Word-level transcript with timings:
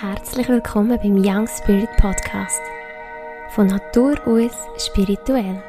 Herzlich 0.00 0.46
willkommen 0.46 0.98
beim 0.98 1.16
Young 1.16 1.48
Spirit 1.48 1.88
Podcast. 1.96 2.60
Von 3.48 3.68
Natur 3.68 4.14
aus 4.26 4.52
spirituell. 4.76 5.62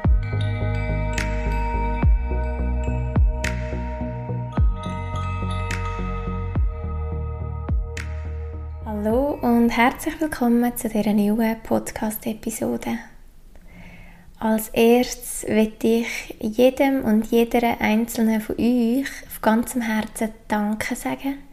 Hallo 8.84 9.38
und 9.40 9.70
herzlich 9.70 10.20
willkommen 10.20 10.76
zu 10.76 10.90
dieser 10.90 11.14
neuen 11.14 11.62
Podcast-Episode. 11.62 12.98
Als 14.38 14.68
erstes 14.68 15.48
möchte 15.48 15.86
ich 15.86 16.36
jedem 16.38 17.02
und 17.02 17.30
jeder 17.30 17.80
einzelnen 17.80 18.42
von 18.42 18.56
euch 18.58 19.08
auf 19.26 19.40
ganzem 19.40 19.80
Herzen 19.80 20.34
Danke 20.48 20.94
sagen 20.96 21.47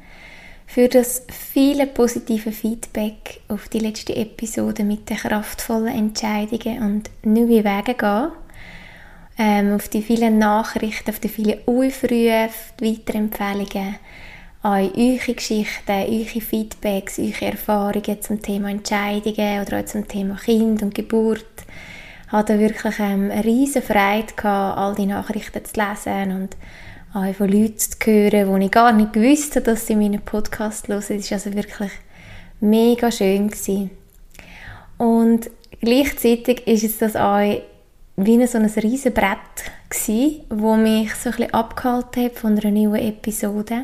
für 0.66 0.88
das 0.88 1.23
viele 1.29 1.87
positive 1.87 2.51
Feedback 2.51 3.42
auf 3.47 3.69
die 3.69 3.79
letzte 3.79 4.15
Episode 4.15 4.83
mit 4.83 5.10
den 5.10 5.18
kraftvollen 5.18 5.96
Entscheidungen 5.96 6.82
und 6.82 7.10
neue 7.23 7.64
Wege 7.64 7.93
gehen. 7.93 8.32
Ähm, 9.37 9.75
auf 9.75 9.89
die 9.89 10.01
vielen 10.01 10.37
Nachrichten, 10.37 11.09
auf 11.09 11.20
die 11.20 11.29
vielen 11.29 11.59
Aufrufe, 11.65 12.50
Weiterempfehlungen, 12.79 13.96
an 14.61 14.92
eure 14.96 15.33
Geschichten, 15.33 15.92
eure 15.92 16.42
Feedbacks, 16.42 17.20
eure 17.20 17.51
Erfahrungen 17.51 18.21
zum 18.21 18.42
Thema 18.42 18.70
Entscheidungen 18.70 19.61
oder 19.61 19.79
auch 19.79 19.86
zum 19.86 20.07
Thema 20.07 20.37
Kind 20.37 20.82
und 20.82 20.95
Geburt. 20.95 21.45
Ich 22.25 22.32
hatte 22.32 22.59
wirklich 22.59 22.97
ähm, 23.00 23.29
eine 23.29 23.43
riesige 23.43 23.86
Freude 23.86 24.34
gehabt, 24.36 24.78
all 24.78 24.95
die 24.95 25.06
Nachrichten 25.06 25.64
zu 25.64 25.79
lesen 25.79 26.32
und 26.32 26.57
auch 27.15 27.33
von 27.33 27.47
Leuten 27.47 27.78
zu 27.78 27.97
hören, 28.05 28.50
wo 28.50 28.57
ich 28.57 28.69
gar 28.69 28.92
nicht 28.92 29.14
gewusst 29.14 29.56
habe, 29.56 29.65
dass 29.65 29.87
sie 29.87 29.96
meinen 29.96 30.19
Podcast 30.19 30.89
hören. 30.89 31.00
Es 31.00 31.32
war 31.32 31.37
also 31.37 31.54
wirklich 31.54 31.92
mega 32.59 33.09
schön. 33.09 33.48
Gewesen. 33.50 33.90
Und 34.98 35.50
gleichzeitig 35.80 36.67
ist 36.67 36.84
es 36.84 36.98
das 36.98 37.16
auch 37.16 37.62
wie 38.17 38.48
so 38.48 38.58
ein 38.58 38.66
riesen 38.66 39.14
Brett 39.14 39.38
wo 40.50 40.75
mich 40.75 41.16
so 41.16 41.30
ein 41.30 41.36
bisschen 41.38 41.53
abgehalten 41.53 42.25
hat 42.25 42.36
von 42.36 42.59
einer 42.59 42.72
neuen 42.72 43.08
Episode. 43.08 43.84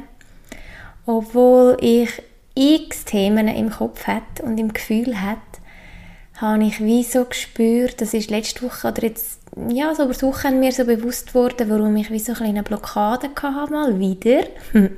Obwohl 1.06 1.78
ich 1.80 2.10
x 2.54 3.06
Themen 3.06 3.48
im 3.48 3.70
Kopf 3.70 4.08
hatte 4.08 4.44
und 4.44 4.58
im 4.60 4.74
Gefühl 4.74 5.22
hatte, 5.22 5.40
habe 6.36 6.66
ich 6.66 6.84
wie 6.84 7.04
so 7.04 7.24
gespürt, 7.24 8.02
das 8.02 8.14
ist 8.14 8.30
letzte 8.30 8.64
Woche 8.64 8.90
oder 8.90 9.04
jetzt 9.04 9.41
ja, 9.70 9.94
so 9.94 10.04
über 10.04 10.14
das 10.14 10.24
Wochenende 10.24 10.60
mir 10.60 10.72
so 10.72 10.86
bewusst 10.86 11.36
worden, 11.36 11.70
warum 11.70 11.96
ich 11.98 12.10
wie 12.10 12.20
so 12.20 12.34
eine 12.42 12.64
Blockade 12.64 13.30
hatte, 13.42 13.72
mal 13.72 14.00
wieder. 14.00 14.44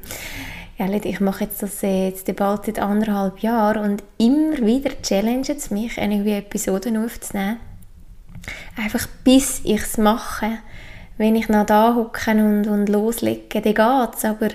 ja, 0.78 0.90
ich 0.92 1.20
mache 1.20 1.46
jetzt 1.46 1.64
das 1.64 1.82
jetzt 1.82 2.36
bald 2.36 2.66
seit 2.66 2.80
anderthalb 2.80 3.40
Jahren 3.40 3.84
und 3.84 4.04
immer 4.18 4.58
wieder 4.58 4.92
challenge 5.02 5.50
es 5.50 5.72
mich, 5.72 6.00
eine 6.00 6.18
neue 6.18 6.38
Episode 6.38 6.90
aufzunehmen. 7.00 7.58
Einfach 8.78 9.08
bis 9.24 9.62
ich 9.64 9.82
es 9.82 9.98
mache. 9.98 10.60
Wenn 11.18 11.36
ich 11.36 11.50
noch 11.50 11.66
da 11.66 11.96
hocke 11.96 12.32
und, 12.32 12.68
und 12.68 12.90
loslege, 12.90 13.62
dann 13.62 13.64
geht 13.64 14.16
es, 14.18 14.26
aber 14.26 14.50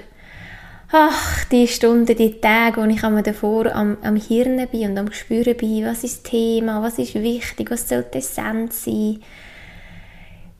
ach, 0.90 1.44
die 1.46 1.68
Stunden, 1.68 2.16
die 2.16 2.40
Tage, 2.40 2.80
wo 2.80 2.86
ich 2.86 3.00
davor 3.22 3.74
am, 3.74 3.96
am 4.02 4.16
Hirn 4.16 4.66
bin 4.70 4.90
und 4.90 4.98
am 4.98 5.12
Spüren 5.12 5.56
bin, 5.56 5.86
was 5.86 6.04
ist 6.04 6.24
das 6.24 6.30
Thema, 6.30 6.82
was 6.82 6.98
ist 6.98 7.14
wichtig, 7.14 7.70
was 7.70 7.88
soll 7.88 8.04
die 8.12 8.20
sein, 8.20 8.70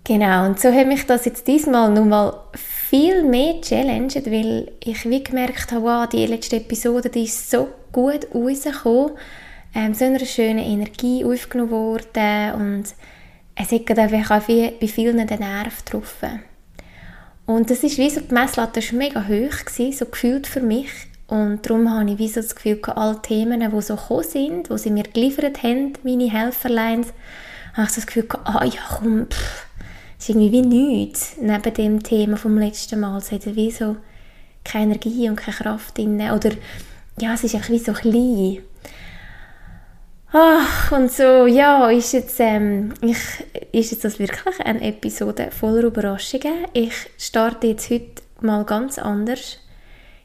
Genau, 0.08 0.46
und 0.46 0.58
so 0.58 0.72
hat 0.72 0.86
mich 0.86 1.04
das 1.04 1.26
jetzt 1.26 1.46
diesmal 1.46 1.90
nun 1.90 2.08
mal 2.08 2.32
viel 2.54 3.22
mehr 3.24 3.60
challenged, 3.60 4.24
weil 4.24 4.72
ich 4.82 5.04
wie 5.04 5.22
gemerkt 5.22 5.70
habe, 5.70 5.84
wow, 5.84 6.08
die 6.08 6.24
letzte 6.24 6.56
Episode, 6.56 7.10
die 7.10 7.24
ist 7.24 7.50
so 7.50 7.68
gut 7.92 8.26
rausgekommen, 8.34 9.10
ähm, 9.74 9.92
so 9.92 10.06
eine 10.06 10.24
schöne 10.24 10.64
Energie 10.64 11.26
aufgenommen 11.26 11.72
worden 11.72 12.54
und 12.54 12.84
es 13.54 13.70
hat 13.70 13.98
auch 13.98 14.48
wie 14.48 14.70
bei 14.80 14.88
vielen 14.88 15.26
den 15.26 15.40
Nerv 15.40 15.84
getroffen. 15.84 16.40
Und 17.44 17.68
das 17.68 17.82
ist 17.82 17.98
wie 17.98 18.08
so, 18.08 18.22
die 18.22 18.32
Messlatte 18.32 18.80
war 18.80 18.98
mega 18.98 19.20
hoch, 19.20 19.62
gewesen, 19.66 19.92
so 19.92 20.06
gefühlt 20.06 20.46
für 20.46 20.62
mich. 20.62 20.88
Und 21.26 21.66
darum 21.66 21.92
habe 21.92 22.10
ich 22.10 22.18
wie 22.18 22.28
so 22.28 22.40
das 22.40 22.54
Gefühl, 22.54 22.80
alle 22.96 23.20
Themen, 23.20 23.60
die 23.60 23.82
so 23.82 23.96
gekommen 23.96 24.24
sind, 24.24 24.70
die 24.70 24.78
sie 24.78 24.90
mir 24.90 25.02
geliefert 25.02 25.62
haben, 25.62 25.92
meine 26.02 26.32
Helferlines, 26.32 27.08
habe 27.74 27.86
ich 27.86 27.90
so 27.90 28.00
das 28.00 28.06
Gefühl, 28.06 28.26
ah 28.44 28.64
ja 28.64 28.80
komm, 28.88 29.26
pff, 29.26 29.67
ist 30.18 30.28
irgendwie 30.28 30.52
wie 30.52 30.62
nichts 30.62 31.36
neben 31.40 31.74
dem 31.74 32.02
Thema 32.02 32.36
vom 32.36 32.58
letzten 32.58 33.00
Mal. 33.00 33.18
Es 33.18 33.32
hat 33.32 33.46
wie 33.54 33.70
so 33.70 33.96
keine 34.64 34.94
Energie 34.94 35.28
und 35.28 35.36
keine 35.36 35.56
Kraft 35.56 35.96
drin. 35.96 36.20
Oder 36.20 36.50
ja, 37.20 37.34
es 37.34 37.44
ist 37.44 37.54
einfach 37.54 37.70
wie 37.70 37.78
so 37.78 37.92
klein. 37.92 38.58
Ach, 40.30 40.92
und 40.92 41.10
so, 41.10 41.46
ja, 41.46 41.88
ist 41.88 42.12
jetzt, 42.12 42.38
ähm, 42.38 42.92
ich, 43.00 43.16
ist 43.72 43.92
jetzt 43.92 44.04
das 44.04 44.18
wirklich 44.18 44.60
eine 44.62 44.82
Episode 44.82 45.50
voller 45.50 45.84
Überraschungen. 45.84 46.66
Ich 46.74 46.92
starte 47.16 47.68
jetzt 47.68 47.90
heute 47.90 48.22
mal 48.42 48.64
ganz 48.64 48.98
anders. 48.98 49.58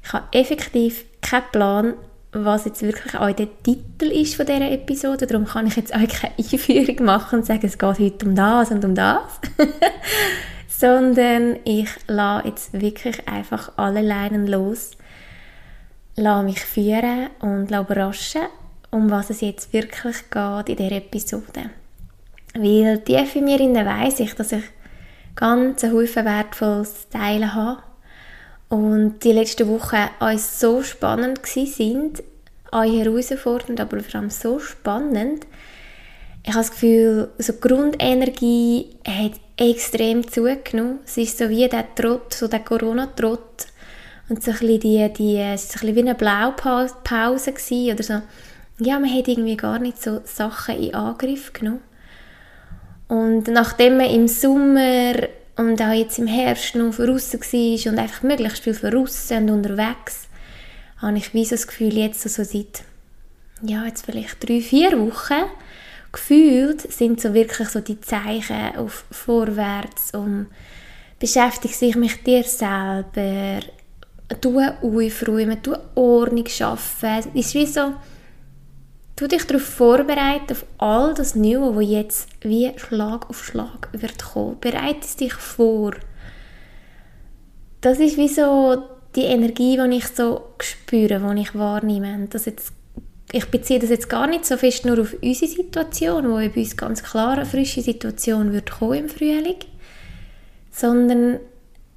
Ich 0.04 0.12
habe 0.12 0.26
effektiv 0.34 1.06
keinen 1.22 1.52
Plan, 1.54 1.94
was 2.34 2.66
jetzt 2.66 2.82
wirklich 2.82 3.16
auch 3.16 3.32
der 3.32 3.48
Titel 3.64 4.06
ist 4.06 4.36
von 4.36 4.46
dieser 4.46 4.72
Episode. 4.72 5.28
Darum 5.28 5.46
kann 5.46 5.68
ich 5.68 5.76
jetzt 5.76 5.94
auch 5.94 6.00
keine 6.00 6.34
Einführung 6.38 7.06
machen 7.06 7.40
und 7.40 7.46
sagen, 7.46 7.66
es 7.66 7.78
geht 7.78 8.00
heute 8.00 8.26
um 8.26 8.36
das 8.36 8.72
und 8.72 8.84
um 8.84 8.96
das. 8.96 9.40
Sondern 10.68 11.58
ich 11.64 11.90
lasse 12.08 12.48
jetzt 12.48 12.74
wirklich 12.74 13.28
einfach 13.28 13.72
alle 13.78 14.02
Leinen 14.02 14.48
los, 14.48 14.92
lasse 16.16 16.44
mich 16.44 16.60
führen 16.60 17.30
und 17.40 17.70
lasse 17.70 17.86
überraschen, 17.86 18.42
um 18.92 19.10
was 19.10 19.30
es 19.30 19.42
jetzt 19.42 19.72
wirklich 19.72 20.30
geht 20.30 20.70
in 20.70 20.76
dieser 20.76 20.98
Episode. 20.98 21.70
Weil 22.56 23.00
tief 23.00 23.36
in 23.36 23.46
mir 23.46 23.60
weiss 23.86 24.20
ich, 24.20 24.34
dass 24.36 24.52
ich 24.52 24.64
ganz 25.36 25.84
ein 25.84 25.94
Haufen 25.94 26.26
wertvolles 26.26 27.08
Teilen 27.10 27.54
habe 27.54 27.82
und 28.74 29.24
die 29.24 29.34
letzten 29.34 29.68
Wochen 29.68 30.10
uns 30.20 30.60
so 30.60 30.82
spannend 30.82 31.46
sind, 31.46 32.24
auch 32.72 32.82
herausfordernd, 32.82 33.80
aber 33.80 34.00
vor 34.00 34.20
allem 34.20 34.32
so 34.32 34.58
spannend. 34.58 35.46
Ich 36.42 36.50
habe 36.50 36.64
das 36.64 36.72
Gefühl, 36.72 37.30
so 37.38 37.54
Grundenergie 37.54 38.88
hat 39.08 39.34
extrem 39.58 40.28
zugenommen. 40.28 41.02
Es 41.06 41.18
ist 41.18 41.38
so 41.38 41.50
wie 41.50 41.70
der 41.70 41.94
Trott, 41.94 42.34
so 42.34 42.48
der 42.48 42.62
Corona-Trott. 42.62 43.68
Und 44.28 44.44
so 44.44 44.50
ein 44.50 44.58
bisschen 44.58 44.80
die, 44.80 45.14
die, 45.14 45.38
es 45.38 45.76
war 45.76 45.84
ein 45.84 45.94
bisschen 45.94 45.96
wie 45.96 46.00
eine 46.00 46.16
Blaupause 46.16 46.96
gewesen, 47.54 47.94
oder 47.94 48.04
so. 48.04 48.22
Ja, 48.80 48.98
man 48.98 49.16
hat 49.16 49.28
irgendwie 49.28 49.56
gar 49.56 49.78
nicht 49.78 50.02
so 50.02 50.22
Sachen 50.24 50.82
in 50.82 50.96
Angriff 50.96 51.54
genommen. 51.54 51.84
Und 53.08 53.50
nachdem 53.50 53.98
man 53.98 54.10
im 54.10 54.28
Sommer 54.28 55.14
und 55.56 55.82
auch 55.82 55.94
jetzt 55.94 56.20
im 56.20 56.28
Herbst 56.28 56.76
noch 56.76 56.94
voraus 56.94 57.34
war 57.34 57.92
und 57.92 58.00
einfach 58.00 58.24
möglichst 58.24 58.64
viel 58.64 58.74
voraus 58.74 59.32
und 59.32 59.50
unterwegs, 59.50 60.28
habe 60.98 61.18
ich 61.18 61.34
wie 61.34 61.46
so 61.46 61.52
das 61.52 61.68
Gefühl, 61.68 61.98
jetzt 61.98 62.22
so 62.22 62.44
seit, 62.44 62.84
ja, 63.62 63.86
jetzt 63.86 64.06
vielleicht 64.06 64.48
drei, 64.48 64.62
vier 64.62 65.00
Wochen, 65.00 65.44
gefühlt 66.12 66.82
sind 66.92 67.22
so 67.22 67.34
wirklich 67.34 67.70
so 67.70 67.82
die 67.82 68.00
Zeichen 68.00 68.76
auf 68.78 69.06
vorwärts, 69.12 70.12
um 70.14 70.48
beschäftige 71.20 71.74
dich 71.78 71.96
mit 71.96 72.26
dir 72.26 72.44
selber, 72.44 73.60
du 74.42 74.60
aufräumen, 74.60 75.58
du 75.62 75.76
Ordnung 75.96 76.48
schaffen. 76.48 77.10
Es 77.20 77.26
ist 77.34 77.54
wie 77.54 77.66
so, 77.66 77.94
du 79.16 79.28
dich 79.28 79.46
darauf 79.46 79.64
vorbereiten, 79.64 80.52
auf 80.52 80.66
all 80.78 81.14
das 81.14 81.36
Neue, 81.36 81.76
was 81.76 81.90
jetzt 81.90 82.30
wie 82.42 82.72
Schlag 82.78 83.30
auf 83.30 83.44
Schlag 83.44 83.90
wird 83.92 84.24
kommen. 84.24 84.58
Bereite 84.60 85.18
dich 85.20 85.34
vor. 85.34 85.94
Das 87.82 88.00
ist 88.00 88.18
wie 88.18 88.28
so 88.28 88.84
die 89.16 89.26
Energie, 89.26 89.78
die 89.78 89.98
ich 89.98 90.08
so 90.08 90.42
spüre, 90.60 91.34
die 91.36 91.42
ich 91.42 91.54
wahrnehme. 91.56 92.28
Das 92.30 92.46
jetzt, 92.46 92.74
ich 93.32 93.46
beziehe 93.46 93.80
das 93.80 93.90
jetzt 93.90 94.10
gar 94.10 94.28
nicht 94.28 94.46
so 94.46 94.58
fest 94.58 94.86
nur 94.86 95.00
auf 95.00 95.16
unsere 95.22 95.52
Situation, 95.52 96.30
wo 96.30 96.36
bei 96.36 96.52
uns 96.56 96.78
ganz 96.78 97.04
klar 97.04 97.34
eine 97.34 97.46
frische 97.46 97.82
Situation 97.82 98.54
wird 98.54 98.72
kommen 98.72 99.00
im 99.00 99.10
Frühling, 99.10 99.58
sondern 100.72 101.40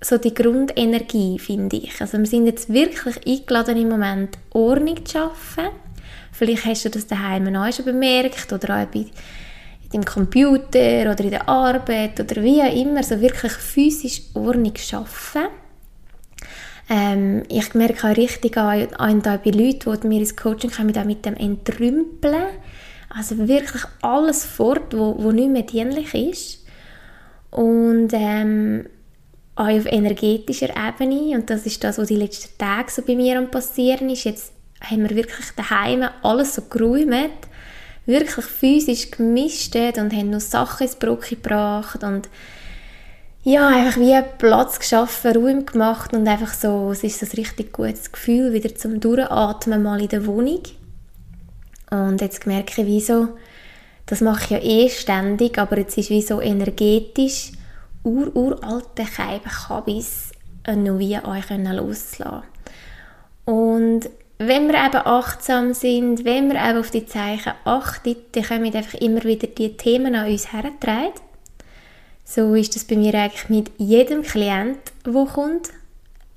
so 0.03 0.19
die 0.19 0.35
Grundenergie, 0.35 1.39
finde 1.39 1.77
ich. 1.77 2.01
Also 2.01 2.19
wir 2.19 2.27
sind 2.27 2.47
jetzt 2.47 2.73
wirklich 2.73 3.27
eingeladen 3.27 3.79
im 3.79 3.89
Moment, 3.89 4.37
Ordnung 4.51 5.05
zu 5.07 5.13
schaffen. 5.13 5.69
Vielleicht 6.37 6.67
hast 6.67 6.85
du 6.85 6.91
das 6.91 7.07
daheim 7.07 7.55
auch 7.55 7.73
schon 7.73 7.85
bemerkt 7.85 8.53
oder 8.53 8.83
auch 8.83 8.87
bei 8.87 9.07
deinem 9.93 10.05
Computer 10.05 11.11
oder 11.11 11.21
in 11.21 11.31
der 11.31 11.49
Arbeit 11.49 12.21
oder 12.21 12.43
wie 12.43 12.61
auch 12.63 12.75
immer, 12.75 13.03
so 13.03 13.21
wirklich 13.21 13.53
physisch 13.53 14.23
Ordnung 14.35 14.75
schaffen 14.77 15.47
ähm, 16.89 17.43
ich 17.49 17.75
merke 17.75 18.09
auch 18.09 18.17
richtig 18.17 18.57
an, 18.57 18.87
an 18.95 19.21
bei 19.23 19.51
Leuten, 19.51 20.01
die 20.01 20.07
mir 20.07 20.21
ins 20.21 20.37
Coaching 20.37 20.71
kommen, 20.71 21.07
mit 21.07 21.25
dem 21.25 21.35
Entrümpeln. 21.35 22.45
Also 23.09 23.49
wirklich 23.49 23.83
alles 24.03 24.45
fort, 24.45 24.97
wo, 24.97 25.17
wo 25.19 25.33
nicht 25.33 25.51
mehr 25.51 25.63
dienlich 25.63 26.15
ist. 26.15 26.65
Und 27.51 28.11
ähm, 28.13 28.87
auch 29.57 29.69
auf 29.69 29.87
energetischer 29.87 30.71
Ebene, 30.77 31.37
und 31.37 31.49
das 31.49 31.67
ist 31.67 31.83
das, 31.83 31.99
was 31.99 32.09
die 32.09 32.17
letzten 32.17 32.57
Tage 32.59 32.91
so 32.91 33.03
bei 33.03 33.17
mir 33.17 33.39
am 33.39 33.51
passieren 33.51 34.11
ist, 34.11 34.25
jetzt 34.25 34.53
haben 34.81 35.09
wir 35.09 35.17
wirklich 35.17 35.47
daheim 35.57 36.09
alles 36.23 36.55
so 36.55 36.63
geräumt, 36.63 37.49
wirklich 38.05 38.45
physisch 38.45 39.11
gemischt 39.11 39.75
und 39.75 40.13
haben 40.13 40.31
noch 40.31 40.41
Sachen 40.41 40.87
ins 40.87 40.97
Brot 40.97 41.29
gebracht 41.29 42.03
und 42.03 42.29
ja, 43.43 43.69
einfach 43.69 44.01
wie 44.01 44.21
Platz 44.39 44.81
geschaffen, 44.81 45.37
Raum 45.37 45.67
gemacht 45.67 46.13
und 46.13 46.27
einfach 46.27 46.53
so, 46.53 46.91
es 46.91 47.05
ist 47.05 47.21
so 47.21 47.27
ein 47.27 47.37
richtig 47.37 47.73
gutes 47.73 48.11
Gefühl, 48.11 48.53
wieder 48.53 48.75
zum 48.75 48.99
Durchatmen 48.99 49.85
mal 49.85 50.03
in 50.03 50.09
der 50.09 50.27
Wohnung. 50.27 50.63
Und 51.93 52.21
jetzt 52.21 52.45
merke 52.45 52.83
ich, 52.83 52.89
wieso, 52.89 53.29
das 54.07 54.21
mache 54.21 54.43
ich 54.45 54.51
ja 54.51 54.59
eh 54.59 54.89
ständig, 54.89 55.59
aber 55.59 55.79
jetzt 55.79 55.97
ist 55.97 56.11
wie 56.11 56.23
so 56.23 56.41
energetisch 56.41 57.53
ur 58.03 58.35
uralte 58.35 59.05
Kabis 59.05 60.33
noch 60.67 60.99
wie 60.99 61.17
euch 61.17 61.49
loslassen 61.51 62.43
Und 63.45 64.11
wenn 64.39 64.69
wir 64.69 64.75
eben 64.75 65.07
achtsam 65.07 65.73
sind, 65.73 66.25
wenn 66.25 66.51
wir 66.51 66.63
eben 66.63 66.79
auf 66.79 66.91
die 66.91 67.07
Zeichen 67.07 67.53
achten, 67.65 68.17
dann 68.33 68.45
kommen 68.45 68.75
einfach 68.75 68.95
immer 69.01 69.25
wieder 69.25 69.47
die 69.47 69.77
Themen 69.77 70.15
an 70.15 70.31
uns 70.31 70.53
hergetragen. 70.53 71.15
So 72.25 72.55
ist 72.55 72.75
das 72.75 72.85
bei 72.85 72.97
mir 72.97 73.15
eigentlich 73.15 73.49
mit 73.49 73.71
jedem 73.79 74.23
Klient, 74.23 74.79
wo 75.05 75.25
kommt, 75.25 75.71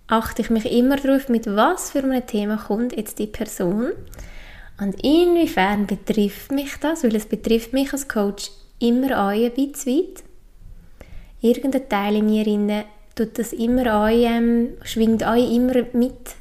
achte 0.07 0.42
ich 0.42 0.50
mich 0.50 0.72
immer 0.72 0.96
darauf, 0.96 1.30
mit 1.30 1.48
was 1.48 1.92
für 1.92 2.00
einem 2.00 2.25
Thema 2.25 2.57
kommt 2.57 2.96
jetzt 2.96 3.19
die 3.19 3.28
Person. 3.28 3.92
Und 4.80 5.04
inwiefern 5.04 5.88
betrifft 5.88 6.52
mich 6.52 6.78
das, 6.80 7.04
weil 7.04 7.16
es 7.16 7.25
betrifft 7.25 7.74
mich 7.74 7.92
als 7.92 8.07
Coach 8.07 8.50
immer 8.80 9.28
ein 9.28 9.52
bisschen 9.52 9.98
weit. 9.98 10.24
Irgendein 11.42 11.90
Teil 11.90 12.16
in 12.16 12.28
mir 12.28 12.86
tut 13.16 13.38
das 13.38 13.52
immer 13.52 14.04
ein, 14.04 14.24
ähm, 14.24 14.69
schwingt 14.84 15.24
ein 15.24 15.52
immer 15.52 15.74
mit 15.94 16.36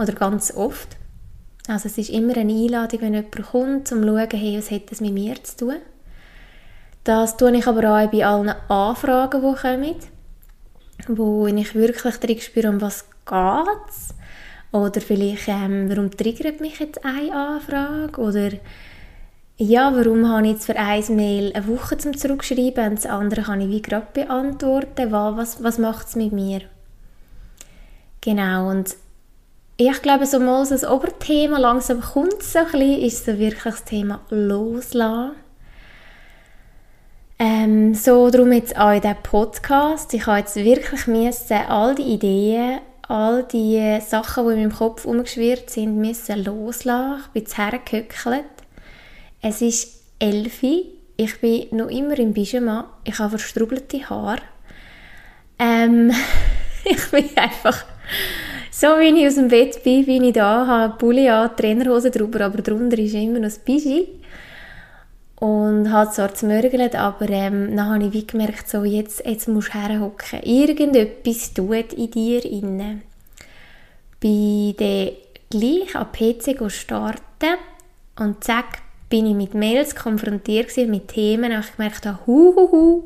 oder 0.00 0.12
ganz 0.12 0.52
oft. 0.54 0.96
Also 1.68 1.88
es 1.88 1.98
ist 1.98 2.10
immer 2.10 2.36
eine 2.36 2.52
Einladung, 2.52 3.00
wenn 3.02 3.14
jemand 3.14 3.42
kommt, 3.42 3.92
um 3.92 4.02
zu 4.02 4.02
schauen, 4.02 4.28
hey, 4.32 4.58
was 4.58 4.70
hat 4.70 4.90
das 4.90 5.00
mit 5.00 5.12
mir 5.12 5.42
zu 5.42 5.56
tun. 5.56 5.76
Das 7.04 7.36
tue 7.36 7.56
ich 7.56 7.66
aber 7.66 7.80
auch 7.80 8.10
bei 8.10 8.26
allen 8.26 8.54
Anfragen, 8.68 9.40
die 9.40 9.60
kommen, 9.60 9.96
wo 11.08 11.46
ich 11.46 11.74
wirklich 11.74 12.16
drin 12.16 12.40
spüre, 12.40 12.68
um 12.68 12.80
was 12.80 13.06
geht 13.24 14.16
Oder 14.72 15.00
vielleicht, 15.00 15.48
ähm, 15.48 15.88
warum 15.88 16.10
triggert 16.10 16.60
mich 16.60 16.78
jetzt 16.78 17.04
eine 17.04 17.32
Anfrage? 17.32 18.20
Oder 18.20 18.50
ja, 19.56 19.94
warum 19.94 20.28
habe 20.28 20.46
ich 20.46 20.52
jetzt 20.54 20.66
für 20.66 20.76
ein 20.76 21.04
Mail 21.16 21.52
eine 21.54 21.68
Woche 21.68 21.98
zum 21.98 22.16
Zurückschreiben 22.16 22.90
und 22.90 22.98
das 22.98 23.06
andere 23.06 23.42
kann 23.42 23.60
ich 23.60 23.68
wie 23.68 23.82
gerade 23.82 24.06
beantworten? 24.12 25.12
Was, 25.12 25.62
was 25.62 25.78
macht 25.78 26.08
es 26.08 26.16
mit 26.16 26.32
mir? 26.32 26.62
Genau, 28.20 28.70
und 28.70 28.96
ich 29.88 30.02
glaube, 30.02 30.26
so 30.26 30.38
mal 30.38 30.66
das 30.66 30.84
Oberthema 30.84 31.58
langsam 31.58 32.00
kommt 32.00 32.42
so 32.42 32.58
ein 32.58 32.64
bisschen, 32.66 33.02
ist 33.02 33.24
so 33.24 33.38
wirklich 33.38 33.62
das 33.62 33.84
Thema 33.84 34.20
Loslassen 34.28 35.32
ähm, 37.42 37.94
so 37.94 38.28
darum 38.28 38.52
jetzt 38.52 38.76
auch 38.76 38.92
in 38.92 39.00
diesem 39.00 39.16
Podcast. 39.22 40.12
Ich 40.12 40.26
habe 40.26 40.40
jetzt 40.40 40.56
wirklich 40.56 41.06
müssen, 41.06 41.56
all 41.56 41.94
die 41.94 42.02
Ideen, 42.02 42.80
all 43.08 43.44
die 43.44 43.98
Sachen, 44.06 44.44
die 44.44 44.52
in 44.52 44.58
meinem 44.58 44.76
Kopf 44.76 45.06
umgeschwirrt 45.06 45.70
sind, 45.70 45.96
müssen 45.96 46.44
loslassen. 46.44 47.22
Ich 47.32 47.44
bin 47.44 47.54
hergehöckelt. 47.54 48.44
Es 49.40 49.62
ist 49.62 50.02
elfi. 50.18 50.88
Ich 51.16 51.40
bin 51.40 51.68
noch 51.70 51.88
immer 51.88 52.18
im 52.18 52.34
Pyjama. 52.34 52.90
Ich 53.04 53.18
habe 53.18 53.38
verstrubelte 53.38 54.10
Haare. 54.10 54.42
Ähm, 55.58 56.12
ich 56.84 57.10
bin 57.10 57.24
einfach 57.38 57.86
so, 58.80 58.86
wie 58.98 59.20
ich 59.20 59.26
aus 59.26 59.34
dem 59.34 59.48
Bett 59.48 59.82
bin, 59.82 60.06
bin 60.06 60.24
ich 60.24 60.32
da, 60.32 60.66
habe 60.66 60.96
Pulli 60.96 61.28
an, 61.28 61.54
Trainerhose 61.54 62.10
drüber, 62.10 62.46
aber 62.46 62.62
drunter 62.62 62.98
ist 62.98 63.12
immer 63.12 63.38
noch 63.38 63.48
das 63.48 63.58
Pyjama 63.58 64.06
und 65.38 65.92
hat 65.92 66.14
zwar 66.14 66.34
zmörgelt, 66.34 66.94
aber 66.94 67.28
ähm, 67.28 67.76
dann 67.76 67.90
habe 67.90 68.04
ich 68.06 68.12
wie 68.14 68.26
gemerkt, 68.26 68.70
so, 68.70 68.84
jetzt, 68.84 69.22
jetzt 69.26 69.48
musst 69.48 69.74
du 69.74 69.78
herhocken. 69.78 70.42
Irgendetwas 70.44 71.52
tut 71.52 71.92
in 71.92 72.10
dir 72.10 72.42
inne. 72.42 73.02
Bei 74.18 74.74
der 74.78 75.12
gleich 75.50 75.94
am 75.94 76.10
PC 76.10 76.70
starten 76.70 77.58
und 78.18 78.42
zack, 78.42 78.78
bin 79.10 79.26
ich 79.26 79.34
mit 79.34 79.52
Mails 79.52 79.94
konfrontiert 79.94 80.74
mit 80.88 81.08
Themen, 81.08 81.52
und 81.52 81.60
ich 81.60 81.76
gemerkt 81.76 82.06
habe, 82.06 82.18
hu, 82.26 82.54
hu, 82.56 82.72
hu. 82.72 83.02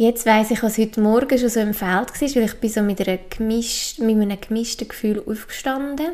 Jetzt 0.00 0.24
weiss 0.24 0.50
ich, 0.50 0.62
was 0.62 0.78
heute 0.78 0.98
Morgen 1.02 1.38
schon 1.38 1.50
so 1.50 1.60
im 1.60 1.74
Feld 1.74 1.90
war, 1.90 2.34
weil 2.34 2.44
ich 2.44 2.54
bin 2.54 2.70
so 2.70 2.80
mit, 2.80 3.06
einer 3.06 3.18
gemischt, 3.18 3.98
mit 3.98 4.16
einem 4.16 4.40
gemischten 4.40 4.88
Gefühl 4.88 5.22
aufgestanden 5.26 6.12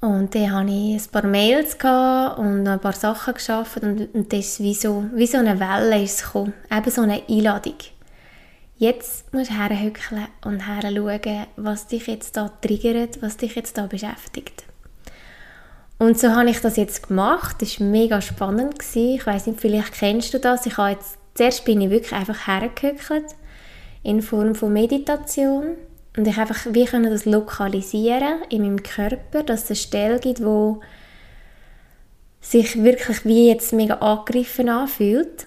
und 0.00 0.34
dann 0.34 0.52
hatte 0.54 0.70
ich 0.70 1.02
ein 1.02 1.10
paar 1.12 1.26
Mails 1.26 1.74
und 1.74 2.66
ein 2.66 2.80
paar 2.80 2.94
Sachen 2.94 3.34
geschafft 3.34 3.82
und, 3.82 4.08
und 4.14 4.32
das 4.32 4.38
ist 4.38 4.60
wie 4.60 4.72
so, 4.72 5.04
wie 5.12 5.26
so 5.26 5.36
eine 5.36 5.60
Welle 5.60 6.02
ist 6.02 6.22
gekommen. 6.24 6.54
Eben 6.74 6.90
so 6.90 7.02
eine 7.02 7.28
Einladung. 7.28 7.76
Jetzt 8.78 9.30
musst 9.34 9.50
du 9.50 9.58
herhückeln 9.58 10.28
und 10.46 10.62
schauen, 10.62 11.46
was 11.56 11.88
dich 11.88 12.06
jetzt 12.06 12.38
da 12.38 12.48
triggert, 12.62 13.20
was 13.20 13.36
dich 13.36 13.54
jetzt 13.54 13.76
da 13.76 13.86
beschäftigt. 13.86 14.64
Und 15.98 16.18
so 16.18 16.30
habe 16.30 16.48
ich 16.48 16.60
das 16.60 16.76
jetzt 16.76 17.08
gemacht. 17.08 17.56
Das 17.60 17.78
war 17.78 17.86
mega 17.86 18.22
spannend. 18.22 18.78
Gewesen. 18.78 19.16
Ich 19.16 19.26
weiß 19.26 19.46
nicht, 19.46 19.60
vielleicht 19.60 19.92
kennst 19.92 20.32
du 20.32 20.40
das. 20.40 20.64
Ich 20.64 20.78
habe 20.78 20.92
jetzt, 20.92 21.18
zuerst 21.34 21.64
bin 21.64 21.80
ich 21.80 21.90
wirklich 21.90 22.12
einfach 22.12 22.46
hergehückelt 22.46 23.26
in 24.02 24.22
Form 24.22 24.54
von 24.54 24.72
Meditation 24.72 25.76
und 26.16 26.26
ich 26.26 26.36
einfach 26.36 26.66
wie 26.70 26.84
können 26.84 27.10
das 27.10 27.24
lokalisieren 27.24 28.42
in 28.50 28.62
meinem 28.62 28.82
Körper, 28.82 29.42
dass 29.42 29.64
es 29.64 29.70
eine 29.70 29.76
Stelle 29.76 30.18
gibt, 30.18 30.44
wo 30.44 30.80
sich 32.40 32.82
wirklich 32.82 33.24
wie 33.24 33.48
jetzt 33.48 33.72
mega 33.72 33.94
angegriffen 33.94 34.68
anfühlt. 34.68 35.46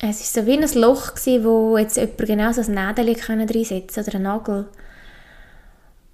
Es 0.00 0.34
war 0.34 0.42
so 0.42 0.46
wie 0.48 0.58
ein 0.58 0.80
Loch, 0.80 1.14
gewesen, 1.14 1.44
wo 1.44 1.78
jetzt 1.78 1.96
jemand 1.96 2.18
genau 2.18 2.52
so 2.52 2.62
ein 2.62 2.74
Nädel 2.74 3.14
reinsetzen 3.14 4.02
oder 4.02 4.14
einen 4.16 4.24
Nagel. 4.24 4.68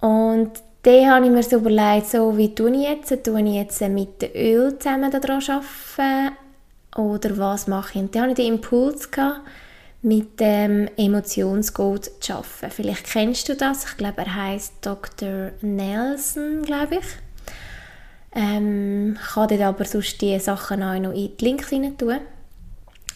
Und 0.01 0.51
dann 0.83 1.09
habe 1.09 1.25
ich 1.25 1.31
mir 1.31 1.43
so 1.43 1.57
überlegt, 1.57 2.07
so, 2.07 2.37
wie 2.37 2.53
tue 2.53 2.71
ich 2.71 2.87
jetzt? 2.87 3.23
Tue 3.23 3.41
ich 3.41 3.55
jetzt 3.55 3.81
mit 3.81 4.21
dem 4.21 4.31
Öl 4.35 4.77
zusammen 4.77 5.09
daran 5.09 5.41
arbeiten? 5.41 6.35
Oder 6.95 7.37
was 7.37 7.67
mache 7.67 7.93
ich? 7.93 8.01
Und 8.01 8.15
dann 8.15 8.23
hatte 8.23 8.41
ich 8.41 8.47
den 8.47 8.55
Impuls, 8.55 9.11
gehabt, 9.11 9.41
mit 10.01 10.39
dem 10.39 10.89
Emotionscode 10.97 12.09
zu 12.21 12.33
arbeiten. 12.33 12.71
Vielleicht 12.71 13.05
kennst 13.05 13.49
du 13.49 13.55
das. 13.55 13.85
Ich 13.85 13.97
glaube, 13.97 14.21
er 14.21 14.35
heißt 14.35 14.73
Dr. 14.81 15.51
Nelson, 15.61 16.61
glaube 16.63 16.95
ich. 16.95 17.05
Ähm, 18.33 19.17
kann 19.33 19.47
dort 19.49 19.61
aber 19.61 19.85
sonst 19.85 20.21
die 20.21 20.39
Sachen 20.39 20.83
auch 20.83 20.99
noch 20.99 21.13
in 21.13 21.35
die 21.37 21.45
Links 21.45 21.71
rein 21.71 21.97
tun. 21.97 22.19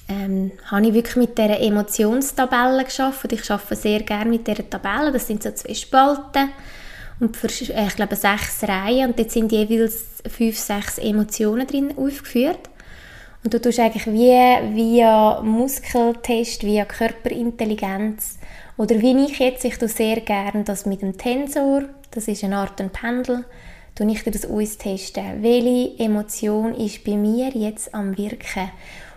Ähm, 0.10 0.52
habe 0.66 0.88
ich 0.88 0.94
wirklich 0.94 1.16
mit 1.16 1.38
dieser 1.38 1.60
Emotionstabelle 1.60 2.84
geschafft. 2.84 3.32
Ich 3.32 3.50
arbeite 3.50 3.76
sehr 3.76 4.02
gerne 4.02 4.30
mit 4.30 4.46
dieser 4.46 4.70
Tabelle. 4.70 5.14
Das 5.14 5.28
sind 5.28 5.44
so 5.44 5.52
zwei 5.52 5.74
Spalten 5.74 6.50
und 7.20 7.38
für, 7.38 7.48
äh, 7.48 7.88
ich 7.88 7.96
glaube 7.96 8.16
sechs 8.16 8.64
Reihen 8.64 9.10
und 9.10 9.20
dort 9.20 9.32
sind 9.32 9.52
jeweils 9.52 10.06
fünf, 10.28 10.58
sechs 10.58 10.98
Emotionen 10.98 11.68
drin 11.68 11.98
aufgeführt. 11.98 12.70
Und 13.44 13.54
du 13.54 13.60
tust 13.60 13.80
eigentlich 13.80 14.08
wie 14.08 14.30
via 14.76 15.42
Muskeltest, 15.42 16.64
via 16.64 16.86
Körperintelligenz 16.86 18.40
oder 18.78 19.02
wie 19.02 19.26
ich 19.26 19.40
jetzt, 19.40 19.66
ich 19.66 19.78
tue 19.78 19.90
sehr 19.90 20.22
gerne 20.22 20.64
das 20.64 20.86
mit 20.86 21.02
dem 21.02 21.18
Tensor, 21.18 21.84
das 22.12 22.28
ist 22.28 22.44
eine 22.44 22.58
Art 22.58 22.80
ein 22.80 22.90
Pendel, 22.90 23.44
tue 23.96 24.12
ich 24.12 24.24
dir 24.24 24.32
das 24.32 24.50
austesten. 24.50 25.44
Welche 25.44 26.00
Emotion 26.00 26.74
ist 26.74 27.04
bei 27.04 27.18
mir 27.18 27.50
jetzt 27.50 27.94
am 27.94 28.18
Wirken? 28.18 28.72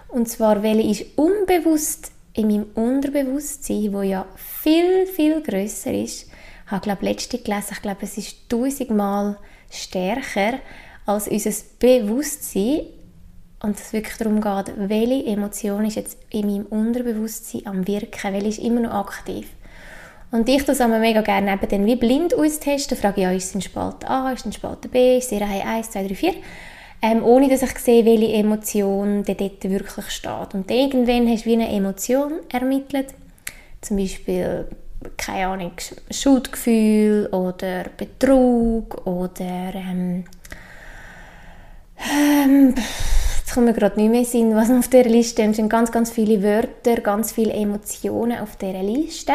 Und 0.09 0.29
zwar, 0.29 0.63
welche 0.63 0.91
ist 0.91 1.19
unbewusst 1.19 2.11
in 2.35 2.49
meinem 2.49 2.67
Unterbewusstsein, 2.75 3.93
wo 3.93 4.03
ja 4.03 4.27
viel, 4.37 5.07
viel 5.07 5.41
größer 5.41 5.93
ist. 5.93 6.27
Ich 6.67 6.73
habe, 6.73 6.83
glaube 6.83 7.05
letzte 7.05 7.39
gelesen, 7.39 7.73
ich 7.73 7.83
glaube, 7.83 8.01
es 8.03 8.19
ist 8.19 8.49
tausendmal 8.49 9.39
stärker 9.71 10.59
als 11.07 11.29
unser 11.29 11.53
Bewusstsein 11.79 12.81
und 13.61 13.79
es 13.79 13.93
wirklich 13.93 14.17
darum 14.17 14.41
geht, 14.41 14.75
welche 14.77 15.27
Emotion 15.27 15.85
ist 15.85 15.97
jetzt 15.97 16.19
in 16.31 16.47
meinem 16.47 16.67
Unterbewusstsein 16.67 17.67
am 17.67 17.87
Wirken, 17.87 18.33
welche 18.33 18.49
ist 18.49 18.59
immer 18.59 18.81
noch 18.81 18.93
aktiv. 18.93 19.49
Und 20.31 20.49
ich 20.49 20.65
das 20.65 20.81
aber 20.81 20.99
mega 20.99 21.23
gerne 21.23 21.53
eben 21.53 21.69
dann 21.69 21.87
wie 21.87 21.97
blind 21.97 22.35
austesten, 22.35 22.99
frage 22.99 23.23
ja, 23.23 23.31
ist 23.31 23.47
es 23.47 23.55
in 23.55 23.63
Spalte 23.63 24.09
A, 24.09 24.33
ist 24.33 24.41
es 24.41 24.47
in 24.47 24.53
Spalte 24.53 24.89
B, 24.89 25.19
ist 25.19 25.27
es 25.27 25.33
in 25.33 25.43
Reihe 25.43 25.65
1, 25.65 25.91
2, 25.91 26.09
3, 26.09 26.15
4, 26.15 26.35
ähm, 27.03 27.25
ohne 27.25 27.49
dass 27.49 27.63
ich 27.63 27.79
sehe, 27.79 28.05
welche 28.05 28.33
Emotion 28.33 29.23
dort 29.25 29.65
wirklich 29.65 30.11
steht. 30.11 30.55
Und 30.55 30.71
irgendwann 30.71 31.29
hast 31.29 31.47
du 31.47 31.51
wie 31.51 31.55
eine 31.55 31.71
Emotion 31.71 32.33
ermittelt, 32.53 33.15
zum 33.81 33.99
Beispiel, 33.99 34.67
keine 35.17 35.47
Ahnung, 35.47 35.73
Schuldgefühl 36.11 37.29
oder 37.31 37.85
Betrug 37.97 39.07
oder 39.07 39.73
ähm, 39.75 40.25
ähm, 41.99 42.75
kommt 43.53 43.67
mir 43.67 43.75
gerade 43.75 44.01
nicht 44.01 44.11
mehr 44.11 44.25
Sinn, 44.25 44.55
was 44.55 44.71
auf 44.71 44.89
dieser 44.89 45.09
Liste 45.09 45.43
ist. 45.43 45.51
Es 45.51 45.57
sind 45.57 45.69
ganz, 45.69 45.93
ganz 45.93 46.11
viele 46.11 46.43
Wörter, 46.43 47.01
ganz 47.01 47.33
viele 47.33 47.53
Emotionen 47.53 48.39
auf 48.41 48.57
dieser 48.57 48.83
Liste. 48.83 49.35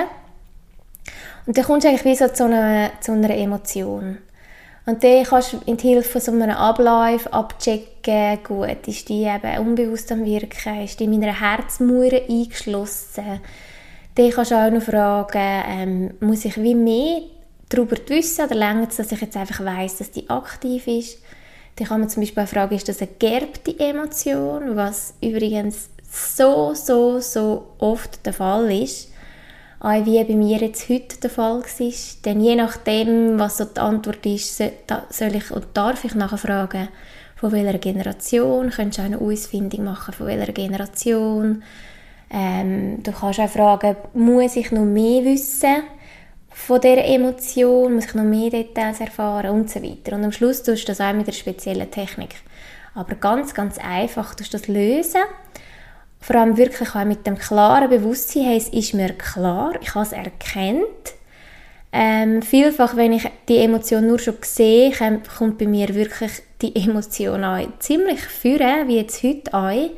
Und 1.46 1.58
dann 1.58 1.66
kommst 1.66 1.86
du 1.86 1.90
eigentlich 1.90 2.06
wie 2.06 2.16
so 2.16 2.28
zu 2.28 2.46
einer, 2.46 2.92
zu 3.00 3.14
einer 3.14 3.36
Emotion. 3.36 4.18
Und 4.86 5.04
dann 5.04 5.24
kannst 5.24 5.54
du 5.54 5.58
die 5.60 5.88
Hilfe 5.88 6.10
von 6.10 6.22
so 6.22 6.32
einem 6.32 6.50
Ablauf 6.50 7.32
abchecken, 7.32 8.44
gut, 8.44 8.88
ist 8.88 9.10
die 9.10 9.24
eben 9.24 9.60
unbewusst 9.60 10.12
am 10.12 10.26
Wirken, 10.26 10.84
ist 10.84 11.00
die 11.00 11.04
in 11.06 11.12
meiner 11.12 11.40
Herzmauer 11.40 12.12
eingeschlossen. 12.28 13.42
Dann 14.16 14.30
kannst 14.32 14.52
du 14.52 14.56
auch 14.56 14.72
noch 14.72 14.82
fragen, 14.82 15.64
ähm, 15.68 16.14
muss 16.20 16.46
ich 16.46 16.58
wie 16.62 16.76
mehr 16.76 17.22
darüber 17.70 17.96
wissen 18.08 18.46
oder 18.46 18.56
länger 18.56 18.88
es, 18.90 18.98
dass 18.98 19.12
ich 19.12 19.22
jetzt 19.22 19.38
einfach 19.38 19.64
weiß, 19.64 20.00
dass 20.00 20.12
die 20.12 20.30
aktiv 20.30 20.88
ist? 20.88 21.20
Dann 21.82 21.88
kann 21.88 22.00
man 22.02 22.10
zum 22.10 22.22
Beispiel 22.22 22.44
auch 22.44 22.48
fragen, 22.48 22.76
ist 22.76 22.88
das 22.88 23.02
eine 23.02 23.10
geerbte 23.18 23.80
Emotion, 23.80 24.76
was 24.76 25.16
übrigens 25.20 25.90
so, 26.12 26.76
so, 26.76 27.20
so 27.20 27.70
oft 27.80 28.24
der 28.24 28.34
Fall 28.34 28.72
ist 28.72 29.12
auch 29.80 30.06
wie 30.06 30.24
bei 30.24 30.36
mir 30.36 30.60
jetzt 30.60 30.90
heute 30.90 31.20
der 31.20 31.32
Fall 31.32 31.64
war. 31.64 31.92
Denn 32.26 32.40
je 32.40 32.56
nachdem, 32.56 33.40
was 33.40 33.58
so 33.58 33.66
die 33.66 33.80
Antwort 33.80 34.24
ist, 34.28 34.58
soll 35.10 35.36
ich 35.36 35.50
und 35.50 35.66
darf 35.74 36.06
ich 36.06 36.14
nachher 36.14 36.38
fragen, 36.38 36.88
von 37.36 37.52
welcher 37.52 37.80
Generation, 37.80 38.70
könntest 38.70 39.00
du 39.00 39.02
eine 39.02 39.18
Ausfindung 39.18 39.86
machen, 39.86 40.14
von 40.14 40.28
welcher 40.28 40.54
Generation. 40.54 41.64
Ähm, 42.30 43.02
du 43.02 43.12
kannst 43.12 43.40
auch 43.40 43.50
fragen, 43.50 43.96
muss 44.14 44.56
ich 44.56 44.72
noch 44.72 44.86
mehr 44.86 45.26
wissen 45.26 45.82
von 46.68 46.82
dieser 46.82 47.06
Emotion, 47.06 47.96
muss 47.96 48.06
ich 48.06 48.14
noch 48.14 48.24
mehr 48.24 48.50
Details 48.50 49.00
erfahren 49.00 49.52
und 49.52 49.70
so 49.70 49.82
weiter. 49.82 50.16
Und 50.16 50.24
am 50.24 50.32
Schluss 50.32 50.64
tust 50.64 50.84
du 50.84 50.88
das 50.88 51.02
auch 51.02 51.14
mit 51.14 51.28
einer 51.28 51.34
speziellen 51.34 51.90
Technik. 51.90 52.36
Aber 52.94 53.16
ganz, 53.16 53.54
ganz 53.54 53.78
einfach 53.78 54.36
tust 54.36 54.54
du 54.54 54.58
das 54.58 54.68
lösen 54.68 55.22
vor 56.22 56.36
allem 56.36 56.56
wirklich 56.56 56.96
auch 56.96 57.04
mit 57.04 57.26
dem 57.26 57.38
klaren 57.38 57.90
Bewusstsein, 57.90 58.44
hey, 58.44 58.58
es 58.58 58.70
ist 58.70 58.94
mir 58.94 59.14
klar, 59.14 59.74
ich 59.82 59.96
habe 59.96 60.06
es 60.06 60.14
erkannt. 60.14 60.86
Ähm, 61.92 62.42
vielfach, 62.42 62.96
wenn 62.96 63.12
ich 63.12 63.28
die 63.50 63.58
Emotion 63.58 64.08
nur 64.08 64.20
schon 64.20 64.36
sehe, 64.42 64.94
kommt 65.38 65.58
bei 65.58 65.66
mir 65.66 65.94
wirklich 65.94 66.32
die 66.62 66.76
Emotion 66.76 67.44
an. 67.44 67.74
Ziemlich 67.80 68.22
führen, 68.22 68.88
wie 68.88 68.98
jetzt 68.98 69.24
heute 69.24 69.54
an. 69.54 69.90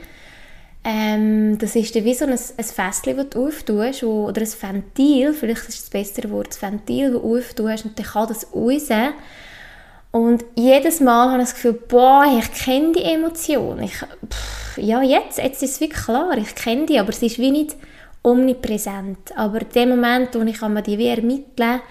Ähm, 0.86 1.58
das 1.60 1.76
ist 1.76 1.96
dann 1.96 2.04
wie 2.04 2.14
so 2.14 2.26
ein, 2.26 2.32
ein 2.32 2.38
Fässchen, 2.38 3.16
das 3.16 3.30
du 3.30 3.48
auftust, 3.48 4.04
wo, 4.04 4.28
oder 4.28 4.42
ein 4.42 4.48
Ventil, 4.48 5.34
vielleicht 5.34 5.70
ist 5.70 5.84
das 5.84 5.90
bessere 5.90 6.30
Wort, 6.32 6.50
das 6.50 6.62
Ventil, 6.62 7.14
das 7.14 7.22
du 7.22 7.38
auftust 7.38 7.86
und 7.86 7.98
dann 7.98 8.06
kann 8.06 8.28
das 8.28 8.48
raus. 8.54 8.90
Und 10.12 10.46
jedes 10.56 11.00
Mal 11.00 11.32
habe 11.32 11.42
ich 11.42 11.50
das 11.50 11.56
Gefühl, 11.56 11.74
boah, 11.88 12.26
ich 12.38 12.52
kenne 12.52 12.92
die 12.92 13.04
Emotion. 13.04 13.82
Ich, 13.82 13.96
pff, 13.96 14.78
ja, 14.78 15.02
jetzt, 15.02 15.40
jetzt 15.40 15.64
ist 15.64 15.72
es 15.72 15.82
wirklich 15.82 16.04
klar, 16.04 16.38
ich 16.38 16.54
kenne 16.54 16.86
die, 16.86 17.00
aber 17.00 17.12
sie 17.12 17.28
ist 17.28 17.40
wie 17.40 17.50
nicht 17.50 17.76
omnipräsent. 18.22 19.36
Aber 19.36 19.62
in 19.62 19.70
dem 19.70 19.90
Moment, 19.90 20.36
wo 20.36 20.42
ich 20.42 20.62
mir 20.62 20.82
die 20.82 20.98
wie 20.98 21.08
ermittle, 21.08 21.82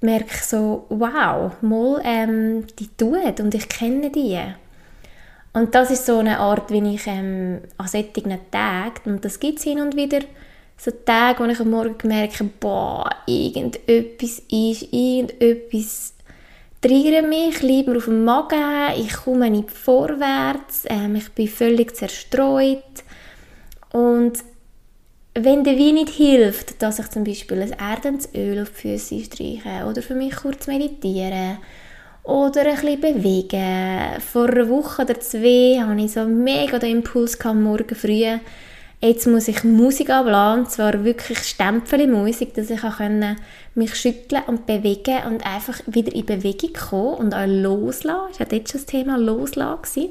merke 0.00 0.34
ich 0.34 0.42
so, 0.42 0.86
wow, 0.90 1.52
mal, 1.62 2.00
ähm, 2.04 2.66
die 2.78 2.88
tut 2.96 3.40
und 3.40 3.54
ich 3.54 3.68
kenne 3.68 4.10
die. 4.10 4.38
Und 5.56 5.74
das 5.74 5.90
ist 5.90 6.04
so 6.04 6.18
eine 6.18 6.38
Art, 6.38 6.70
wie 6.70 6.94
ich 6.94 7.06
ähm, 7.06 7.62
an 7.78 7.88
solchen 7.88 8.38
Tagen, 8.50 9.00
und 9.06 9.24
das 9.24 9.40
gibt 9.40 9.58
es 9.58 9.64
hin 9.64 9.80
und 9.80 9.96
wieder, 9.96 10.18
so 10.76 10.90
Tage, 10.90 11.42
wo 11.42 11.44
ich 11.46 11.58
am 11.58 11.70
Morgen 11.70 11.96
merke, 12.06 12.44
boah, 12.60 13.08
irgendetwas 13.24 14.42
ist, 14.50 14.92
irgendetwas 14.92 16.12
triggern 16.82 17.30
mich, 17.30 17.62
liegt 17.62 17.88
mir 17.88 17.96
auf 17.96 18.04
dem 18.04 18.26
Magen, 18.26 19.00
ich 19.00 19.14
komme 19.14 19.48
nicht 19.48 19.70
vorwärts, 19.70 20.84
ähm, 20.90 21.16
ich 21.16 21.30
bin 21.30 21.48
völlig 21.48 21.96
zerstreut. 21.96 22.82
Und 23.92 24.34
wenn 25.32 25.64
der 25.64 25.78
Wein 25.78 25.94
nicht 25.94 26.10
hilft, 26.10 26.82
dass 26.82 26.98
ich 26.98 27.08
zum 27.08 27.24
Beispiel 27.24 27.62
ein 27.62 27.72
Erdensöl 27.72 28.60
auf 28.60 28.72
die 28.72 28.98
Füße 28.98 29.24
streiche 29.24 29.86
oder 29.88 30.02
für 30.02 30.14
mich 30.14 30.36
kurz 30.36 30.66
meditiere 30.66 31.56
oder 32.26 32.62
ein 32.62 32.74
bisschen 32.74 33.00
bewegen. 33.00 34.20
Vor 34.20 34.48
einer 34.48 34.68
Woche 34.68 35.02
oder 35.02 35.18
zwei 35.20 35.80
hatte 35.80 36.00
ich 36.00 36.12
so 36.12 36.24
mega 36.24 36.78
den 36.78 36.98
Impuls 36.98 37.38
morgen 37.44 37.94
früh, 37.94 38.38
Jetzt 39.02 39.26
muss 39.26 39.46
ich 39.46 39.62
Musik 39.62 40.08
abladen, 40.08 40.64
und 40.64 40.70
zwar 40.70 41.04
wirklich 41.04 41.38
Stempelmusik, 41.38 42.54
dass 42.54 42.70
ich 42.70 42.82
auch 42.82 42.98
mich 43.74 43.94
schütteln 43.94 44.42
und 44.46 44.66
bewegen 44.66 45.18
und 45.26 45.44
einfach 45.44 45.80
wieder 45.86 46.14
in 46.14 46.24
Bewegung 46.24 46.72
kommen 46.72 47.14
und 47.14 47.34
auch 47.34 47.46
loslassen. 47.46 48.32
Das 48.38 48.40
war 48.40 48.52
jetzt 48.52 48.72
schon 48.72 48.80
das 48.80 48.86
Thema 48.86 49.18
Loslassen. 49.18 50.08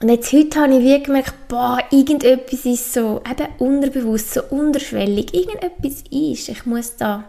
Und 0.00 0.10
jetzt 0.10 0.32
heute 0.32 0.60
habe 0.60 0.76
ich 0.76 0.84
wie 0.84 1.02
gemerkt, 1.02 1.48
boah, 1.48 1.78
irgendetwas 1.90 2.66
ist 2.66 2.92
so 2.92 3.22
eben 3.28 3.48
unterbewusst, 3.58 4.34
so 4.34 4.42
unterschwellig. 4.50 5.34
Irgendetwas 5.34 6.04
ist. 6.10 6.50
Ich 6.50 6.66
muss 6.66 6.96
da 6.96 7.24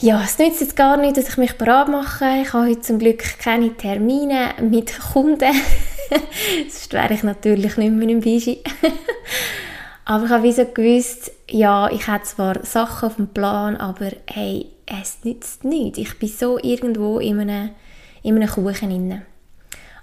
ja, 0.00 0.22
es 0.22 0.38
nützt 0.38 0.60
jetzt 0.60 0.76
gar 0.76 0.96
nicht, 0.96 1.16
dass 1.16 1.28
ich 1.28 1.36
mich 1.38 1.58
bereit 1.58 1.88
mache. 1.88 2.42
Ich 2.42 2.52
habe 2.52 2.68
heute 2.68 2.80
zum 2.80 3.00
Glück 3.00 3.38
keine 3.40 3.74
Termine 3.74 4.54
mit 4.60 4.96
Kunden. 5.12 5.52
Sonst 6.68 6.92
wäre 6.92 7.14
ich 7.14 7.24
natürlich 7.24 7.76
nicht 7.76 7.92
mehr 7.92 8.08
im 8.08 8.20
Bigi. 8.20 8.62
aber 10.04 10.26
ich 10.26 10.30
habe 10.30 10.42
wie 10.44 10.52
so 10.52 10.64
gewusst, 10.66 11.32
ja, 11.50 11.90
ich 11.90 12.06
habe 12.06 12.22
zwar 12.22 12.64
Sachen 12.64 13.08
auf 13.08 13.16
dem 13.16 13.28
Plan, 13.28 13.76
aber 13.76 14.12
hey, 14.26 14.66
es 14.86 15.18
nützt 15.24 15.64
nichts. 15.64 15.98
Ich 15.98 16.16
bin 16.18 16.28
so 16.28 16.58
irgendwo 16.58 17.18
in 17.18 17.40
einem, 17.40 17.70
in 18.22 18.36
einem 18.36 18.48
Kuchen 18.48 18.92
inne. 18.92 19.22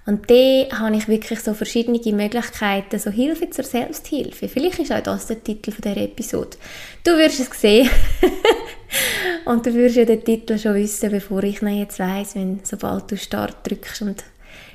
Und 0.04 0.30
da 0.30 0.78
habe 0.78 0.96
ich 0.96 1.08
wirklich 1.08 1.40
so 1.40 1.54
verschiedene 1.54 1.98
Möglichkeiten, 2.14 2.98
so 2.98 3.10
Hilfe 3.10 3.48
zur 3.50 3.64
Selbsthilfe. 3.64 4.48
Vielleicht 4.48 4.78
ist 4.78 4.92
auch 4.92 5.00
das 5.00 5.26
der 5.26 5.42
Titel 5.42 5.72
dieser 5.72 5.96
Episode. 5.96 6.56
Du 7.02 7.16
wirst 7.16 7.40
es 7.40 7.60
sehen. 7.60 7.90
und 9.44 9.66
du 9.66 9.74
wirst 9.74 9.96
ja 9.96 10.04
den 10.04 10.24
Titel 10.24 10.58
schon 10.58 10.74
wissen, 10.74 11.10
bevor 11.10 11.42
ich 11.42 11.62
ihn 11.62 11.68
jetzt 11.68 11.98
weiss, 11.98 12.34
wenn, 12.34 12.60
sobald 12.62 13.10
du 13.10 13.16
Start 13.16 13.56
drückst 13.68 14.02
und 14.02 14.24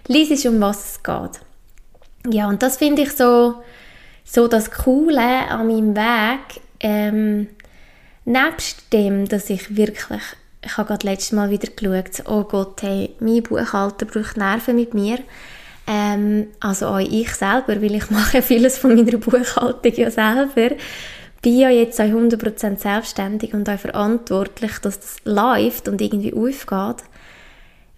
liest, 0.08 0.46
um 0.46 0.60
was 0.62 0.94
es 0.94 1.04
geht. 1.04 2.34
Ja, 2.34 2.48
und 2.48 2.62
das 2.62 2.78
finde 2.78 3.04
ich 3.04 3.12
so, 3.14 3.62
so 4.24 4.48
das 4.48 4.72
Coole 4.72 5.20
an 5.20 5.68
meinem 5.68 5.96
Weg. 5.96 6.62
Ähm, 6.80 7.48
nebst 8.26 8.94
dem, 8.94 9.28
dass 9.28 9.50
ich 9.50 9.76
wirklich 9.76 10.22
ich 10.64 10.78
habe 10.78 10.90
gerade 10.90 11.08
letztes 11.08 11.32
Mal 11.32 11.50
wieder 11.50 11.72
geschaut, 11.72 12.28
oh 12.28 12.44
Gott, 12.44 12.82
hey, 12.84 13.16
mein 13.20 13.44
Buchhalter 13.44 14.06
braucht 14.06 14.38
Nerven 14.38 14.76
mit 14.76 14.94
mir. 14.94 15.20
Ähm, 15.88 16.48
also 16.60 16.88
auch 16.88 17.00
ich 17.00 17.34
selber, 17.34 17.82
weil 17.82 17.96
ich 17.96 18.10
mache 18.12 18.42
vieles 18.42 18.78
von 18.78 18.96
meiner 18.96 19.18
Buchhaltung 19.18 19.94
ja 19.96 20.12
selber, 20.12 20.76
bin 21.42 21.58
ja 21.58 21.70
jetzt 21.70 22.00
auch 22.00 22.06
100% 22.06 22.78
selbstständig 22.78 23.54
und 23.54 23.70
auch 23.70 23.80
verantwortlich, 23.80 24.78
dass 24.80 25.00
das 25.00 25.18
läuft 25.26 25.88
und 25.88 26.02
irgendwie 26.02 26.34
aufgeht. 26.34 27.04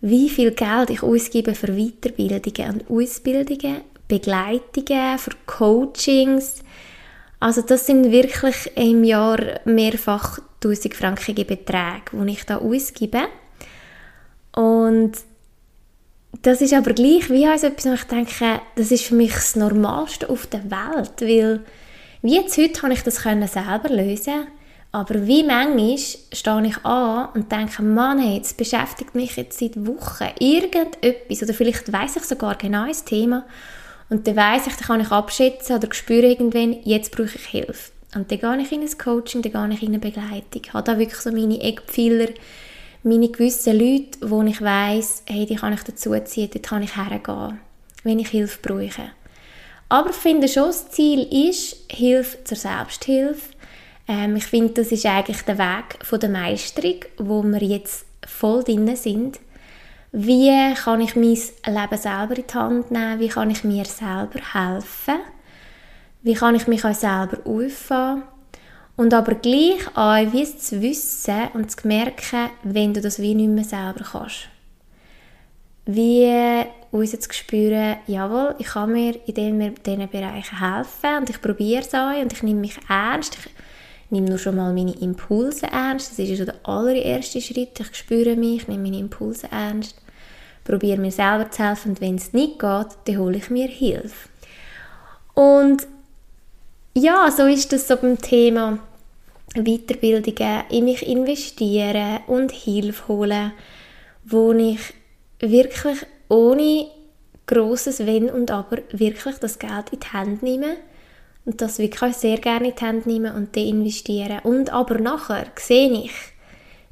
Wie 0.02 0.30
viel 0.30 0.52
Geld 0.52 0.90
ich 0.90 1.04
ausgebe 1.04 1.56
für 1.56 1.68
Weiterbildungen 1.68 2.82
und 2.82 2.90
Ausbildungen, 2.90 3.82
Begleitungen, 4.08 5.18
für 5.18 5.32
Coachings. 5.46 6.62
Also 7.40 7.62
das 7.62 7.86
sind 7.86 8.12
wirklich 8.12 8.72
im 8.76 9.04
Jahr 9.04 9.40
mehrfach 9.66 10.40
1000 10.64 10.94
frankige 10.94 11.46
Beträge, 11.46 12.12
die 12.14 12.32
ich 12.32 12.46
da 12.46 12.58
ausgebe. 12.58 13.24
Und 14.56 15.14
das 16.42 16.62
ist 16.62 16.74
aber 16.74 16.94
gleich 16.94 17.30
wie 17.30 17.48
also 17.48 17.68
etwas, 17.68 17.86
wo 17.86 17.94
ich 17.94 18.04
denke, 18.04 18.62
das 18.76 18.92
ist 18.92 19.06
für 19.06 19.16
mich 19.16 19.34
das 19.34 19.56
Normalste 19.56 20.30
auf 20.30 20.48
der 20.48 20.64
Welt, 20.70 21.22
weil 21.22 21.62
wie 22.24 22.36
jetzt 22.36 22.58
heute 22.58 22.80
kann 22.80 22.92
ich 22.92 23.04
das 23.04 23.18
selber 23.18 23.90
lösen, 23.90 24.48
aber 24.94 25.28
wie 25.28 25.44
manchmal 25.44 25.98
stehe 25.98 26.66
ich 26.68 26.86
an 26.86 27.30
und 27.34 27.52
denke, 27.52 27.84
Mann, 27.84 28.34
jetzt 28.34 28.58
beschäftigt 28.58 29.14
mich 29.14 29.36
jetzt 29.36 29.60
seit 29.60 29.76
Wochen 29.86 30.30
irgendetwas 30.40 31.44
oder 31.44 31.54
vielleicht 31.54 31.92
weiß 31.92 32.16
ich 32.16 32.24
sogar 32.24 32.56
genau 32.56 32.88
das 32.88 33.04
Thema 33.04 33.46
und 34.10 34.28
dann 34.28 34.36
weiß 34.36 34.68
ich, 34.68 34.76
dann 34.76 34.88
kann 34.88 35.02
ich 35.02 35.12
abschätzen 35.12 35.76
oder 35.76 35.94
spüre 35.94 36.28
irgendwann, 36.28 36.78
jetzt 36.84 37.12
brauche 37.12 37.36
ich 37.36 37.46
Hilfe. 37.46 37.92
Und 38.16 38.32
dann 38.32 38.40
gehe 38.40 38.62
ich 38.62 38.72
in 38.72 38.82
ein 38.82 38.98
Coaching, 38.98 39.42
dann 39.42 39.52
gehe 39.52 39.76
ich 39.76 39.82
in 39.84 39.90
eine 39.90 40.00
Begleitung. 40.00 40.62
Ich 40.64 40.74
habe 40.74 40.84
da 40.84 41.00
wirklich 41.00 41.20
so 41.20 41.32
meine 41.32 41.60
Eckpfeiler, 41.60 42.30
meine 43.02 43.30
gewissen 43.30 43.78
Leute, 43.78 44.20
wo 44.22 44.42
ich 44.44 44.62
weiss, 44.62 45.24
hey, 45.26 45.46
die 45.46 45.56
kann 45.56 45.74
ich 45.74 45.84
dazu 45.84 46.14
ziehen, 46.24 46.50
dort 46.54 46.66
kann 46.66 46.84
ich 46.84 46.96
hergehen, 46.96 47.60
wenn 48.04 48.20
ich 48.20 48.30
Hilfe 48.30 48.60
brauche. 48.62 49.10
Aber 49.94 50.10
ich 50.10 50.16
finde 50.16 50.48
schon, 50.48 50.70
das 50.70 50.90
Ziel 50.90 51.22
ist 51.48 51.76
Hilfe 51.88 52.44
zur 52.46 52.58
Selbsthilfe. 52.58 53.52
Ähm, 54.08 54.36
ich 54.38 54.46
finde, 54.46 54.74
das 54.74 54.92
ist 54.92 55.06
eigentlich 55.06 55.44
der 55.44 55.60
Weg 55.60 56.04
von 56.04 56.20
der 56.20 56.30
Meisterung, 56.30 56.96
wo 57.20 57.44
wir 57.44 57.62
jetzt 57.62 58.04
voll 58.26 58.64
drin 58.64 58.96
sind. 58.96 59.40
Wie 60.12 60.74
kann 60.74 61.00
ich 61.00 61.16
mein 61.16 61.36
Leben 61.36 61.98
selber 61.98 62.36
in 62.36 62.44
die 62.48 62.54
Hand 62.56 62.90
nehmen? 62.90 63.20
Wie 63.20 63.28
kann 63.28 63.52
ich 63.52 63.64
mir 63.64 63.86
selber 63.86 64.40
helfen? 64.54 65.20
Wie 66.24 66.34
kann 66.34 66.56
ich 66.56 66.66
mich 66.66 66.84
auch 66.84 66.96
selber 66.96 67.38
auffangen? 67.46 68.24
Und 68.96 69.14
aber 69.14 69.36
gleich 69.36 69.86
auch, 69.94 70.34
wie 70.34 70.42
es 70.42 70.58
zu 70.58 70.82
wissen 70.82 71.50
und 71.54 71.70
zu 71.70 71.88
merken, 71.88 72.50
wenn 72.64 72.96
du 72.96 73.02
das 73.02 73.20
wie 73.20 73.36
nicht 73.36 73.50
mehr 73.50 73.64
selber 73.64 74.04
kannst. 74.12 74.48
Wie 75.86 76.66
uns 76.94 77.20
zu 77.20 77.34
spüren, 77.34 77.98
jawohl, 78.06 78.56
ich 78.60 78.68
kann 78.68 78.92
mir 78.92 79.16
in 79.26 79.34
diesen 79.34 80.10
Bereichen 80.10 80.60
helfen 80.60 81.18
und 81.20 81.30
ich 81.30 81.42
probiere 81.42 81.82
es 81.82 81.94
auch 81.94 82.16
und 82.16 82.32
ich 82.32 82.44
nehme 82.44 82.62
mich 82.62 82.78
ernst. 82.88 83.36
Ich 83.36 84.12
nehme 84.12 84.30
nur 84.30 84.38
schon 84.38 84.56
mal 84.56 84.72
meine 84.72 84.96
Impulse 85.00 85.66
ernst. 85.66 86.12
Das 86.12 86.20
ist 86.20 86.30
ja 86.30 86.36
schon 86.36 86.46
der 86.46 86.70
allererste 86.70 87.42
Schritt. 87.42 87.80
Ich 87.80 87.96
spüre 87.96 88.36
mich, 88.36 88.68
nehme 88.68 88.84
meine 88.84 89.00
Impulse 89.00 89.48
ernst, 89.52 89.96
probiere 90.64 91.00
mir 91.00 91.12
selber 91.12 91.50
zu 91.50 91.64
helfen 91.64 91.90
und 91.90 92.02
wenn 92.02 92.16
es 92.16 92.32
nicht 92.32 92.60
geht, 92.60 92.88
dann 93.06 93.18
hole 93.18 93.38
ich 93.38 93.50
mir 93.50 93.68
Hilfe. 93.68 94.30
Und 95.34 95.88
ja, 96.94 97.32
so 97.32 97.48
ist 97.48 97.74
das 97.74 97.88
so 97.88 97.98
beim 97.98 98.20
Thema 98.20 98.78
Weiterbildungen, 99.56 100.64
in 100.70 100.86
mich 100.86 101.08
investieren 101.08 102.20
und 102.28 102.52
Hilfe 102.52 103.08
holen, 103.08 103.52
wo 104.26 104.52
ich 104.52 104.94
wirklich 105.40 106.06
ohne 106.34 106.88
großes 107.46 108.06
Wenn 108.06 108.30
und 108.30 108.52
Aber 108.52 108.78
wirklich 108.92 109.36
das 109.38 109.60
Geld 109.60 109.92
in 109.92 110.00
die 110.00 110.08
Hand 110.08 110.44
nehme 110.44 110.78
und 111.46 111.62
das 111.62 111.80
wirklich 111.80 112.16
sehr 112.16 112.38
gerne 112.38 112.70
in 112.70 112.76
die 112.76 112.86
Hand 112.86 113.06
nehme 113.06 113.34
und 113.34 113.56
dann 113.56 113.64
investiere. 113.64 114.42
Und 114.44 114.72
aber 114.72 115.00
nachher 115.00 115.48
sehe 115.58 115.92
ich, 115.92 116.12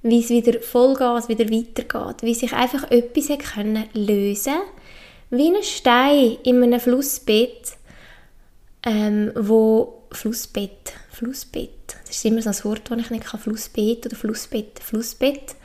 wie 0.04 0.20
es 0.20 0.30
wieder 0.30 0.60
Vollgas 0.60 1.30
wieder 1.30 1.46
weitergeht, 1.46 2.24
wie 2.24 2.34
sich 2.34 2.54
einfach 2.54 2.90
etwas 2.92 3.30
können 3.54 3.86
lösen 3.94 4.60
wie 5.32 5.48
ein 5.48 5.64
Stein 5.64 6.38
in 6.44 6.62
einem 6.62 6.80
Flussbett, 6.80 7.78
ähm, 8.84 9.32
wo 9.36 10.04
Flussbett, 10.12 10.94
Flussbett, 11.10 11.96
das 12.06 12.18
ist 12.18 12.26
immer 12.26 12.42
so 12.42 12.50
ein 12.50 12.64
Wort, 12.66 12.92
das 12.92 13.00
ich 13.00 13.10
nicht 13.10 13.24
kann, 13.24 13.40
Flussbett 13.40 14.06
oder 14.06 14.16
Flussbett, 14.18 14.80
Flussbett, 14.80 15.56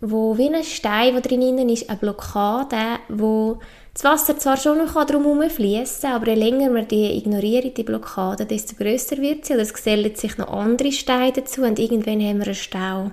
wo 0.00 0.38
wie 0.38 0.48
ein 0.48 0.62
Stein, 0.62 1.12
der 1.12 1.22
drin 1.22 1.68
ist, 1.68 1.88
eine 1.88 1.98
Blockade, 1.98 3.00
wo 3.08 3.58
das 3.94 4.04
Wasser 4.04 4.38
zwar 4.38 4.56
schon 4.56 4.78
noch 4.78 5.04
drum 5.06 5.24
herum 5.24 5.50
fließen, 5.50 6.10
aber 6.10 6.28
je 6.28 6.34
länger 6.34 6.72
wir 6.72 6.82
die 6.82 7.16
ignorieren, 7.18 7.74
die 7.74 7.82
Blockade, 7.82 8.46
desto 8.46 8.76
größer 8.76 9.18
wird 9.18 9.44
sie 9.44 9.54
oder 9.54 9.62
es 9.62 9.74
gesellen 9.74 10.14
sich 10.14 10.38
noch 10.38 10.52
andere 10.52 10.92
Steine 10.92 11.32
dazu 11.32 11.62
und 11.62 11.80
irgendwann 11.80 12.22
haben 12.22 12.38
wir 12.38 12.46
einen 12.46 12.54
Stau, 12.54 13.10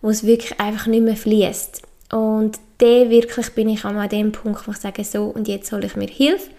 wo 0.00 0.08
es 0.08 0.24
wirklich 0.24 0.58
einfach 0.58 0.86
nicht 0.86 1.04
mehr 1.04 1.16
fließt. 1.16 1.82
Und 2.10 2.58
der 2.80 3.10
wirklich 3.10 3.50
bin 3.50 3.68
ich 3.68 3.84
an 3.84 4.08
dem 4.08 4.32
Punkt, 4.32 4.66
wo 4.66 4.72
ich 4.72 4.78
sage, 4.78 5.04
so 5.04 5.24
und 5.24 5.46
jetzt 5.46 5.72
hole 5.72 5.86
ich 5.86 5.96
mir 5.96 6.08
Hilfe. 6.08 6.50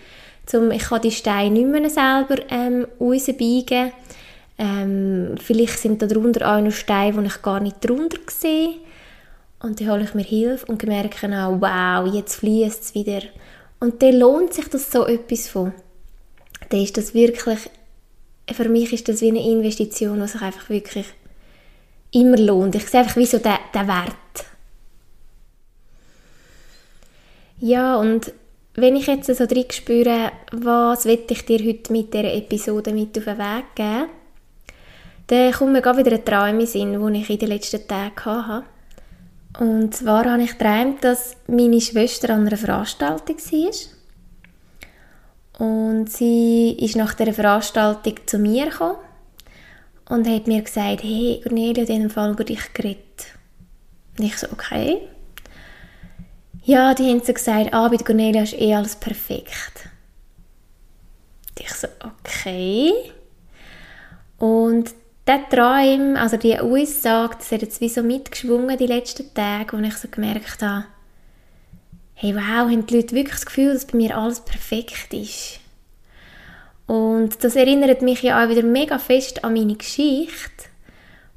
Zum, 0.45 0.71
ich 0.71 0.83
kann 0.83 1.01
die 1.01 1.11
Steine 1.11 1.51
nicht 1.51 1.67
mehr 1.67 1.89
selber 1.89 2.35
ähm, 2.49 2.85
rausbiegen. 2.99 3.91
Ähm, 4.57 5.35
vielleicht 5.41 5.79
sind 5.79 6.01
da 6.01 6.05
drunter 6.05 6.55
auch 6.55 6.61
noch 6.61 6.71
Steine, 6.71 7.21
die 7.21 7.27
ich 7.27 7.41
gar 7.41 7.59
nicht 7.59 7.77
drunter 7.87 8.19
sehe. 8.27 8.75
Und 9.63 9.79
dann 9.79 9.89
hole 9.89 10.03
ich 10.03 10.13
mir 10.13 10.24
Hilfe 10.24 10.65
und 10.65 10.84
merke 10.84 11.25
auch, 11.25 11.62
wow, 11.62 12.13
jetzt 12.13 12.36
fließt 12.36 12.84
es 12.84 12.96
wieder. 12.96 13.22
Und 13.79 14.03
dann 14.03 14.20
lohnt 14.20 14.53
sich 14.53 14.67
das 14.67 14.91
so 14.91 15.08
etwas 15.08 15.48
von. 15.48 15.74
Dann 16.70 16.82
ist 16.82 16.98
das 16.98 17.13
wirklich, 17.13 17.60
für 18.51 18.67
mich 18.67 18.91
ist 18.91 19.08
das 19.08 19.22
wie 19.22 19.29
eine 19.29 19.41
Investition, 19.41 20.20
die 20.20 20.27
sich 20.27 20.41
einfach 20.41 20.70
wirklich 20.70 21.05
immer 22.12 22.38
lohnt. 22.38 22.75
Ich 22.75 22.89
sehe 22.89 23.00
einfach 23.00 23.15
wie 23.15 23.25
so 23.25 23.38
den, 23.38 23.55
den 23.74 23.88
Wert. 23.88 24.46
Ja, 27.60 27.96
und 27.96 28.34
wenn 28.75 28.98
ich 28.98 29.08
jetzt 29.08 29.34
so 29.34 29.46
drin 29.46 29.65
spüre, 29.72 30.34
was 30.51 31.05
will 31.05 31.24
ich 31.29 31.46
dir 31.46 31.65
heute 31.65 31.93
mit 31.93 32.13
dieser 32.13 32.34
Episode 32.34 32.91
mit 32.91 33.17
auf 33.17 33.24
den 33.24 33.38
Weg 33.38 33.75
geben, 33.75 34.10
dann 35.27 35.53
kommt 35.53 35.72
mir 35.72 35.82
gerade 35.82 36.00
wieder 36.00 36.17
ein 36.17 36.25
Traum 36.25 36.60
in 36.60 36.67
Sinn, 36.67 36.91
den 36.91 37.15
ich 37.15 37.29
in 37.29 37.39
den 37.39 37.48
letzten 37.48 37.88
Tagen 37.88 38.25
hatte. 38.25 38.73
Und 39.60 39.95
zwar 39.95 40.25
habe 40.25 40.43
ich 40.43 40.57
geträumt, 40.57 41.03
dass 41.03 41.36
meine 41.48 41.79
Schwester 41.79 42.31
an 42.31 42.48
einer 42.48 42.57
Veranstaltung 42.57 43.38
war. 43.38 43.72
Und 45.60 46.10
sie 46.10 46.75
ist 46.79 46.95
nach 46.95 47.13
der 47.13 47.33
Veranstaltung 47.33 48.15
zu 48.25 48.39
mir 48.39 48.65
gekommen 48.65 48.98
und 50.10 50.27
hat 50.27 50.48
mir 50.48 50.62
gesagt, 50.62 51.03
hey, 51.03 51.39
Cornelia, 51.43 51.83
in 51.83 51.88
diesem 51.88 52.10
Fall 52.10 52.31
über 52.31 52.43
dich 52.43 52.74
geredet. 52.74 53.27
Und 54.17 54.25
ich 54.25 54.38
so, 54.38 54.48
okay. 54.51 55.07
Ja, 56.63 56.93
die 56.93 57.10
haben 57.10 57.22
so 57.24 57.33
gesagt, 57.33 57.74
ah, 57.74 57.87
bei 57.87 57.98
Cornelia 57.98 58.44
ist 58.44 58.53
eh 58.53 58.74
alles 58.74 58.96
perfekt. 58.96 59.89
Und 61.50 61.59
ich 61.59 61.74
so, 61.74 61.87
okay. 62.00 62.92
Und 64.39 64.92
der 65.27 65.48
Traum, 65.50 66.16
also 66.18 66.38
die 66.38 66.59
Aussage, 66.59 67.36
das 67.38 67.51
hat 67.51 67.62
jetzt 67.62 67.81
wie 67.81 67.90
so 67.90 68.03
mitgeschwungen 68.03 68.77
die 68.77 68.88
letzten 68.88 69.33
Tage, 69.33 69.77
wo 69.77 69.81
ich 69.81 69.96
so 69.96 70.07
gemerkt 70.09 70.62
habe, 70.62 70.86
hey 72.16 72.36
wow, 72.36 72.70
haben 72.70 72.86
die 72.86 72.96
Leute 72.96 73.16
wirklich 73.16 73.36
das 73.36 73.46
Gefühl, 73.46 73.74
dass 73.74 73.86
bei 73.86 73.98
mir 73.98 74.18
alles 74.18 74.42
perfekt 74.42 75.14
ist. 75.14 75.59
Und 76.88 77.44
das 77.44 77.55
erinnert 77.55 78.01
mich 78.01 78.22
ja 78.22 78.44
auch 78.44 78.50
wieder 78.50 78.64
mega 78.64 79.00
fest 79.00 79.44
an 79.44 79.53
meine 79.53 79.75
Geschichte, 79.75 80.66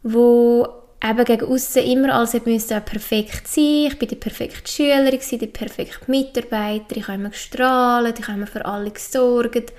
wo 0.02 0.66
eben 1.02 1.24
gegen 1.24 1.46
außen 1.46 1.82
immer 1.84 2.14
alles 2.14 2.44
müsste 2.44 2.80
perfekt 2.80 3.46
sein. 3.46 3.86
Ich 3.86 3.98
bin 3.98 4.08
die 4.08 4.16
perfekte 4.16 4.70
Schülerin, 4.70 5.20
die 5.30 5.46
perfekte 5.46 6.10
Mitarbeiter, 6.10 6.96
ich 6.96 7.06
habe 7.06 7.18
immer 7.18 7.30
gestrahlt, 7.30 8.18
ich 8.18 8.26
habe 8.26 8.38
immer 8.38 8.46
für 8.46 8.64
alle 8.64 8.90
gesorgt. 8.90 9.72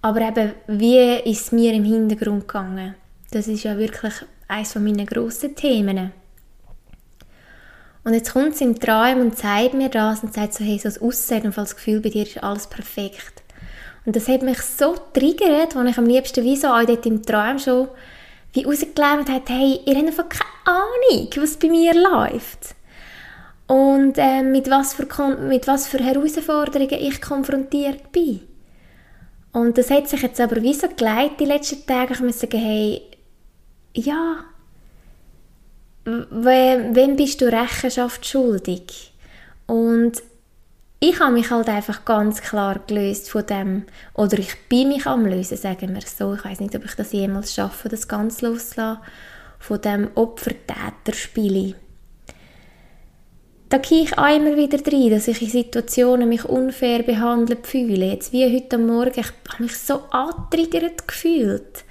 Aber 0.00 0.20
eben, 0.20 0.52
wie 0.66 1.30
ist 1.30 1.46
es 1.46 1.52
mir 1.52 1.72
im 1.72 1.84
Hintergrund 1.84 2.48
gegangen? 2.48 2.94
Das 3.34 3.48
ist 3.48 3.64
ja 3.64 3.76
wirklich 3.76 4.12
eines 4.46 4.76
meiner 4.76 5.06
grossen 5.06 5.56
Themen. 5.56 6.12
Und 8.04 8.14
jetzt 8.14 8.32
kommt 8.32 8.56
sie 8.56 8.62
im 8.62 8.78
Traum 8.78 9.22
und 9.22 9.36
zeigt 9.36 9.74
mir 9.74 9.88
das 9.88 10.22
und 10.22 10.32
sagt 10.32 10.54
so, 10.54 10.64
hey, 10.64 10.78
so 10.78 10.84
das 10.84 11.02
Aussehen 11.02 11.42
und 11.46 11.56
das 11.56 11.74
Gefühl, 11.74 12.00
bei 12.00 12.10
dir 12.10 12.22
ist 12.22 12.44
alles 12.44 12.68
perfekt. 12.68 13.42
Und 14.06 14.14
das 14.14 14.28
hat 14.28 14.42
mich 14.42 14.60
so 14.60 14.94
triggert, 15.12 15.74
als 15.74 15.90
ich 15.90 15.98
am 15.98 16.06
liebsten 16.06 16.44
wie 16.44 16.56
so 16.56 16.68
auch 16.68 16.84
dort 16.84 17.06
im 17.06 17.24
Traum 17.24 17.58
schon 17.58 17.88
wie 18.52 18.62
rausgelernt 18.62 19.28
hat, 19.28 19.48
hey, 19.48 19.80
ihr 19.84 19.96
habt 19.96 20.06
einfach 20.06 20.28
keine 20.28 20.78
Ahnung, 20.78 21.28
was 21.34 21.56
bei 21.56 21.68
mir 21.68 21.92
läuft. 21.92 22.76
Und 23.66 24.16
äh, 24.16 24.44
mit, 24.44 24.70
was 24.70 24.94
für, 24.94 25.08
mit 25.38 25.66
was 25.66 25.88
für 25.88 25.98
Herausforderungen 25.98 27.00
ich 27.00 27.20
konfrontiert 27.20 28.12
bin. 28.12 28.42
Und 29.50 29.76
das 29.76 29.90
hat 29.90 30.08
sich 30.08 30.22
jetzt 30.22 30.40
aber 30.40 30.62
wie 30.62 30.74
so 30.74 30.86
geleitet 30.88 31.40
die 31.40 31.46
letzten 31.46 31.84
Tage. 31.84 32.14
Ich 32.14 32.20
muss 32.20 32.38
sagen, 32.38 32.60
hey, 32.60 33.02
ja, 33.94 34.44
wem 36.04 37.16
bist 37.16 37.40
du 37.40 37.46
Rechenschaft 37.46 38.26
schuldig? 38.26 39.12
Und 39.66 40.22
ich 41.00 41.20
habe 41.20 41.32
mich 41.32 41.50
halt 41.50 41.68
einfach 41.68 42.04
ganz 42.04 42.40
klar 42.40 42.80
gelöst 42.86 43.30
von 43.30 43.46
dem, 43.46 43.84
oder 44.14 44.38
ich 44.38 44.54
bin 44.68 44.88
mich 44.88 45.06
am 45.06 45.26
lösen, 45.26 45.56
sagen 45.56 45.94
wir 45.94 46.02
so. 46.02 46.34
Ich 46.34 46.44
weiß 46.44 46.60
nicht, 46.60 46.74
ob 46.74 46.84
ich 46.84 46.94
das 46.94 47.12
jemals 47.12 47.54
schaffe, 47.54 47.88
das 47.88 48.08
ganz 48.08 48.42
loszulassen, 48.42 49.02
von 49.58 49.80
dem 49.80 50.08
Opfer-Täter-Spiel. 50.14 51.74
Da 53.68 53.78
gehe 53.78 54.04
ich 54.04 54.18
auch 54.18 54.36
immer 54.36 54.56
wieder 54.56 54.78
rein, 54.92 55.10
dass 55.10 55.26
ich 55.28 55.42
in 55.42 55.48
Situationen 55.48 56.28
mich 56.28 56.44
unfair 56.44 57.02
behandelt 57.02 57.66
fühle. 57.66 58.06
Jetzt 58.06 58.32
wie 58.32 58.54
heute 58.54 58.78
Morgen, 58.78 59.20
ich 59.20 59.26
habe 59.26 59.62
mich 59.62 59.76
so 59.76 60.02
angetriggert 60.10 61.08
gefühlt 61.08 61.84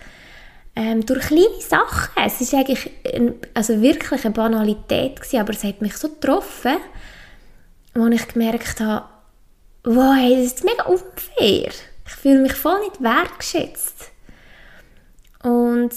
ähm, 0.75 1.05
durch 1.05 1.27
kleine 1.27 1.61
Sachen. 1.61 2.11
Es 2.25 2.41
ist 2.41 2.53
eigentlich 2.53 2.89
ein, 3.13 3.35
also 3.53 3.81
wirklich 3.81 4.25
eine 4.25 4.33
Banalität 4.33 5.17
gewesen, 5.17 5.39
aber 5.39 5.53
es 5.53 5.63
hat 5.63 5.81
mich 5.81 5.95
so 5.97 6.09
getroffen, 6.09 6.77
wo 7.93 8.07
ich 8.07 8.27
gemerkt 8.27 8.79
habe, 8.79 9.05
wow, 9.83 10.15
hey, 10.15 10.35
das 10.35 10.53
ist 10.53 10.63
mega 10.63 10.83
unfair. 10.85 11.71
Ich 12.05 12.13
fühle 12.13 12.41
mich 12.41 12.53
voll 12.53 12.79
nicht 12.79 13.01
wertgeschätzt. 13.01 14.11
Und 15.43 15.91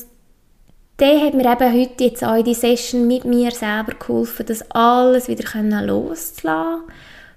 der 0.99 1.21
hat 1.21 1.35
mir 1.35 1.51
eben 1.51 1.81
heute 1.81 2.05
jetzt 2.05 2.25
auch 2.25 2.37
in 2.37 2.45
die 2.45 2.55
Session 2.55 3.07
mit 3.07 3.25
mir 3.25 3.51
selber 3.51 3.93
geholfen, 3.95 4.47
das 4.47 4.71
alles 4.71 5.29
wieder 5.29 5.45
loszulassen, 5.83 6.85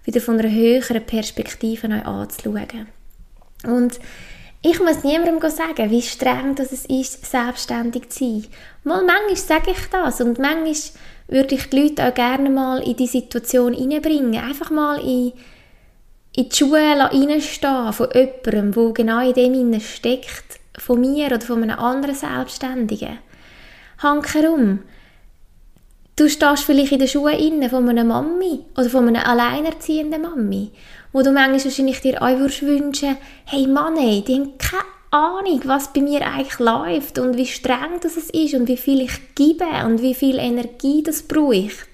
wieder 0.03 0.21
von 0.21 0.39
einer 0.39 0.49
höheren 0.49 1.05
Perspektive 1.05 1.87
neu 1.87 2.01
anzuschauen. 2.01 2.87
Und 3.65 3.99
ich 4.61 4.79
muss 4.79 5.03
niemandem 5.03 5.49
sagen, 5.49 5.89
wie 5.89 6.01
streng 6.01 6.55
das 6.55 6.73
ist, 6.73 7.25
selbstständig 7.25 8.09
zu 8.09 8.19
sein. 8.19 8.47
Mal 8.83 9.05
manchmal 9.05 9.35
sage 9.37 9.71
ich 9.71 9.89
das 9.89 10.19
und 10.19 10.37
manchmal 10.37 10.75
würde 11.29 11.55
ich 11.55 11.69
die 11.69 11.81
Leute 11.81 12.07
auch 12.07 12.13
gerne 12.13 12.49
mal 12.49 12.81
in 12.83 12.97
die 12.97 13.07
Situation 13.07 13.73
hineinbringen. 13.73 14.35
Einfach 14.35 14.69
mal 14.69 14.99
in, 14.99 15.31
in 16.35 16.49
die 16.49 16.55
Schuhe 16.55 16.81
reinstehen 16.81 17.93
von 17.93 18.09
jemandem, 18.13 18.73
der 18.73 18.93
genau 18.93 19.29
in 19.29 19.71
dem 19.71 19.79
steckt, 19.79 20.59
von 20.77 20.99
mir 20.99 21.27
oder 21.27 21.41
von 21.41 21.63
einem 21.63 21.79
anderen 21.79 22.15
Selbstständigen. 22.15 23.19
Hank 23.99 24.33
herum. 24.33 24.79
Du 26.15 26.27
stehst 26.27 26.63
vielleicht 26.63 26.91
in 26.91 26.99
den 26.99 27.07
Schuhen 27.07 27.69
von 27.69 27.87
einer 27.87 28.03
Mami 28.03 28.65
oder 28.77 28.89
von 28.89 29.07
einer 29.07 29.25
alleinerziehenden 29.25 30.21
Mami 30.21 30.71
wo 31.11 31.21
du 31.21 31.31
manchmal 31.31 31.63
wahrscheinlich 31.63 32.01
dir 32.01 32.21
auch 32.21 32.27
wünschen, 32.27 33.17
hey 33.45 33.67
Mann, 33.67 33.97
ey, 33.97 34.23
die 34.25 34.35
haben 34.35 34.57
keine 34.57 34.83
Ahnung, 35.11 35.61
was 35.65 35.91
bei 35.91 36.01
mir 36.01 36.25
eigentlich 36.25 36.59
läuft 36.59 37.17
und 37.17 37.35
wie 37.35 37.47
streng 37.47 37.99
das 38.01 38.15
ist 38.15 38.53
und 38.53 38.67
wie 38.67 38.77
viel 38.77 39.01
ich 39.01 39.35
gebe 39.35 39.65
und 39.85 40.01
wie 40.01 40.13
viel 40.13 40.37
Energie 40.37 41.01
das 41.01 41.23
braucht. 41.23 41.89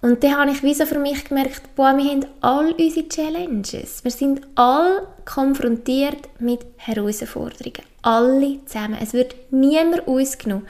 Und 0.00 0.22
dann 0.22 0.36
habe 0.36 0.50
ich 0.50 0.62
wie 0.62 0.74
so 0.74 0.84
für 0.84 0.98
mich 0.98 1.24
gemerkt, 1.24 1.62
boah, 1.76 1.96
wir 1.96 2.10
haben 2.10 2.26
all 2.42 2.72
unsere 2.72 3.08
Challenges. 3.08 4.04
Wir 4.04 4.10
sind 4.10 4.42
alle 4.54 5.06
konfrontiert 5.24 6.28
mit 6.40 6.60
Herausforderungen. 6.76 7.82
Alle 8.02 8.58
zusammen. 8.66 8.98
Es 9.00 9.14
wird 9.14 9.34
niemand 9.50 10.06
ausgenommen. 10.06 10.66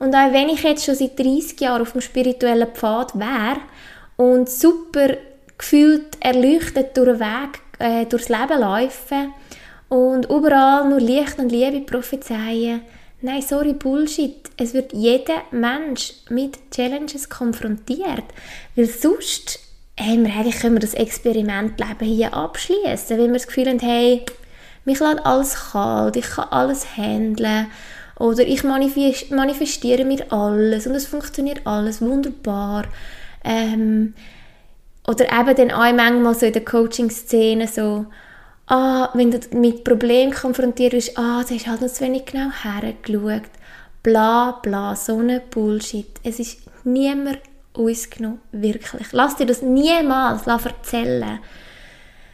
Und 0.00 0.12
auch 0.14 0.32
wenn 0.32 0.48
ich 0.48 0.64
jetzt 0.64 0.84
schon 0.84 0.96
seit 0.96 1.16
30 1.16 1.60
Jahren 1.60 1.82
auf 1.82 1.92
dem 1.92 2.00
spirituellen 2.00 2.66
Pfad 2.74 3.16
wäre 3.16 3.58
und 4.16 4.50
super 4.50 5.10
gefühlt 5.58 6.16
erleuchtet 6.20 6.96
durch 6.96 7.18
den 7.18 7.20
Weg, 7.20 7.60
äh, 7.78 8.06
durchs 8.06 8.28
Leben 8.28 8.60
laufe 8.60 9.28
und 9.88 10.26
überall 10.30 10.88
nur 10.88 11.00
Licht 11.00 11.38
und 11.38 11.50
Liebe 11.50 11.80
prophezeien, 11.80 12.82
Nein, 13.26 13.40
sorry, 13.40 13.72
Bullshit. 13.72 14.36
Es 14.58 14.74
wird 14.74 14.92
jeder 14.92 15.44
Mensch 15.50 16.12
mit 16.28 16.58
Challenges 16.70 17.30
konfrontiert. 17.30 18.24
Weil 18.76 18.84
sonst 18.84 19.60
haben 19.98 20.26
wir 20.26 20.34
eigentlich 20.34 20.58
können 20.58 20.74
wir 20.74 20.80
das 20.80 20.92
Experimentleben 20.92 22.06
hier 22.06 22.34
abschließen, 22.34 23.16
weil 23.16 23.28
wir 23.28 23.32
das 23.32 23.46
Gefühl 23.46 23.68
haben, 23.68 23.78
hey, 23.78 24.26
mich 24.84 25.00
lässt 25.00 25.24
alles 25.24 25.70
kalt, 25.72 26.16
ich 26.16 26.26
kann 26.26 26.48
alles 26.50 26.98
handeln 26.98 27.68
oder 28.18 28.46
ich 28.46 28.62
manifestiere 28.62 30.04
mir 30.04 30.30
alles 30.30 30.86
und 30.86 30.94
es 30.94 31.06
funktioniert 31.06 31.66
alles 31.66 32.02
wunderbar. 32.02 32.84
Ähm, 33.42 34.12
oder 35.06 35.26
eben 35.26 35.56
dann 35.56 35.70
auch 35.70 35.92
manchmal 35.92 36.34
so 36.34 36.46
in 36.46 36.52
der 36.52 36.64
Coaching-Szene 36.64 37.68
so, 37.68 38.06
ah, 38.66 39.10
wenn 39.14 39.30
du 39.30 39.38
mit 39.56 39.84
Problemen 39.84 40.32
konfrontiert 40.32 40.92
bist, 40.92 41.18
ah, 41.18 41.42
du 41.46 41.54
hast 41.54 41.66
halt 41.66 41.82
noch 41.82 41.88
zu 41.88 42.04
wenig 42.04 42.24
genau 42.26 42.50
hergeschaut, 42.50 43.50
bla 44.02 44.52
bla, 44.62 44.96
so 44.96 45.18
eine 45.18 45.40
Bullshit. 45.40 46.08
Es 46.22 46.38
ist 46.38 46.60
niemand 46.84 47.38
ausgenommen, 47.74 48.40
wirklich. 48.52 49.08
Lass 49.12 49.36
dir 49.36 49.46
das 49.46 49.62
niemals 49.62 50.46
erzählen, 50.46 51.40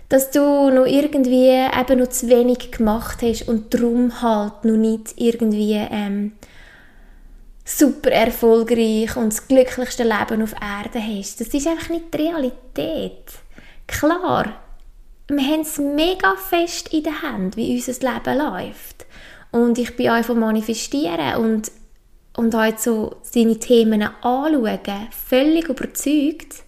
dass 0.08 0.30
du 0.30 0.70
noch 0.70 0.86
irgendwie 0.86 1.50
eben 1.50 1.98
noch 1.98 2.08
zu 2.08 2.28
wenig 2.28 2.72
gemacht 2.72 3.22
hast 3.22 3.48
und 3.48 3.72
darum 3.72 4.22
halt 4.22 4.64
noch 4.64 4.76
nicht 4.76 5.14
irgendwie 5.16 5.74
ähm, 5.74 6.32
super 7.78 8.10
erfolgreich 8.10 9.16
und 9.16 9.32
das 9.32 9.46
glücklichste 9.46 10.02
Leben 10.02 10.42
auf 10.42 10.54
Erden 10.60 11.18
hast. 11.18 11.40
Das 11.40 11.48
ist 11.48 11.66
einfach 11.66 11.90
nicht 11.90 12.12
die 12.12 12.18
Realität. 12.18 13.24
Klar, 13.86 14.60
wir 15.28 15.46
haben 15.46 15.60
es 15.60 15.78
mega 15.78 16.34
fest 16.36 16.92
in 16.92 17.04
der 17.04 17.22
Hand, 17.22 17.56
wie 17.56 17.74
unser 17.74 17.92
Leben 17.92 18.38
läuft. 18.38 19.06
Und 19.52 19.78
ich 19.78 19.96
bin 19.96 20.10
einfach 20.10 20.34
manifestieren 20.34 21.36
und, 21.36 21.70
und 22.36 22.54
halt 22.54 22.80
so 22.80 23.16
seine 23.22 23.58
Themen 23.58 24.02
anschauen, 24.02 25.08
völlig 25.10 25.68
überzeugt. 25.68 26.64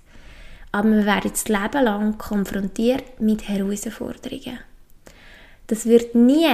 Aber 0.72 0.88
wir 0.88 1.04
werden 1.04 1.30
das 1.30 1.48
Leben 1.48 1.84
lang 1.84 2.18
konfrontiert 2.18 3.20
mit 3.20 3.48
Herausforderungen. 3.48 4.58
Das 5.66 5.86
wird 5.86 6.14
nie 6.14 6.48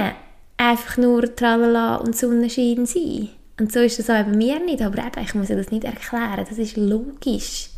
einfach 0.57 0.97
nur 0.97 1.35
Tralala 1.35 1.95
und 1.95 2.15
Sonnenschein 2.15 2.85
sein. 2.85 3.29
Und 3.59 3.71
so 3.71 3.79
ist 3.79 3.99
das 3.99 4.09
auch 4.09 4.23
bei 4.23 4.35
mir 4.35 4.59
nicht, 4.59 4.81
aber 4.81 4.99
eben, 4.99 5.23
ich 5.23 5.35
muss 5.35 5.49
das 5.49 5.71
nicht 5.71 5.83
erklären, 5.83 6.45
das 6.47 6.57
ist 6.57 6.77
logisch 6.77 7.69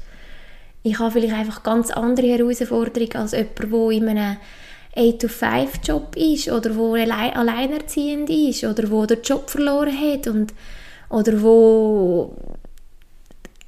ich 0.84 1.00
habe 1.00 1.12
vielleicht 1.12 1.34
einfach 1.34 1.64
ganz 1.64 1.92
andere 1.92 2.28
Herausforderungen 2.28 3.16
als 3.16 3.34
jemand, 3.34 3.60
der 3.60 3.90
in 3.92 4.10
einem 4.10 4.38
8-to-5-Job 4.96 6.16
ist 6.16 6.50
oder 6.50 6.76
wo 6.76 6.96
allein, 6.96 7.34
alleinerziehend 7.34 8.30
ist 8.30 8.64
oder 8.64 8.90
wo 8.90 9.06
der 9.06 9.22
Job 9.22 9.50
verloren 9.50 9.96
hat 9.96 10.28
und, 10.28 10.54
oder 11.10 11.42
wo 11.42 12.36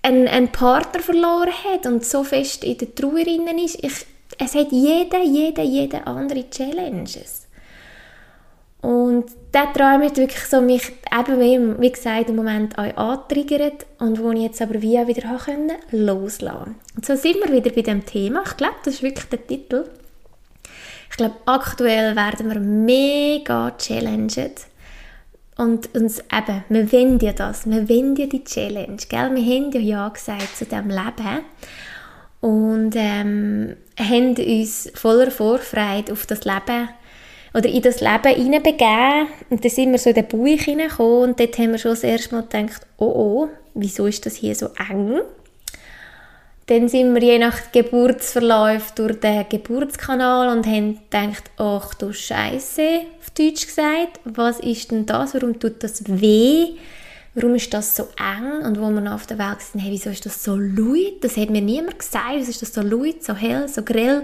einen, 0.01 0.27
einen 0.27 0.51
Partner 0.51 1.01
verloren 1.01 1.53
hat 1.71 1.85
und 1.85 2.03
so 2.03 2.23
fest 2.23 2.63
in 2.63 2.77
der 2.77 2.93
Trauer 2.93 3.19
ist. 3.19 3.83
Ich, 3.83 4.05
es 4.39 4.55
hat 4.55 4.71
jeder, 4.71 5.23
jeder, 5.23 5.63
jeder 5.63 6.07
andere 6.07 6.49
Challenges. 6.49 7.42
Und 8.83 9.27
der 9.53 9.71
Traum 9.71 10.03
hat 10.03 10.17
wirklich 10.17 10.43
so 10.43 10.59
mich 10.59 10.91
eben, 11.09 11.79
wie 11.79 11.91
gesagt, 11.91 12.29
im 12.29 12.35
Moment 12.35 12.77
auch 12.77 12.97
antriggert 12.97 13.85
und 13.97 14.21
wo 14.21 14.31
ich 14.31 14.41
jetzt 14.41 14.61
aber 14.61 14.81
wie 14.81 14.99
auch 14.99 15.07
wieder 15.07 15.37
können, 15.37 15.71
loslassen 15.91 16.75
Und 16.93 17.05
so 17.05 17.15
sind 17.15 17.37
wir 17.37 17.49
wieder 17.53 17.71
bei 17.71 17.81
dem 17.81 18.05
Thema. 18.05 18.43
Ich 18.45 18.57
glaube, 18.57 18.75
das 18.83 18.95
ist 18.95 19.03
wirklich 19.03 19.29
der 19.29 19.47
Titel. 19.47 19.85
Ich 21.09 21.15
glaube, 21.15 21.35
aktuell 21.45 22.13
werden 22.17 22.51
wir 22.51 22.59
mega 22.59 23.71
challenged. 23.77 24.65
Und 25.55 25.95
uns 25.95 26.19
eben, 26.19 26.65
wir 26.67 26.91
wollen 26.91 27.19
ja 27.19 27.31
das, 27.31 27.65
wir 27.65 27.87
wollen 27.87 28.17
ja 28.17 28.25
die 28.25 28.43
Challenge, 28.43 28.97
gell? 29.07 29.33
Wir 29.33 29.55
haben 29.55 29.71
ja 29.71 29.79
Ja 29.79 30.09
gesagt 30.09 30.57
zu 30.57 30.65
diesem 30.65 30.89
Leben 30.89 31.45
und 32.41 32.93
ähm, 32.95 33.77
haben 33.97 34.35
uns 34.35 34.91
voller 34.95 35.31
Vorfreude 35.31 36.11
auf 36.11 36.25
das 36.25 36.43
Leben 36.43 36.89
oder 37.53 37.69
in 37.69 37.81
das 37.81 38.01
Leben 38.01 38.35
hineinbegeben. 38.35 39.27
Und 39.49 39.63
dann 39.63 39.71
sind 39.71 39.91
wir 39.91 39.99
so 39.99 40.09
in 40.09 40.15
den 40.15 40.27
Bauch 40.27 40.63
hineingekommen 40.63 41.29
und 41.29 41.39
dort 41.39 41.57
haben 41.57 41.71
wir 41.71 41.77
schon 41.77 41.91
das 41.91 42.03
erste 42.03 42.35
Mal 42.35 42.41
gedacht, 42.41 42.85
oh 42.97 43.05
oh, 43.05 43.49
wieso 43.73 44.07
ist 44.07 44.25
das 44.25 44.35
hier 44.35 44.55
so 44.55 44.69
eng? 44.89 45.21
Dann 46.67 46.87
sind 46.87 47.13
wir 47.13 47.21
je 47.21 47.39
nach 47.39 47.71
Geburtsverlauf 47.73 48.93
durch 48.93 49.19
den 49.19 49.45
Geburtskanal 49.49 50.55
und 50.55 50.65
haben 50.65 50.99
gedacht, 51.09 51.51
ach 51.57 51.93
du 51.95 52.13
Scheiße, 52.13 53.01
auf 53.19 53.29
Deutsch 53.31 53.67
gesagt, 53.67 54.21
was 54.23 54.61
ist 54.61 54.91
denn 54.91 55.05
das, 55.05 55.33
warum 55.33 55.59
tut 55.59 55.83
das 55.83 56.03
weh? 56.07 56.75
Warum 57.35 57.55
ist 57.55 57.73
das 57.73 57.95
so 57.95 58.03
eng? 58.17 58.65
Und 58.65 58.79
wo 58.79 58.89
wir 58.91 59.01
noch 59.01 59.13
auf 59.13 59.25
der 59.25 59.39
Welt 59.39 59.59
sind, 59.59 59.81
hey, 59.81 59.91
wieso 59.91 60.11
ist 60.11 60.25
das 60.25 60.43
so 60.43 60.55
laut? 60.55 61.21
Das 61.21 61.35
hat 61.35 61.49
mir 61.49 61.61
niemand 61.61 61.99
gesagt, 61.99 62.35
wieso 62.35 62.51
ist 62.51 62.61
das 62.61 62.73
so 62.73 62.81
laut, 62.81 63.23
so 63.23 63.33
hell, 63.33 63.67
so 63.67 63.81
grell? 63.81 64.21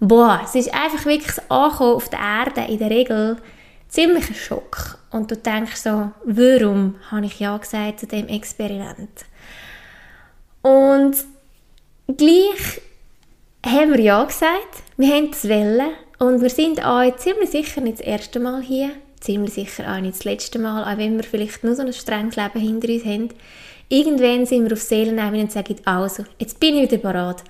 Boah, 0.00 0.40
es 0.44 0.54
ist 0.54 0.74
einfach 0.74 1.04
wirklich 1.04 1.34
das 1.34 1.50
Ankommen 1.50 1.94
auf 1.94 2.08
der 2.08 2.18
Erde 2.18 2.72
in 2.72 2.78
der 2.78 2.90
Regel 2.90 3.36
ziemlich 3.88 4.28
ein 4.28 4.34
Schock. 4.34 4.98
Und 5.10 5.30
du 5.30 5.36
denkst 5.36 5.76
so, 5.76 6.10
warum 6.24 6.96
habe 7.10 7.26
ich 7.26 7.38
Ja 7.38 7.56
gesagt 7.56 8.00
zu 8.00 8.06
dem 8.06 8.28
Experiment? 8.28 9.26
Und 10.62 11.16
gleich 12.16 12.80
haben 13.64 13.92
wir 13.92 14.00
Ja 14.00 14.24
gesagt, 14.24 14.82
wir 14.96 15.14
haben 15.14 15.30
das 15.30 15.48
Welle 15.48 15.90
und 16.18 16.40
wir 16.40 16.50
sind 16.50 16.84
auch 16.84 17.16
ziemlich 17.16 17.50
sicher 17.50 17.80
nicht 17.80 18.00
das 18.00 18.06
erste 18.06 18.40
Mal 18.40 18.62
hier, 18.62 18.90
ziemlich 19.20 19.54
sicher 19.54 19.92
auch 19.92 20.00
nicht 20.00 20.16
das 20.16 20.24
letzte 20.24 20.58
Mal, 20.58 20.82
auch 20.82 20.98
wenn 20.98 21.16
wir 21.16 21.24
vielleicht 21.24 21.64
nur 21.64 21.74
so 21.74 21.82
ein 21.82 21.92
strenges 21.92 22.36
Leben 22.36 22.60
hinter 22.60 22.88
uns 22.88 23.04
haben. 23.04 23.28
Irgendwann 23.88 24.46
sind 24.46 24.64
wir 24.64 24.72
auf 24.72 24.82
Seelenebene 24.82 25.42
und 25.42 25.52
sagen, 25.52 25.76
also, 25.84 26.24
jetzt 26.38 26.60
bin 26.60 26.76
ich 26.76 26.90
wieder 26.90 26.98
bereit 26.98 27.42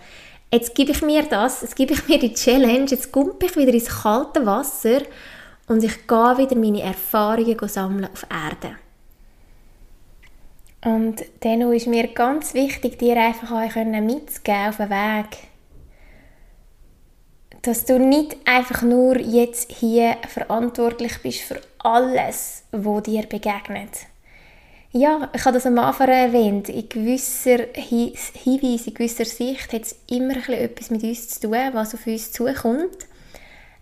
jetzt 0.52 0.74
gebe 0.74 0.92
ich 0.92 1.02
mir 1.02 1.22
das, 1.22 1.62
jetzt 1.62 1.76
gebe 1.76 1.94
ich 1.94 2.08
mir 2.08 2.18
die 2.18 2.34
Challenge, 2.34 2.86
jetzt 2.88 3.12
kumpe 3.12 3.46
ich 3.46 3.56
wieder 3.56 3.72
ins 3.72 4.02
kalte 4.02 4.44
Wasser 4.44 5.02
und 5.68 5.84
ich 5.84 6.06
gehe 6.06 6.38
wieder 6.38 6.56
meine 6.56 6.82
Erfahrungen 6.82 7.68
sammeln 7.68 8.08
auf 8.12 8.26
Erde. 8.28 8.76
Und 10.82 11.22
dennoch 11.44 11.72
ist 11.72 11.86
mir 11.86 12.08
ganz 12.08 12.54
wichtig, 12.54 12.98
dir 12.98 13.16
einfach 13.16 13.50
auch 13.50 13.74
mitzugeben 13.74 14.68
auf 14.68 14.76
den 14.78 14.90
Weg. 14.90 15.38
Dass 17.62 17.84
du 17.84 17.98
nicht 17.98 18.38
einfach 18.46 18.80
nur 18.80 19.18
jetzt 19.18 19.70
hier 19.70 20.16
verantwortlich 20.26 21.20
bist 21.22 21.40
für 21.40 21.60
alles, 21.78 22.64
was 22.72 23.02
dir 23.02 23.26
begegnet. 23.26 24.10
Ja, 24.92 25.31
ich 25.33 25.44
habe 25.44 25.55
das 25.55 25.66
am 25.66 25.79
Anfang 25.79 26.09
erwähnt. 26.09 26.68
In 26.68 26.88
gewisser 26.88 27.59
Hinweis, 27.74 28.87
in 28.88 28.94
gewisser 28.94 29.24
Sicht 29.24 29.72
hat 29.72 29.83
es 29.83 29.94
immer 30.11 30.37
etwas 30.48 30.90
mit 30.90 31.05
uns 31.05 31.29
zu 31.29 31.42
tun, 31.42 31.70
was 31.72 31.94
auf 31.94 32.09
uns 32.09 32.33
zukommt. 32.33 33.07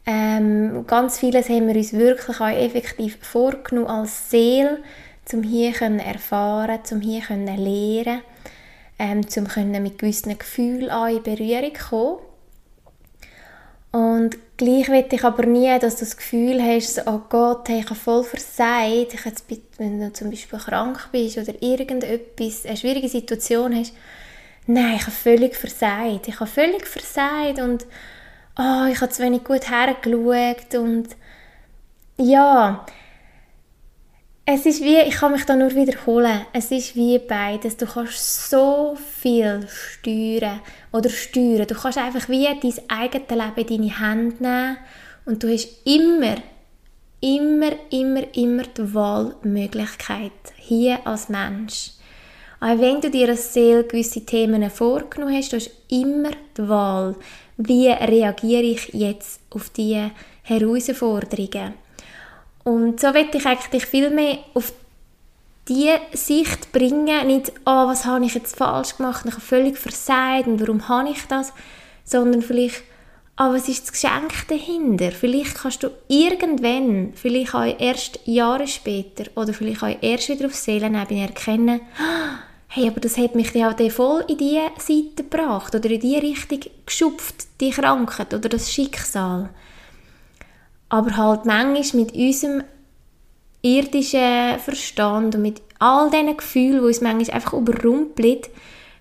Ähm, 0.04 0.86
ganz 0.86 1.18
vieles 1.18 1.48
haben 1.48 1.66
wir 1.66 1.76
uns 1.76 1.94
wirklich 1.94 2.40
auch 2.40 2.48
effektiv 2.48 3.18
vorgenommen 3.22 3.88
als 3.88 4.30
Seele, 4.30 4.82
um 5.32 5.42
hier 5.42 5.72
können 5.72 5.98
erfahren, 5.98 6.80
um 6.90 7.00
hier 7.00 7.22
können 7.22 7.56
lernen, 7.56 8.20
ähm, 8.98 9.22
um 9.34 9.82
mit 9.82 9.98
gewissen 9.98 10.36
Gefühlen 10.36 10.90
auch 10.90 11.06
in 11.06 11.22
Berührung 11.22 11.72
kommen. 11.72 12.18
Und 13.92 14.38
gleich 14.58 14.88
will 14.88 15.04
ich 15.10 15.24
aber 15.24 15.46
nie, 15.46 15.78
dass 15.78 15.96
du 15.96 16.00
das 16.00 16.16
Gefühl 16.16 16.60
hast, 16.62 16.96
so, 16.96 17.02
oh 17.06 17.22
Gott, 17.28 17.68
ich 17.70 17.84
habe 17.84 17.94
voll 17.94 18.24
versagt. 18.24 19.14
Ich 19.14 19.24
jetzt, 19.24 19.44
wenn 19.78 20.00
du 20.00 20.12
zum 20.12 20.30
Beispiel 20.30 20.58
krank 20.58 21.08
bist 21.10 21.38
oder 21.38 21.54
irgendetwas, 21.62 22.66
eine 22.66 22.76
schwierige 22.76 23.08
Situation 23.08 23.74
hast. 23.74 23.94
Nein, 24.66 24.96
ich 24.96 25.02
habe 25.02 25.12
völlig 25.12 25.56
versagt. 25.56 26.28
Ich 26.28 26.40
habe 26.40 26.50
völlig 26.50 26.86
versagt 26.86 27.60
und 27.60 27.86
oh, 28.58 28.84
ich 28.90 29.00
habe 29.00 29.10
zu 29.10 29.22
wenig 29.22 29.44
gut 29.44 29.70
hergeschaut 29.70 30.74
und 30.74 31.08
ja, 32.18 32.84
es 34.50 34.64
ist 34.64 34.82
wie, 34.82 34.96
ich 35.00 35.16
kann 35.16 35.32
mich 35.32 35.44
da 35.44 35.54
nur 35.54 35.74
wiederholen, 35.74 36.46
es 36.54 36.70
ist 36.70 36.96
wie 36.96 37.18
beides. 37.18 37.76
Du 37.76 37.84
kannst 37.84 38.48
so 38.48 38.96
viel 39.20 39.68
steuern 39.68 40.60
oder 40.90 41.10
steuern. 41.10 41.66
Du 41.66 41.74
kannst 41.74 41.98
einfach 41.98 42.30
wie 42.30 42.44
dein 42.44 42.72
eigenes 42.88 43.28
Leben 43.28 43.56
in 43.56 43.66
deine 43.66 44.00
Hände 44.00 44.42
nehmen 44.42 44.76
und 45.26 45.42
du 45.42 45.52
hast 45.52 45.68
immer, 45.84 46.36
immer, 47.20 47.72
immer, 47.90 48.22
immer 48.34 48.62
die 48.62 48.94
Wahlmöglichkeit 48.94 50.32
hier 50.56 51.06
als 51.06 51.28
Mensch. 51.28 51.90
Auch 52.58 52.78
wenn 52.78 53.02
du 53.02 53.10
dir 53.10 53.28
als 53.28 53.52
Seele 53.52 53.84
gewisse 53.84 54.24
Themen 54.24 54.70
vorgenommen 54.70 55.36
hast, 55.36 55.52
du 55.52 55.56
hast 55.56 55.70
immer 55.90 56.30
die 56.56 56.66
Wahl, 56.66 57.16
wie 57.58 57.88
reagiere 57.88 58.62
ich 58.62 58.94
jetzt 58.94 59.40
auf 59.50 59.68
diese 59.68 60.10
Herausforderungen. 60.42 61.74
Und 62.68 63.00
so 63.00 63.12
möchte 63.12 63.38
ich 63.38 63.46
eigentlich 63.46 63.70
dich 63.70 63.86
viel 63.86 64.10
mehr 64.10 64.40
auf 64.52 64.74
diese 65.68 66.00
Sicht 66.12 66.70
bringen, 66.70 67.26
nicht, 67.26 67.50
oh, 67.64 67.86
was 67.86 68.04
habe 68.04 68.26
ich 68.26 68.34
jetzt 68.34 68.56
falsch 68.56 68.98
gemacht, 68.98 69.24
ich 69.24 69.32
habe 69.32 69.40
völlig 69.40 69.78
versagt 69.78 70.46
und 70.46 70.60
warum 70.60 70.86
habe 70.86 71.08
ich 71.08 71.22
das, 71.28 71.54
sondern 72.04 72.42
vielleicht, 72.42 72.82
oh, 73.38 73.54
was 73.54 73.70
ist 73.70 73.84
das 73.84 73.92
Geschenk 73.92 74.48
dahinter? 74.48 75.12
Vielleicht 75.12 75.54
kannst 75.54 75.82
du 75.82 75.88
irgendwann, 76.08 77.14
vielleicht 77.14 77.54
auch 77.54 77.74
erst 77.78 78.20
Jahre 78.26 78.66
später 78.66 79.30
oder 79.34 79.54
vielleicht 79.54 79.82
auch 79.82 79.96
erst 80.02 80.28
wieder 80.28 80.44
auf 80.44 80.54
Seelenebene 80.54 81.22
erkennen, 81.22 81.80
hey, 82.68 82.86
aber 82.86 83.00
das 83.00 83.16
hat 83.16 83.34
mich 83.34 83.54
ja 83.54 83.70
auch 83.70 83.90
voll 83.90 84.26
in 84.28 84.36
diese 84.36 84.72
Seite 84.76 85.24
gebracht 85.24 85.74
oder 85.74 85.88
in 85.88 86.00
diese 86.00 86.20
Richtung 86.20 86.60
geschupft, 86.84 87.46
die 87.62 87.70
Krankheit 87.70 88.34
oder 88.34 88.50
das 88.50 88.70
Schicksal. 88.70 89.48
Aber 90.88 91.16
halt 91.16 91.44
manchmal 91.44 92.04
mit 92.04 92.14
unserem 92.14 92.64
irdischen 93.62 94.58
Verstand 94.58 95.34
und 95.34 95.42
mit 95.42 95.62
all 95.78 96.10
diesen 96.10 96.36
Gefühlen, 96.36 96.80
die 96.80 96.86
uns 96.86 97.00
manchmal 97.00 97.36
einfach 97.36 97.52
überrumpeln, 97.52 98.40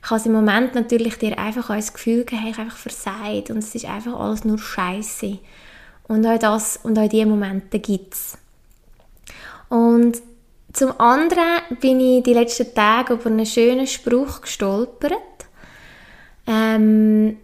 kann 0.02 0.18
es 0.18 0.26
im 0.26 0.34
Moment 0.34 0.76
natürlich 0.76 1.18
dir 1.18 1.38
einfach 1.38 1.70
ein 1.70 1.84
Gefühl 1.86 2.24
geben, 2.24 2.42
hey, 2.42 2.52
ich 2.52 2.60
einfach 2.60 2.78
versagt 2.78 3.50
und 3.50 3.58
es 3.58 3.76
ist 3.76 3.86
einfach 3.86 4.18
alles 4.18 4.46
nur 4.46 4.58
Scheiße. 4.58 5.40
Und 6.08 6.26
auch 6.26 6.40
das 6.40 6.80
und 6.84 6.98
auch 6.98 7.10
diese 7.10 7.26
Momente 7.26 7.80
gibt 7.80 8.14
es. 8.14 8.38
Und 9.70 10.22
zum 10.72 10.98
anderen 11.00 11.62
bin 11.82 12.00
ich 12.00 12.24
die 12.24 12.34
letzten 12.34 12.74
Tage 12.74 13.14
über 13.14 13.26
einen 13.26 13.46
schönen 13.46 13.88
Spruch 13.88 14.42
gestolpert. 14.42 15.14
Ähm, 16.46 17.38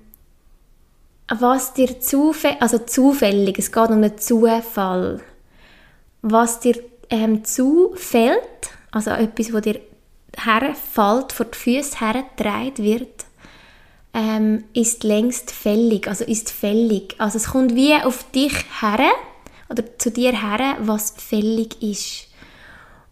was 1.30 1.74
dir 1.74 2.00
zufällig, 2.00 2.62
also 2.62 2.80
zufällig, 2.80 3.58
es 3.60 3.72
geht 3.72 3.90
um 3.90 3.96
einen 3.96 4.18
Zufall, 4.18 5.22
was 6.22 6.60
dir 6.60 6.76
ähm, 7.10 7.44
zufällt, 7.44 8.72
also 8.92 9.12
etwas, 9.12 9.54
was 9.54 9.62
dir 9.62 9.80
herfällt, 10.36 11.32
vor 11.32 11.46
die 11.46 11.58
Füße 11.58 12.00
hergetragen 12.00 12.84
wird, 12.84 13.26
ähm, 14.14 14.66
ist 14.74 15.04
längst 15.04 15.52
fällig, 15.52 16.08
also 16.08 16.24
ist 16.24 16.52
fällig. 16.52 17.16
Also 17.18 17.38
es 17.38 17.48
kommt 17.48 17.76
wie 17.76 17.96
auf 17.96 18.30
dich 18.32 18.54
her 18.82 19.10
oder 19.70 19.84
zu 19.98 20.12
dir 20.12 20.32
her, 20.40 20.78
was 20.80 21.14
fällig 21.18 21.82
ist. 21.82 22.28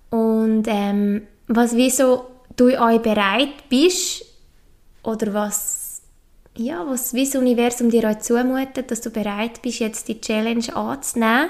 Und 0.10 0.66
ähm, 0.68 1.28
was 1.48 1.76
wie 1.76 1.90
so 1.90 2.28
du 2.56 2.66
euch 2.66 3.02
bereit 3.02 3.70
bist 3.70 4.26
oder 5.04 5.34
was 5.34 5.81
ja, 6.56 6.86
was 6.88 7.14
wie 7.14 7.26
das 7.26 7.36
Universum 7.36 7.90
dir 7.90 8.10
auch 8.10 8.20
zumutet, 8.20 8.92
dass 8.92 9.02
du 9.02 9.10
bereit 9.10 9.62
bist, 9.62 9.80
jetzt 9.80 10.08
die 10.08 10.20
Challenge 10.20 10.76
anzunehmen, 10.76 11.50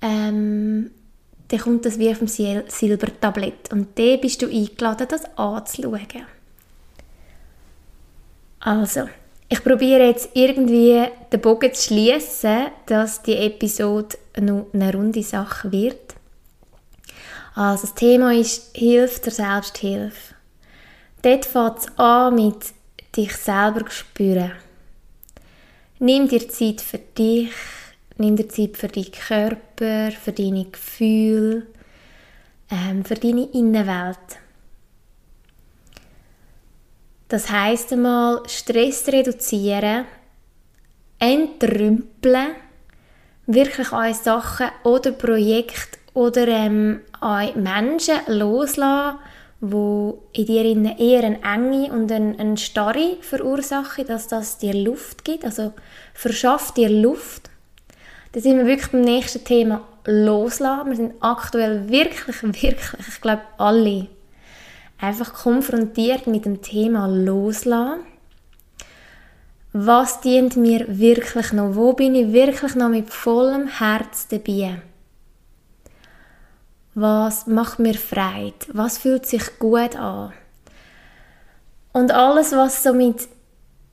ähm, 0.00 0.90
dann 1.48 1.60
kommt 1.60 1.84
das 1.84 1.98
wie 1.98 2.10
auf 2.10 2.18
dem 2.18 2.28
Sil 2.28 2.64
Silbertablett 2.68 3.70
und 3.72 3.98
dann 3.98 4.20
bist 4.20 4.40
du 4.40 4.46
eingeladen, 4.46 5.06
das 5.08 5.24
anzuschauen. 5.36 6.26
Also, 8.60 9.08
ich 9.48 9.62
probiere 9.62 10.06
jetzt 10.06 10.30
irgendwie 10.32 11.04
den 11.30 11.40
Bogen 11.40 11.74
zu 11.74 11.82
schließen, 11.82 12.68
dass 12.86 13.22
die 13.22 13.36
Episode 13.36 14.16
noch 14.40 14.66
eine 14.72 14.94
runde 14.94 15.22
Sache 15.22 15.70
wird. 15.70 16.14
Also 17.54 17.82
das 17.82 17.94
Thema 17.94 18.32
ist 18.32 18.74
Hilfe 18.74 19.20
der 19.20 19.32
Selbsthilfe. 19.32 20.34
Dort 21.20 21.44
fängt 21.44 21.78
es 21.78 21.98
an 21.98 22.34
mit 22.34 22.72
dich 23.16 23.36
selber 23.36 23.88
spüren. 23.90 24.52
Nimm 25.98 26.28
dir 26.28 26.48
Zeit 26.48 26.80
für 26.80 26.98
dich, 26.98 27.52
nimm 28.16 28.36
dir 28.36 28.48
Zeit 28.48 28.76
für 28.76 28.88
deinen 28.88 29.12
Körper, 29.12 30.10
für 30.10 30.32
deine 30.32 30.64
Gefühle, 30.64 31.66
ähm, 32.70 33.04
für 33.04 33.14
deine 33.14 33.44
Innenwelt. 33.52 34.18
Das 37.28 37.50
heisst 37.50 37.92
einmal, 37.92 38.42
Stress 38.46 39.06
reduzieren, 39.08 40.04
entrümpeln, 41.18 42.56
wirklich 43.46 43.92
eure 43.92 44.14
Sachen 44.14 44.68
oder 44.84 45.12
Projekte 45.12 45.98
oder 46.14 46.46
ähm, 46.48 47.00
Menschen 47.54 48.16
loslassen, 48.26 49.18
wo 49.62 50.24
in 50.32 50.46
dir 50.46 50.64
eher 50.98 51.22
eine 51.22 51.40
Enge 51.44 51.92
und 51.92 52.10
eine, 52.10 52.56
Starre 52.56 53.16
verursachen, 53.20 54.04
dass 54.06 54.26
das 54.26 54.58
dir 54.58 54.74
Luft 54.74 55.24
gibt. 55.24 55.44
Also 55.44 55.72
verschafft 56.14 56.76
dir 56.76 56.90
Luft. 56.90 57.48
Da 58.32 58.40
sind 58.40 58.58
wir 58.58 58.66
wirklich 58.66 58.90
beim 58.90 59.02
nächsten 59.02 59.44
Thema 59.44 59.86
loslassen. 60.04 60.90
Wir 60.90 60.96
sind 60.96 61.14
aktuell 61.20 61.88
wirklich, 61.88 62.42
wirklich, 62.42 63.08
ich 63.08 63.20
glaube 63.20 63.42
alle, 63.56 64.08
einfach 64.98 65.32
konfrontiert 65.32 66.26
mit 66.26 66.44
dem 66.44 66.60
Thema 66.60 67.06
loslassen. 67.06 68.00
Was 69.72 70.20
dient 70.20 70.56
mir 70.56 70.86
wirklich 70.88 71.52
noch? 71.52 71.76
Wo 71.76 71.92
bin 71.92 72.16
ich 72.16 72.32
wirklich 72.32 72.74
noch 72.74 72.88
mit 72.88 73.10
vollem 73.10 73.68
Herz 73.68 74.26
dabei? 74.26 74.82
Was 76.94 77.46
macht 77.46 77.78
mir 77.78 77.94
Freude? 77.94 78.54
Was 78.72 78.98
fühlt 78.98 79.24
sich 79.26 79.58
gut 79.58 79.96
an? 79.96 80.32
Und 81.92 82.12
alles, 82.12 82.52
was 82.52 82.82
so 82.82 82.92
mit, 82.92 83.28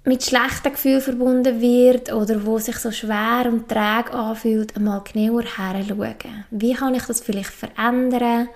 mit 0.03 0.23
schlechten 0.23 0.71
Gefühlen 0.71 1.01
verbunden 1.01 1.61
wird 1.61 2.11
oder 2.11 2.45
wo 2.45 2.59
sich 2.59 2.77
so 2.77 2.91
schwer 2.91 3.45
und 3.45 3.69
träge 3.69 4.13
anfühlt, 4.13 4.75
einmal 4.75 5.01
genauer 5.01 5.43
herschauen. 5.43 6.45
Wie 6.49 6.73
kann 6.73 6.95
ich 6.95 7.03
das 7.03 7.21
vielleicht 7.21 7.51
verändern? 7.51 8.49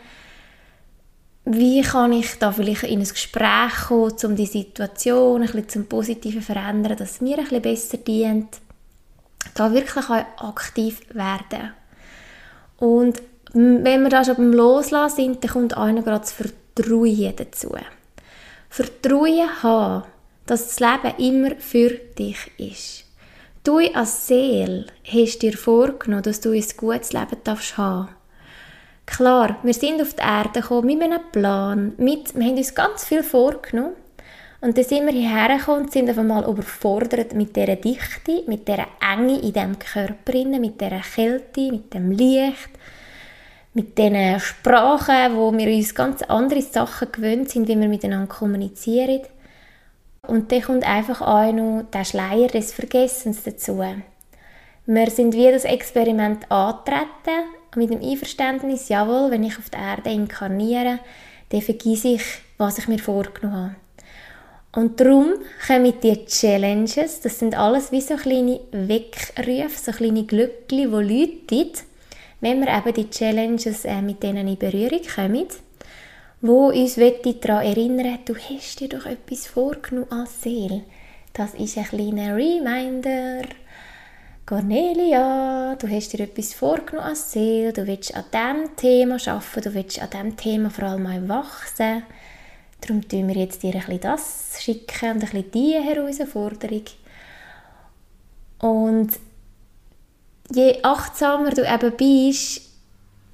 Wie 1.45 1.81
kann 1.81 2.13
ich 2.13 2.39
da 2.39 2.53
vielleicht 2.53 2.83
in 2.83 2.99
ein 2.99 3.07
Gespräch 3.07 3.73
kommen, 3.87 4.15
um 4.23 4.35
die 4.35 4.45
Situation 4.45 5.41
ein 5.41 5.47
bisschen 5.47 5.69
zum 5.69 5.85
Positiven 5.87 6.41
zu 6.41 6.45
verändern, 6.45 6.97
dass 6.97 7.11
es 7.11 7.21
mir 7.21 7.37
ein 7.37 7.43
bisschen 7.43 7.61
besser 7.61 7.97
dient? 7.97 8.59
Da 9.53 9.73
wirklich 9.73 10.09
aktiv 10.09 11.01
werden. 11.13 11.73
Und 12.77 13.21
wenn 13.53 14.01
wir 14.01 14.09
da 14.09 14.23
schon 14.25 14.35
beim 14.35 14.53
Loslassen 14.53 15.15
sind, 15.15 15.43
dann 15.43 15.51
kommt 15.51 15.77
einer 15.77 16.01
gerade 16.01 16.21
das 16.21 16.31
Vertrauen 16.31 17.33
dazu. 17.35 17.75
Vertrauen 18.69 19.63
haben, 19.63 20.03
dass 20.45 20.75
das 20.75 20.79
Leben 20.79 21.17
immer 21.19 21.55
für 21.57 21.89
dich 22.17 22.51
ist. 22.57 23.05
Du 23.63 23.77
als 23.93 24.27
Seele 24.27 24.87
hast 25.05 25.41
dir 25.41 25.55
vorgenommen, 25.55 26.23
dass 26.23 26.41
du 26.41 26.51
ein 26.51 26.65
gutes 26.75 27.13
Leben 27.13 27.37
darfst 27.43 27.77
haben. 27.77 28.09
Klar, 29.05 29.57
wir 29.63 29.73
sind 29.73 30.01
auf 30.01 30.15
die 30.15 30.21
Erde 30.21 30.61
gekommen 30.61 30.87
mit 30.87 31.01
einem 31.01 31.21
Plan, 31.31 31.93
mit, 31.97 32.35
wir 32.35 32.45
haben 32.45 32.57
uns 32.57 32.73
ganz 32.73 33.05
viel 33.05 33.21
vorgenommen 33.21 33.93
und 34.61 34.77
dann 34.77 34.85
sind 34.85 35.05
wir 35.05 35.13
hierher 35.13 35.57
gekommen 35.57 35.83
und 35.83 35.91
sind 35.91 36.09
auf 36.09 36.17
einmal 36.17 36.43
überfordert 36.49 37.33
mit 37.33 37.55
dieser 37.55 37.75
Dichte, 37.75 38.43
mit 38.47 38.67
dieser 38.67 38.87
Enge 39.01 39.39
in 39.39 39.53
diesem 39.53 39.77
Körper, 39.77 40.59
mit 40.59 40.81
dieser 40.81 41.01
Kälte, 41.01 41.71
mit 41.71 41.93
dem 41.93 42.11
Licht, 42.11 42.69
mit 43.73 43.97
den 43.97 44.39
Sprachen, 44.39 45.35
wo 45.35 45.51
wir 45.51 45.67
uns 45.67 45.95
ganz 45.95 46.21
andere 46.23 46.61
Sachen 46.61 47.11
gewöhnt 47.11 47.49
sind, 47.49 47.67
wie 47.67 47.79
wir 47.79 47.87
miteinander 47.87 48.27
kommunizieren. 48.27 49.21
Und 50.27 50.51
dann 50.51 50.61
kommt 50.61 50.87
einfach 50.87 51.21
auch 51.21 51.51
noch 51.51 51.85
der 51.91 52.05
Schleier 52.05 52.47
des 52.47 52.71
Vergessens 52.71 53.43
dazu. 53.43 53.83
Wir 54.85 55.09
sind 55.09 55.33
wie 55.33 55.51
das 55.51 55.65
Experiment 55.65 56.49
antreten, 56.51 57.45
mit 57.75 57.89
dem 57.89 58.01
Einverständnis, 58.01 58.89
jawohl, 58.89 59.31
wenn 59.31 59.43
ich 59.43 59.57
auf 59.57 59.69
der 59.69 59.79
Erde 59.79 60.11
inkarniere, 60.11 60.99
dann 61.49 61.61
vergesse 61.61 62.09
ich, 62.09 62.23
was 62.57 62.77
ich 62.77 62.87
mir 62.87 62.99
vorgenommen 62.99 63.55
habe. 63.55 63.75
Und 64.75 64.99
darum 64.99 65.33
kommen 65.67 65.93
die 66.01 66.25
Challenges, 66.25 67.21
das 67.21 67.39
sind 67.39 67.57
alles 67.57 67.91
wie 67.91 68.01
so 68.01 68.15
kleine 68.15 68.59
Weckrufe, 68.71 69.77
so 69.77 69.91
kleine 69.91 70.25
Glöckchen, 70.25 70.77
die 70.77 70.83
läuten, 70.85 71.71
wenn 72.43 72.59
wir 72.59 72.77
eben 72.77 72.93
die 72.93 73.09
Challenges 73.09 73.85
äh, 73.85 74.01
mit 74.01 74.21
denen 74.21 74.49
in 74.49 74.57
Berührung 74.57 74.99
kommen, 75.15 75.47
wo 76.41 76.67
uns 76.71 76.95
daran 76.95 77.65
erinnern 77.65 78.19
du 78.25 78.35
hast 78.35 78.81
dir 78.81 78.89
doch 78.89 79.05
etwas 79.05 79.47
vorgenommen 79.47 80.11
als 80.11 80.41
Seele. 80.41 80.81
Das 81.31 81.53
ist 81.53 81.77
ein 81.77 81.85
kleiner 81.85 82.35
Reminder. 82.35 83.43
Cornelia, 84.45 85.77
du 85.79 85.87
hast 85.87 86.11
dir 86.11 86.19
etwas 86.19 86.53
vorgenommen 86.53 87.07
als 87.07 87.31
Seele, 87.31 87.71
du 87.71 87.87
willst 87.87 88.13
an 88.13 88.25
diesem 88.33 88.75
Thema 88.75 89.15
arbeiten, 89.25 89.61
du 89.61 89.73
willst 89.73 90.01
an 90.01 90.09
diesem 90.09 90.35
Thema 90.35 90.69
vor 90.69 90.83
allem 90.83 91.03
mal 91.03 91.29
wachsen. 91.29 92.03
Darum 92.81 93.07
tun 93.07 93.29
wir 93.29 93.35
jetzt 93.35 93.63
dir 93.63 93.73
ein 93.75 93.79
bisschen 93.79 94.01
das 94.01 94.57
schicken 94.59 95.13
und 95.13 95.33
ein 95.33 95.45
diese 95.49 95.81
Herausforderung. 95.81 96.83
Und 98.59 99.11
je 100.51 100.79
achtsamer 100.83 101.51
du 101.51 101.61
eben 101.61 101.91
bist 101.95 102.61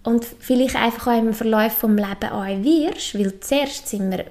und 0.04 0.26
vielleicht 0.40 0.76
einfach 0.76 1.08
auch 1.08 1.18
im 1.18 1.34
Verlauf 1.34 1.80
des 1.80 1.90
Lebens 1.90 2.32
auch 2.32 2.46
wirst, 2.46 3.18
weil 3.18 3.40
zuerst 3.40 3.88
sind 3.88 4.12
wir 4.12 4.26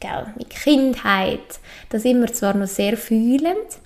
gell, 0.00 0.26
mit 0.36 0.50
Kindheit, 0.50 1.60
da 1.90 1.98
sind 1.98 2.20
wir 2.20 2.32
zwar 2.32 2.54
noch 2.54 2.66
sehr 2.66 2.96
fühlend, 2.96 3.78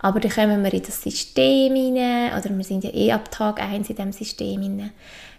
aber 0.00 0.20
dann 0.20 0.30
kommen 0.30 0.62
wir 0.62 0.72
in 0.72 0.82
das 0.82 1.02
System 1.02 1.74
hinein, 1.74 2.32
oder 2.38 2.56
wir 2.56 2.64
sind 2.64 2.84
ja 2.84 2.90
eh 2.90 3.12
ab 3.12 3.30
Tag 3.30 3.60
1 3.60 3.90
in 3.90 3.96
diesem 3.96 4.12
System 4.12 4.62
hinein, 4.62 4.92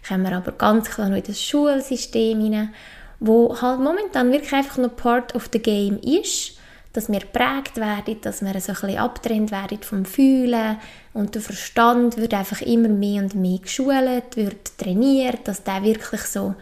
kommen 0.07 0.23
wir 0.23 0.35
aber 0.35 0.51
ganz 0.51 0.89
klar 0.89 1.09
noch 1.09 1.17
in 1.17 1.23
das 1.23 1.41
Schulsystem 1.41 2.41
hinein, 2.41 2.73
wo 3.19 3.59
halt 3.59 3.79
momentan 3.79 4.31
wirklich 4.31 4.53
einfach 4.53 4.77
noch 4.77 4.95
Part 4.95 5.33
of 5.35 5.49
the 5.51 5.59
Game 5.59 5.97
ist, 5.99 6.57
dass 6.97 7.11
wir 7.11 7.19
geprägt 7.19 7.77
werden, 7.77 8.19
dass 8.21 8.41
wir 8.41 8.59
so 8.59 8.71
ein 8.71 8.75
bisschen 8.75 8.97
abtrennt 8.97 9.51
werden 9.51 9.77
vom 9.83 10.03
Fühlen 10.03 10.77
und 11.13 11.35
der 11.35 11.43
Verstand 11.43 12.17
wird 12.17 12.33
einfach 12.33 12.61
immer 12.61 12.89
mehr 12.89 13.21
und 13.21 13.35
mehr 13.35 13.59
geschult, 13.59 14.35
wird 14.35 14.75
trainiert, 14.79 15.47
dass 15.47 15.63
der 15.63 15.83
wirklich 15.83 16.21
so, 16.21 16.55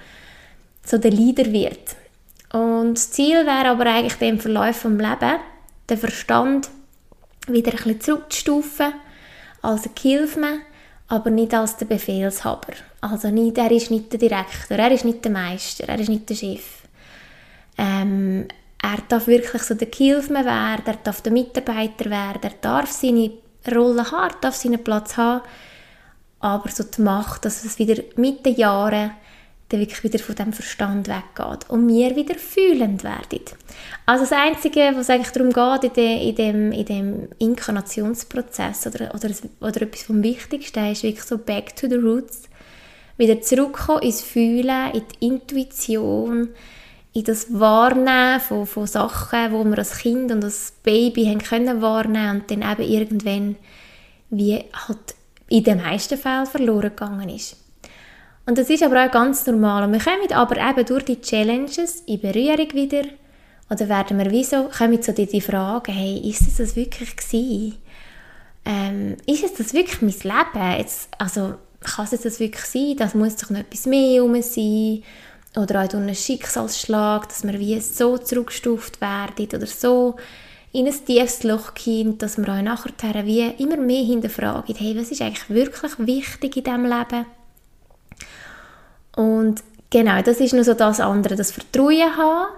so 0.83 0.97
der 0.97 1.11
Leader 1.11 1.53
wird. 1.53 1.95
Und 2.51 2.95
das 2.95 3.11
Ziel 3.11 3.45
wäre 3.45 3.69
aber 3.69 3.85
eigentlich 3.85 4.21
im 4.29 4.37
Verlauf 4.37 4.81
des 4.81 4.91
Lebens, 4.91 5.39
den 5.89 5.97
Verstand 5.97 6.69
wieder 7.47 7.71
ein 7.71 7.77
bisschen 7.77 8.01
zurückzustufen 8.01 8.93
als 9.61 9.85
ein 9.85 9.91
Gehilfsmann, 9.95 10.63
aber 11.07 11.29
nicht 11.29 11.53
als 11.53 11.77
der 11.77 11.85
Befehlshaber. 11.85 12.73
Also 12.99 13.29
nicht, 13.29 13.57
er 13.57 13.71
ist 13.71 13.89
nicht 13.89 14.11
der 14.11 14.19
Direktor, 14.19 14.77
er 14.77 14.91
ist 14.91 15.05
nicht 15.05 15.23
der 15.23 15.31
Meister, 15.31 15.87
er 15.87 15.97
ist 15.97 16.09
nicht 16.09 16.29
der 16.29 16.35
Chef. 16.35 16.65
Ähm, 17.77 18.49
er 18.85 19.01
darf 19.07 19.27
wirklich 19.27 19.63
so 19.63 19.73
der 19.73 19.87
Gehilfsmann 19.87 20.45
werden, 20.45 20.85
er 20.85 20.97
darf 21.03 21.21
der 21.21 21.31
Mitarbeiter 21.31 22.09
werden, 22.09 22.43
er 22.43 22.53
darf 22.61 22.91
seine 22.91 23.31
Rolle 23.73 24.11
haben, 24.11 24.33
er 24.33 24.37
darf 24.41 24.55
seinen 24.55 24.83
Platz 24.83 25.17
haben, 25.17 25.41
aber 26.39 26.69
so 26.69 26.83
die 26.83 27.01
Macht, 27.01 27.45
dass 27.45 27.63
es 27.63 27.79
wieder 27.79 28.01
mit 28.15 28.45
den 28.45 28.55
Jahren 28.55 29.11
dann 29.69 29.79
wirklich 29.79 30.03
wieder 30.03 30.19
von 30.19 30.35
dem 30.35 30.53
Verstand 30.53 31.07
weggeht 31.07 31.67
und 31.69 31.87
wir 31.87 32.15
wieder 32.15 32.35
fühlend 32.35 33.03
werden. 33.03 33.41
Also 34.05 34.25
das 34.25 34.31
Einzige, 34.31 34.91
was 34.93 35.09
eigentlich 35.09 35.31
darum 35.31 35.51
geht 35.51 35.97
in, 35.97 36.35
dem, 36.35 36.71
in 36.71 36.85
dem 36.85 37.27
Inkarnationsprozess 37.39 38.85
oder, 38.85 39.15
oder, 39.15 39.29
oder 39.61 39.81
etwas 39.81 40.03
vom 40.03 40.21
Wichtigsten 40.21 40.91
ist 40.91 41.01
wirklich 41.01 41.23
so 41.23 41.39
back 41.39 41.75
to 41.75 41.87
the 41.89 41.95
roots, 41.95 42.43
wieder 43.17 43.41
zurückkommen 43.41 44.03
ins 44.03 44.21
Fühlen, 44.21 44.91
in 44.93 45.01
die 45.07 45.25
Intuition, 45.25 46.49
in 47.15 47.23
das 47.23 47.47
Wahrnehmen 47.57 48.41
von, 48.41 48.67
von 48.67 48.85
Sachen, 48.85 49.53
wo 49.53 49.63
wir 49.63 49.77
als 49.77 49.99
Kind 49.99 50.33
und 50.33 50.43
als 50.43 50.73
Baby 50.83 51.25
haben 51.25 51.39
können 51.39 51.81
wahrnehmen 51.81 52.41
und 52.41 52.51
dann 52.51 52.61
eben 52.61 52.91
irgendwann 52.91 53.55
wie 54.29 54.65
halt 54.73 55.15
in 55.47 55.63
den 55.63 55.77
meisten 55.77 56.17
Fällen 56.17 56.45
verloren 56.45 56.89
gegangen 56.89 57.29
ist. 57.29 57.55
Und 58.45 58.57
das 58.57 58.69
ist 58.69 58.83
aber 58.83 59.05
auch 59.05 59.11
ganz 59.11 59.47
normal. 59.47 59.85
Und 59.85 59.93
wir 59.93 59.99
kommen 59.99 60.31
aber 60.33 60.57
eben 60.57 60.85
durch 60.85 61.05
die 61.05 61.21
Challenges 61.21 62.01
in 62.05 62.19
Berührung 62.19 62.73
wieder 62.73 63.03
oder 63.69 63.87
werden 63.87 64.17
wir 64.17 64.29
wieso, 64.29 64.65
kommen 64.65 65.01
zu 65.01 65.13
die, 65.13 65.25
die 65.25 65.41
Frage, 65.41 65.93
hey, 65.93 66.17
ist 66.29 66.41
es 66.41 66.57
das 66.57 66.75
wirklich 66.75 67.15
gewesen? 67.15 67.77
Ähm, 68.65 69.15
ist 69.25 69.43
es 69.43 69.53
das 69.53 69.73
wirklich 69.73 70.01
mein 70.01 70.11
Leben? 70.11 70.79
Jetzt, 70.79 71.09
also, 71.17 71.55
kann 71.79 72.07
es 72.11 72.21
das 72.21 72.39
wirklich 72.39 72.65
sein? 72.65 72.95
Das 72.97 73.15
muss 73.15 73.37
doch 73.37 73.49
noch 73.51 73.61
etwas 73.61 73.85
mehr 73.85 74.15
herum 74.15 74.39
sein. 74.41 75.01
Oder 75.55 75.83
auch 75.83 75.87
durch 75.87 76.03
einen 76.03 76.15
Schicksalsschlag, 76.15 77.29
dass 77.29 77.43
wir 77.43 77.59
wie 77.59 77.79
so 77.79 78.17
zurückgestuft 78.17 78.99
werden 78.99 79.47
oder 79.53 79.65
so 79.65 80.15
in 80.73 80.87
ein 80.87 81.05
tiefes 81.05 81.43
Loch 81.43 81.73
kommt, 81.73 82.21
dass 82.21 82.37
wir 82.37 82.49
auch 82.49 82.61
nachher 82.61 83.25
wie 83.25 83.47
immer 83.57 83.77
mehr 83.77 84.03
hinterfragen, 84.03 84.75
hey, 84.75 84.97
was 84.99 85.09
ist 85.09 85.21
eigentlich 85.21 85.49
wirklich 85.49 85.93
wichtig 85.99 86.57
in 86.57 86.63
diesem 86.65 86.83
Leben? 86.83 87.25
Und 89.15 89.63
genau, 89.89 90.21
das 90.21 90.41
ist 90.41 90.53
nur 90.53 90.65
so 90.65 90.73
das 90.73 90.99
andere, 90.99 91.37
das 91.37 91.51
Vertrauen 91.51 92.17
haben, 92.17 92.51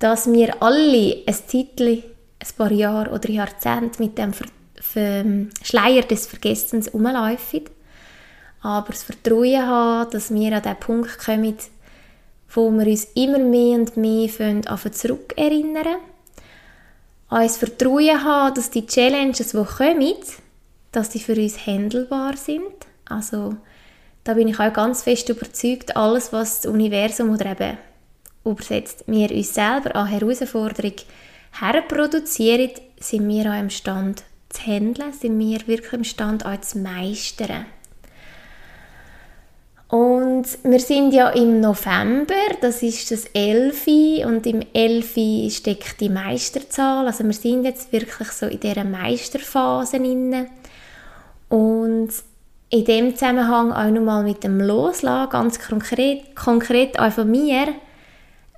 dass 0.00 0.32
wir 0.32 0.60
alle 0.60 1.22
ein 1.24 1.36
Titel, 1.46 2.02
ein 2.40 2.56
paar 2.56 2.72
Jahre 2.72 3.10
oder 3.10 3.30
Jahrzehnte 3.30 4.02
mit 4.02 4.18
dem 4.18 4.32
Ver 4.32 4.46
Ver 4.80 5.24
Schleier 5.62 6.02
des 6.02 6.26
Vergessens 6.26 6.88
umlaufen. 6.88 7.64
Aber 8.62 8.88
das 8.88 9.04
Vertrauen 9.04 9.64
haben, 9.64 10.10
dass 10.10 10.34
wir 10.34 10.56
an 10.56 10.62
den 10.62 10.76
Punkt 10.76 11.18
kommen, 11.18 11.56
wo 12.52 12.70
wir 12.70 12.86
uns 12.86 13.04
immer 13.14 13.38
mehr 13.38 13.78
und 13.78 13.96
mehr 13.96 14.28
zurückerinnern 14.92 15.96
An 17.28 17.42
das 17.42 17.56
Vertrauen 17.56 18.24
haben, 18.24 18.54
dass 18.54 18.70
die 18.70 18.86
Challenges, 18.86 19.52
die 19.52 19.64
kommen, 19.64 20.14
dass 20.92 21.10
die 21.10 21.20
für 21.20 21.36
uns 21.36 21.66
handelbar 21.66 22.36
sind. 22.36 22.62
Also 23.04 23.56
da 24.24 24.34
bin 24.34 24.48
ich 24.48 24.58
auch 24.58 24.72
ganz 24.72 25.02
fest 25.02 25.28
überzeugt, 25.28 25.96
alles, 25.96 26.32
was 26.32 26.62
das 26.62 26.72
Universum 26.72 27.30
oder 27.30 27.52
eben 27.52 27.78
übersetzt, 28.44 29.04
wir 29.06 29.30
uns 29.30 29.54
selber 29.54 29.94
an 29.96 30.08
Herausforderung 30.08 30.94
herproduzieren, 31.52 32.70
sind 32.98 33.28
wir 33.28 33.50
auch 33.50 33.58
imstande 33.58 34.22
zu 34.48 34.66
handeln, 34.66 35.12
sind 35.12 35.38
wir 35.38 35.66
wirklich 35.66 35.92
imstande 35.92 36.46
auch 36.46 36.60
zu 36.60 36.78
meistern. 36.78 37.66
Und 39.90 40.46
wir 40.62 40.78
sind 40.78 41.12
ja 41.12 41.30
im 41.30 41.60
November, 41.60 42.34
das 42.60 42.80
ist 42.80 43.10
das 43.10 43.24
11. 43.34 44.24
und 44.24 44.46
im 44.46 44.62
11. 44.72 45.52
steckt 45.52 46.00
die 46.00 46.08
Meisterzahl, 46.08 47.06
also 47.06 47.24
wir 47.24 47.32
sind 47.32 47.64
jetzt 47.64 47.92
wirklich 47.92 48.28
so 48.28 48.46
in 48.46 48.60
dieser 48.60 48.84
Meisterphase 48.84 49.96
inne. 49.96 50.46
Und 51.48 52.10
in 52.68 52.84
dem 52.84 53.16
Zusammenhang 53.16 53.72
auch 53.72 53.90
nochmal 53.90 54.22
mit 54.22 54.44
dem 54.44 54.60
Loslassen, 54.60 55.28
ganz 55.28 55.58
konkret, 55.58 56.36
konkret 56.36 56.96
auch 57.00 57.10
von 57.10 57.28
mir. 57.28 57.74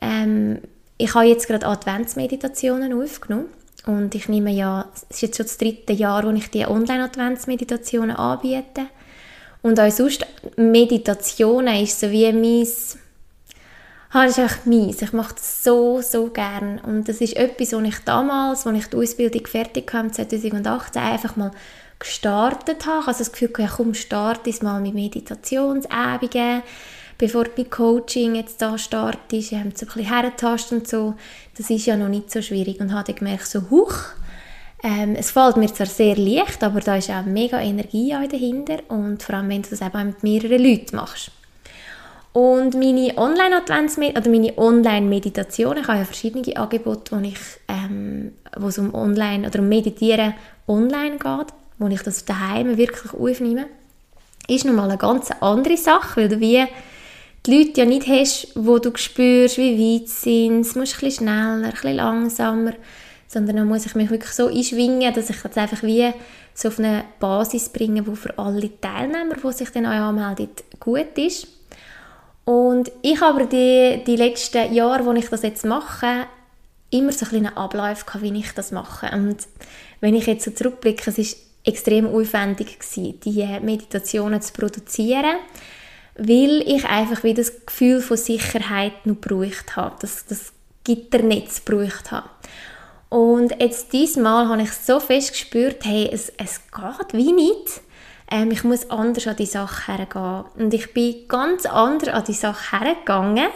Ähm, 0.03 0.59
ich 0.99 1.14
habe 1.14 1.25
jetzt 1.25 1.49
gerade 1.49 1.66
Adventsmeditationen 1.66 2.92
aufgenommen 2.92 3.47
und 3.87 4.14
ich 4.14 4.29
nehme 4.29 4.51
ja, 4.51 4.85
es 4.92 5.05
ist 5.05 5.23
jetzt 5.23 5.37
schon 5.38 5.47
das 5.47 5.57
dritte 5.57 5.95
Jahr, 5.95 6.25
wo 6.25 6.31
ich 6.31 6.51
die 6.51 6.66
Online-Adventsmeditationen 6.66 8.14
anbiete. 8.14 8.83
Und 9.62 9.79
auch 9.79 9.90
sonst, 9.90 10.27
Meditationen 10.57 11.83
ist 11.83 12.01
so 12.01 12.11
wie 12.11 12.33
mein, 12.33 12.66
ah, 14.11 14.27
das 14.27 14.33
ist 14.33 14.38
einfach 14.40 14.66
meins. 14.66 15.03
Ich 15.03 15.12
mache 15.12 15.35
das 15.35 15.62
so, 15.62 16.01
so 16.03 16.27
gern. 16.27 16.81
Und 16.81 17.09
das 17.09 17.20
ist 17.20 17.37
etwas, 17.37 17.72
was 17.72 17.83
ich 17.83 17.98
damals, 18.01 18.66
als 18.66 18.79
ich 18.79 18.87
die 18.87 18.96
Ausbildung 18.96 19.46
fertig 19.46 19.92
hatte, 19.92 20.27
2018, 20.29 21.03
einfach 21.03 21.37
mal 21.37 21.53
gestartet 21.98 22.87
habe. 22.87 23.07
Habe 23.07 23.18
das 23.18 23.31
Gefühl, 23.31 23.53
ja, 23.59 23.68
komm, 23.68 23.94
starte 23.94 24.51
es 24.51 24.62
mal 24.62 24.81
mit 24.81 24.94
Meditationsübungen, 24.94 26.62
bevor 27.16 27.44
du 27.44 27.51
mit 27.57 27.70
Coaching 27.70 28.35
jetzt 28.35 28.61
da 28.61 28.77
startest. 28.77 29.53
Ich 29.53 29.59
habe 29.59 29.70
so 29.75 29.87
ein 29.87 29.92
bisschen 29.92 30.12
hergetastet 30.12 30.72
und 30.72 30.88
so. 30.88 31.14
Das 31.57 31.70
ist 31.70 31.87
ja 31.87 31.96
noch 31.96 32.09
nicht 32.09 32.33
so 32.33 32.42
schwierig. 32.42 32.81
Und 32.81 32.92
habe 32.92 33.14
gemerkt, 33.14 33.46
so, 33.46 33.70
huch, 33.70 33.94
ähm, 34.83 35.14
es 35.16 35.31
fällt 35.31 35.57
mir 35.57 35.73
zwar 35.73 35.87
sehr 35.87 36.16
leicht, 36.16 36.62
aber 36.62 36.81
da 36.81 36.97
ist 36.97 37.11
auch 37.11 37.25
mega 37.25 37.61
Energie 37.61 38.11
dahinter 38.11 38.79
und 38.88 39.23
vor 39.23 39.37
allem, 39.37 39.49
wenn 39.49 39.62
du 39.62 39.71
das 39.71 39.81
eben 39.81 40.07
mit 40.07 40.23
mehreren 40.23 40.62
Leuten 40.62 40.97
machst. 40.97 41.31
Und 42.33 42.75
meine 42.75 43.12
meine 43.14 44.59
Online-Meditationen, 44.59 45.83
ich 45.83 45.88
habe 45.88 45.99
ja 45.99 46.05
verschiedene 46.05 46.57
Angebote, 46.57 47.14
wo, 47.14 47.21
ich, 47.21 47.38
ähm, 47.68 48.33
wo 48.57 48.68
es 48.68 48.79
um 48.79 48.95
Online 48.95 49.47
oder 49.47 49.59
um 49.59 49.68
Meditieren 49.68 50.35
online 50.66 51.18
geht 51.18 51.53
wo 51.83 51.88
ich 51.88 52.03
das 52.03 52.25
daheim 52.25 52.77
wirklich 52.77 53.12
aufnehme, 53.12 53.66
ist 54.49 54.64
nochmal 54.64 54.88
eine 54.88 54.99
ganz 54.99 55.31
andere 55.40 55.77
Sache, 55.77 56.23
weil 56.23 56.29
du 56.29 56.40
wie 56.40 56.64
die 57.45 57.59
Leute 57.59 57.81
ja 57.81 57.85
nicht 57.87 58.07
hast, 58.07 58.53
wo 58.55 58.79
du 58.79 58.97
spürst, 58.97 59.59
wie 59.59 60.01
weit 60.01 60.09
sie 60.09 60.47
sind. 60.47 60.61
Es 60.61 60.75
muss 60.77 60.95
ein 60.95 61.01
bisschen 61.01 61.27
schneller, 61.27 61.64
ein 61.64 61.71
bisschen 61.71 61.97
langsamer, 61.97 62.73
sondern 63.33 63.57
dann 63.57 63.68
muss 63.68 63.87
ich 63.87 63.95
mich 63.95 64.11
wirklich 64.11 64.33
so 64.33 64.49
einschwingen, 64.49 65.14
dass 65.14 65.31
ich 65.31 65.40
das 65.40 65.57
einfach 65.57 65.83
wie 65.83 66.12
so 66.53 66.68
auf 66.68 66.79
eine 66.79 67.05
Basis 67.18 67.71
bringe, 67.71 68.03
die 68.03 68.14
für 68.14 68.38
alle 68.38 68.79
Teilnehmer, 68.79 69.37
die 69.42 69.53
sich 69.53 69.71
dann 69.71 69.87
auch 69.87 69.90
anmelden, 69.90 70.51
gut 70.79 71.16
ist. 71.16 71.47
Und 72.45 72.92
ich 73.01 73.23
habe 73.23 73.47
die, 73.47 74.05
die 74.05 74.16
letzten 74.16 74.75
Jahre, 74.75 75.07
wo 75.07 75.12
ich 75.12 75.31
das 75.31 75.42
jetzt 75.42 75.64
mache, 75.64 76.27
immer 76.90 77.12
so 77.12 77.25
ein 77.25 77.47
einen 77.47 77.57
Ablauf 77.57 78.05
gehabt, 78.05 78.23
wie 78.23 78.38
ich 78.38 78.53
das 78.53 78.71
mache. 78.71 79.11
Und 79.14 79.38
wenn 80.01 80.14
ich 80.14 80.27
jetzt 80.27 80.45
so 80.45 80.51
zurückblicke, 80.51 81.09
es 81.09 81.16
ist 81.16 81.38
extrem 81.64 82.07
aufwendig 82.07 82.81
gewesen, 82.81 83.18
die 83.21 83.47
Meditationen 83.62 84.42
zu 84.42 84.53
produzieren, 84.53 85.37
weil 86.16 86.62
ich 86.66 86.85
einfach 86.85 87.24
wieder 87.24 87.43
das 87.43 87.64
Gefühl 87.64 88.03
von 88.03 88.18
Sicherheit 88.18 89.07
noch 89.07 89.22
gebraucht 89.22 89.74
habe, 89.76 89.97
das, 90.01 90.26
das 90.26 90.53
Gitternetz 90.85 91.64
gebraucht 91.64 92.11
habe. 92.11 92.28
Und 93.13 93.61
jetzt 93.61 93.93
diesmal 93.93 94.49
habe 94.49 94.63
ich 94.63 94.73
so 94.73 94.99
fest 94.99 95.33
gespürt, 95.33 95.85
hey, 95.85 96.09
es, 96.11 96.33
es 96.39 96.63
geht 96.71 97.13
wie 97.13 97.33
nicht. 97.33 97.83
Ähm, 98.31 98.51
ich 98.51 98.65
muss 98.65 98.89
anders 98.89 99.27
an 99.27 99.37
die 99.37 99.45
Sache 99.45 99.93
hergehen. 99.93 100.45
Und 100.57 100.73
ich 100.73 100.95
bin 100.95 101.29
ganz 101.29 101.67
anders 101.67 102.15
an 102.15 102.25
die 102.25 102.33
Sache 102.33 102.81
hergegangen, 102.81 103.51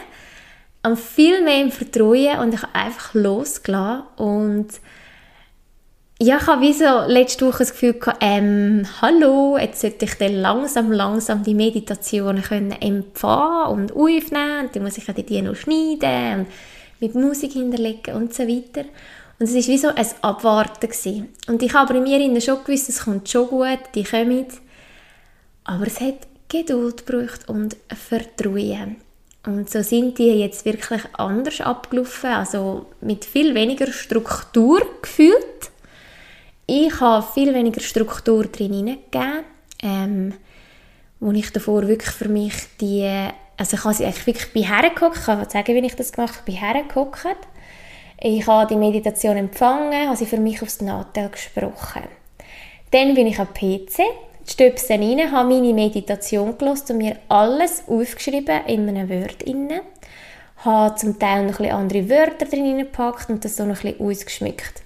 am 0.83 0.95
viel 0.95 1.43
mehr 1.43 1.63
im 1.63 1.71
Vertrauen 1.71 2.37
und 2.37 2.53
ich 2.53 2.61
habe 2.61 2.75
einfach 2.75 3.15
losgelassen 3.15 4.03
und 4.17 4.67
ja, 6.19 6.37
ich 6.37 6.45
habe 6.45 6.61
wie 6.61 6.73
so 6.73 7.05
letzte 7.07 7.47
Woche 7.47 7.59
das 7.59 7.71
Gefühl 7.71 7.93
gehabt, 7.93 8.19
ähm, 8.21 8.85
hallo, 9.01 9.57
jetzt 9.59 9.81
sollte 9.81 10.05
ich 10.05 10.13
dann 10.19 10.35
langsam, 10.35 10.91
langsam 10.91 11.43
die 11.43 11.55
Meditationen 11.55 12.43
können 12.43 12.73
empfangen 12.73 13.71
und 13.71 13.91
aufnehmen 13.91 14.65
und 14.65 14.75
dann 14.75 14.83
muss 14.83 14.99
ich 14.99 15.05
die 15.05 15.41
noch 15.41 15.55
schneiden 15.55 16.41
und 16.41 16.47
mit 16.99 17.15
Musik 17.15 17.53
hinterlegen 17.53 18.15
und 18.15 18.33
so 18.33 18.47
weiter. 18.47 18.85
Und 19.39 19.47
es 19.47 19.53
war 19.53 19.73
wie 19.73 19.77
so 19.77 19.89
ein 19.89 20.07
Abwarten. 20.21 20.87
Gewesen. 20.87 21.29
Und 21.47 21.61
ich 21.61 21.73
habe 21.73 21.93
aber 21.93 22.05
in 22.05 22.33
mir 22.33 22.41
schon 22.41 22.63
gewusst, 22.63 22.89
es 22.89 23.03
kommt 23.03 23.29
schon 23.29 23.47
gut, 23.47 23.79
die 23.93 24.03
kommen. 24.03 24.47
Aber 25.63 25.85
es 25.85 25.99
hat 25.99 26.27
Geduld 26.47 27.05
gebraucht 27.05 27.47
und 27.49 27.75
Vertrauen. 27.93 28.97
Und 29.45 29.69
so 29.69 29.81
sind 29.81 30.17
die 30.17 30.27
jetzt 30.39 30.65
wirklich 30.65 31.03
anders 31.13 31.61
abgelaufen, 31.61 32.31
also 32.31 32.87
mit 32.99 33.23
viel 33.23 33.55
weniger 33.55 33.91
Struktur 33.91 34.81
gefühlt. 35.01 35.71
Ich 36.65 36.99
habe 36.99 37.25
viel 37.33 37.53
weniger 37.53 37.79
Struktur 37.79 38.43
drin 38.45 38.73
hineingegeben, 38.73 39.45
ähm, 39.81 40.33
wo 41.21 41.31
ich 41.31 41.51
davor 41.53 41.87
wirklich 41.87 42.11
für 42.11 42.27
mich 42.27 42.53
die, 42.81 43.07
also 43.55 43.77
ich 43.77 43.83
habe 43.85 43.93
sie 43.93 44.03
eigentlich 44.03 44.27
wirklich 44.27 44.53
bei 44.53 44.67
hergeguckt, 44.67 45.17
ich 45.17 45.25
kann 45.25 45.49
sagen, 45.49 45.75
wie 45.75 45.85
ich 45.85 45.95
das 45.95 46.11
gemacht 46.11 46.35
habe, 46.35 46.51
bei 46.51 46.57
hergeguckt. 46.57 47.25
Ich 48.19 48.47
habe 48.47 48.67
die 48.67 48.79
Meditation 48.79 49.37
empfangen, 49.37 50.07
habe 50.07 50.17
sie 50.17 50.25
für 50.25 50.39
mich 50.39 50.63
aufs 50.63 50.81
Nattel 50.81 51.29
gesprochen. 51.29 52.01
Dann 52.89 53.13
bin 53.13 53.27
ich 53.27 53.39
am 53.39 53.53
PC, 53.53 53.99
die 54.47 54.51
Stöpsel 54.51 54.99
rein, 54.99 55.31
habe 55.31 55.49
meine 55.49 55.71
Meditation 55.71 56.57
gelesen 56.57 56.93
und 56.93 56.97
mir 56.97 57.17
alles 57.29 57.83
aufgeschrieben 57.87 58.65
in 58.65 58.89
einem 58.89 59.07
Word 59.07 59.43
inne. 59.43 59.81
Habe 60.65 60.95
zum 60.95 61.19
Teil 61.19 61.45
noch 61.45 61.59
ein 61.59 61.69
andere 61.69 62.09
Wörter 62.09 62.45
drin 62.45 62.79
gepackt 62.79 63.29
und 63.29 63.45
das 63.45 63.55
so 63.55 63.65
noch 63.65 63.83
ein 63.83 63.99
ausgeschmückt. 63.99 64.81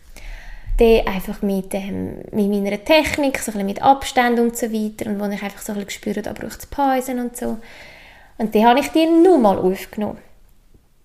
Dann 0.78 1.08
einfach 1.08 1.42
mit, 1.42 1.74
ähm, 1.74 2.24
mit 2.34 2.50
meiner 2.50 2.84
Technik, 2.84 3.38
so 3.38 3.58
ein 3.58 3.66
mit 3.66 3.82
Abstand 3.82 4.42
und 4.42 4.58
so 4.58 4.74
weiter 4.74 5.10
und 5.10 5.22
wo 5.22 5.26
ich 5.28 5.42
einfach 5.42 5.62
so 5.62 5.72
ein 5.72 5.86
gespürt 5.86 6.18
habe, 6.18 6.34
da 6.34 6.34
braucht 6.34 6.60
es 6.60 6.66
Pausen 6.66 7.20
und 7.20 7.38
so. 7.38 7.60
Und 8.38 8.54
dann 8.54 8.66
habe 8.66 8.82
ich 8.82 8.90
die 8.90 9.06
nochmal 9.06 9.58
aufgenommen. 9.58 10.18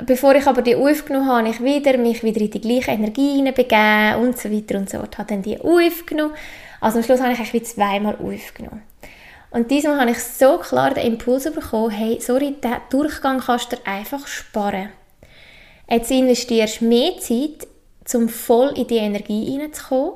Bevor 0.05 0.35
ich 0.35 0.47
aber 0.47 0.61
die 0.61 0.77
aufgenommen 0.77 1.27
habe, 1.27 1.39
habe 1.39 1.49
ich 1.49 1.63
wieder, 1.63 1.97
mich 1.97 2.23
wieder 2.23 2.41
in 2.41 2.51
die 2.51 2.61
gleiche 2.61 2.91
Energie 2.91 3.37
hineinbegeben 3.37 4.17
und 4.17 4.39
so 4.39 4.51
weiter 4.53 4.79
und 4.79 4.91
so 4.91 4.99
fort. 4.99 5.17
Habe 5.17 5.29
dann 5.29 5.43
die 5.43 5.59
aufgenommen. 5.59 6.35
Also 6.81 6.99
am 6.99 7.05
Schluss 7.05 7.21
habe 7.21 7.33
ich 7.33 7.39
eigentlich 7.39 7.65
zweimal 7.65 8.17
aufgenommen. 8.17 8.83
Und 9.51 9.71
diesmal 9.71 9.99
habe 9.99 10.11
ich 10.11 10.19
so 10.19 10.59
klar 10.59 10.93
den 10.93 11.07
Impuls 11.07 11.45
bekommen, 11.45 11.91
hey, 11.91 12.19
sorry, 12.21 12.57
diesen 12.63 12.77
Durchgang 12.91 13.41
kannst 13.41 13.73
du 13.73 13.77
einfach 13.87 14.27
sparen. 14.27 14.91
Jetzt 15.89 16.11
investierst 16.11 16.83
du 16.83 16.87
mehr 16.87 17.19
Zeit 17.19 17.67
um 18.15 18.29
voll 18.29 18.73
in 18.77 18.87
die 18.87 18.97
Energie 18.99 19.51
hineinzukommen, 19.51 20.13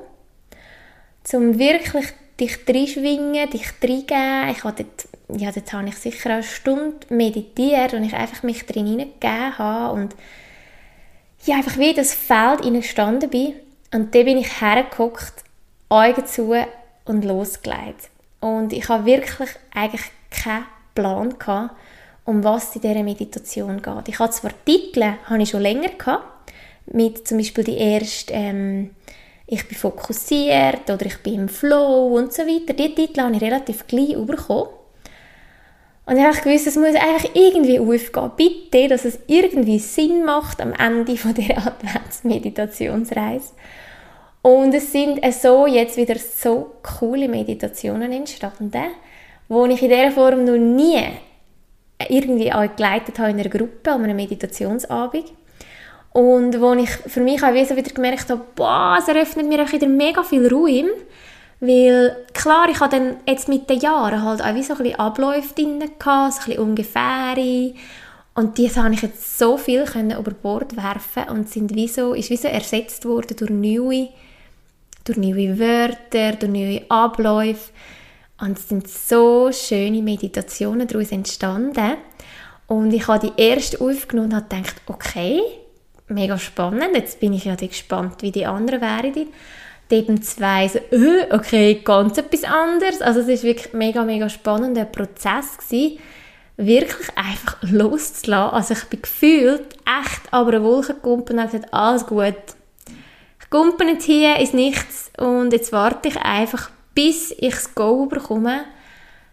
um 1.32 1.58
wirklich 1.58 2.06
dich 2.40 2.58
reinschwingen, 2.66 3.50
dich 3.50 3.66
reingeben. 3.82 4.48
Ich 4.50 4.64
habe 4.64 4.84
dort, 4.84 5.40
ja, 5.40 5.52
dort 5.52 5.72
habe 5.72 5.88
ich 5.88 5.96
sicher 5.96 6.30
eine 6.30 6.42
Stunde 6.42 7.06
meditiert 7.08 7.94
und 7.94 8.04
ich 8.04 8.14
einfach 8.14 8.42
mich 8.42 8.66
drin 8.66 8.86
hineingegeben 8.86 9.58
habe 9.58 9.94
und 9.94 10.14
ja, 11.44 11.56
einfach 11.56 11.78
wie 11.78 11.90
in 11.90 11.96
das 11.96 12.14
Feld 12.14 12.64
hineingestanden 12.64 13.30
bin. 13.30 13.54
Und 13.92 14.14
dann 14.14 14.24
bin 14.24 14.38
ich 14.38 14.60
hergeguckt, 14.60 15.44
Augen 15.88 16.26
zu 16.26 16.54
und 17.04 17.24
losgelegt. 17.24 18.10
Und 18.40 18.72
ich 18.72 18.88
habe 18.88 19.04
wirklich 19.04 19.50
eigentlich 19.74 20.04
keinen 20.30 20.66
Plan 20.94 21.38
gehabt, 21.38 21.74
um 22.24 22.44
was 22.44 22.74
in 22.76 22.82
dieser 22.82 23.02
Meditation 23.02 23.82
geht. 23.82 24.08
Ich 24.08 24.18
habe 24.18 24.30
zwar 24.30 24.52
Titel, 24.64 25.14
habe 25.24 25.42
ich 25.42 25.50
schon 25.50 25.62
länger 25.62 25.88
gehabt, 25.88 26.52
mit 26.86 27.26
zum 27.26 27.38
Beispiel 27.38 27.64
die 27.64 27.78
erste 27.78 28.32
ähm, 28.32 28.90
«Ich 29.52 29.66
bin 29.66 29.76
fokussiert» 29.76 30.88
oder 30.88 31.06
«Ich 31.06 31.18
bin 31.18 31.34
im 31.34 31.48
Flow» 31.48 32.06
und 32.16 32.32
so 32.32 32.42
weiter. 32.42 32.72
Die 32.72 32.94
Titel 32.94 33.20
habe 33.20 33.34
ich 33.34 33.42
relativ 33.42 33.86
gleich 33.88 34.16
bekommen. 34.16 34.68
Und 36.06 36.16
ich 36.16 36.24
habe 36.24 36.36
gewusst, 36.36 36.68
es 36.68 36.76
muss 36.76 36.94
einfach 36.94 37.28
irgendwie 37.34 37.80
aufgehen. 37.80 38.30
Bitte, 38.36 38.88
dass 38.88 39.04
es 39.04 39.18
irgendwie 39.26 39.80
Sinn 39.80 40.24
macht 40.24 40.60
am 40.60 40.72
Ende 40.72 41.14
der 41.14 41.58
Adventsmeditationsreise. 41.66 43.52
Und 44.42 44.72
es 44.72 44.92
sind 44.92 45.20
so 45.34 45.66
jetzt 45.66 45.96
wieder 45.96 46.16
so 46.16 46.76
coole 46.82 47.28
Meditationen 47.28 48.12
entstanden, 48.12 48.92
wo 49.48 49.66
ich 49.66 49.82
in 49.82 49.88
dieser 49.88 50.12
Form 50.12 50.44
noch 50.44 50.56
nie 50.56 51.02
irgendwie 52.08 52.52
auch 52.52 52.74
geleitet 52.76 53.18
habe 53.18 53.30
in 53.30 53.40
einer 53.40 53.48
Gruppe 53.48 53.94
um 53.94 54.04
eine 54.04 54.14
Meditationsabend. 54.14 55.32
Und 56.12 56.60
wo 56.60 56.72
ich 56.72 56.90
für 56.90 57.20
mich 57.20 57.42
auch 57.42 57.52
wieder 57.54 57.94
gemerkt 57.94 58.30
habe, 58.30 58.42
boah, 58.56 58.96
es 58.98 59.08
eröffnet 59.08 59.48
mir 59.48 59.62
auch 59.62 59.72
wieder 59.72 59.86
mega 59.86 60.22
viel 60.22 60.48
Ruhe. 60.48 60.90
Weil, 61.60 62.16
klar, 62.32 62.68
ich 62.70 62.80
habe 62.80 62.96
dann 62.96 63.16
jetzt 63.26 63.48
mit 63.48 63.68
den 63.68 63.80
Jahren 63.80 64.22
halt 64.22 64.42
auch 64.42 64.54
wie 64.54 64.62
so 64.62 64.74
ein 64.74 64.82
bisschen 64.82 64.98
Abläufe 64.98 65.54
drin 65.54 65.80
so 65.80 66.10
ein 66.10 66.28
bisschen 66.30 66.58
ungefähre. 66.58 67.74
Und 68.34 68.58
die 68.58 68.74
habe 68.74 68.94
ich 68.94 69.02
jetzt 69.02 69.38
so 69.38 69.56
viel 69.56 69.84
können 69.84 70.18
über 70.18 70.30
Bord 70.30 70.76
werfen 70.76 71.24
und 71.28 71.50
sind 71.50 71.74
wie 71.74 71.88
so, 71.88 72.14
ist 72.14 72.30
wie 72.30 72.36
so 72.36 72.48
ersetzt 72.48 73.04
worden 73.04 73.36
durch 73.36 73.50
neue, 73.50 74.08
durch 75.04 75.18
neue 75.18 75.58
Wörter, 75.58 76.32
durch 76.32 76.50
neue 76.50 76.82
Abläufe. 76.88 77.70
Und 78.40 78.58
es 78.58 78.68
sind 78.68 78.88
so 78.88 79.52
schöne 79.52 80.00
Meditationen 80.00 80.88
daraus 80.88 81.12
entstanden. 81.12 81.96
Und 82.66 82.92
ich 82.94 83.06
habe 83.06 83.30
die 83.30 83.42
erste 83.42 83.80
aufgenommen 83.80 84.32
und 84.32 84.36
habe 84.36 84.46
gedacht, 84.48 84.80
okay, 84.86 85.42
mega 86.10 86.38
spannend. 86.38 86.94
Jetzt 86.94 87.20
bin 87.20 87.32
ich 87.32 87.44
ja 87.44 87.54
gespannt, 87.54 88.22
wie 88.22 88.32
die 88.32 88.46
anderen 88.46 88.80
wären. 88.80 89.28
Eben 89.90 90.22
zwei 90.22 90.68
so, 90.68 90.78
äh, 90.78 91.26
okay, 91.32 91.80
ganz 91.82 92.16
etwas 92.16 92.44
anderes. 92.44 93.02
Also 93.02 93.20
es 93.20 93.28
ist 93.28 93.44
wirklich 93.44 93.72
mega, 93.72 94.04
mega 94.04 94.28
spannender 94.28 94.84
Prozess 94.84 95.58
gewesen, 95.58 95.98
wirklich 96.56 97.08
einfach 97.16 97.56
loszulassen. 97.62 98.54
Also 98.54 98.74
ich 98.74 98.84
bin 98.84 99.02
gefühlt 99.02 99.74
echt 99.84 100.22
aber 100.30 100.52
eine 100.54 100.62
Wolke 100.62 100.94
gekumpelt 100.94 101.32
und 101.32 101.40
habe 101.40 101.50
gesagt, 101.50 101.74
alles 101.74 102.06
gut. 102.06 102.34
Ich 103.40 103.50
kumpe 103.50 103.84
nicht 103.84 104.02
hier 104.02 104.38
ist 104.38 104.54
nichts 104.54 105.10
und 105.18 105.52
jetzt 105.52 105.72
warte 105.72 106.08
ich 106.08 106.16
einfach, 106.18 106.70
bis 106.94 107.32
ich 107.32 107.54
das 107.54 107.74
Go 107.74 108.06
bekomme. 108.06 108.60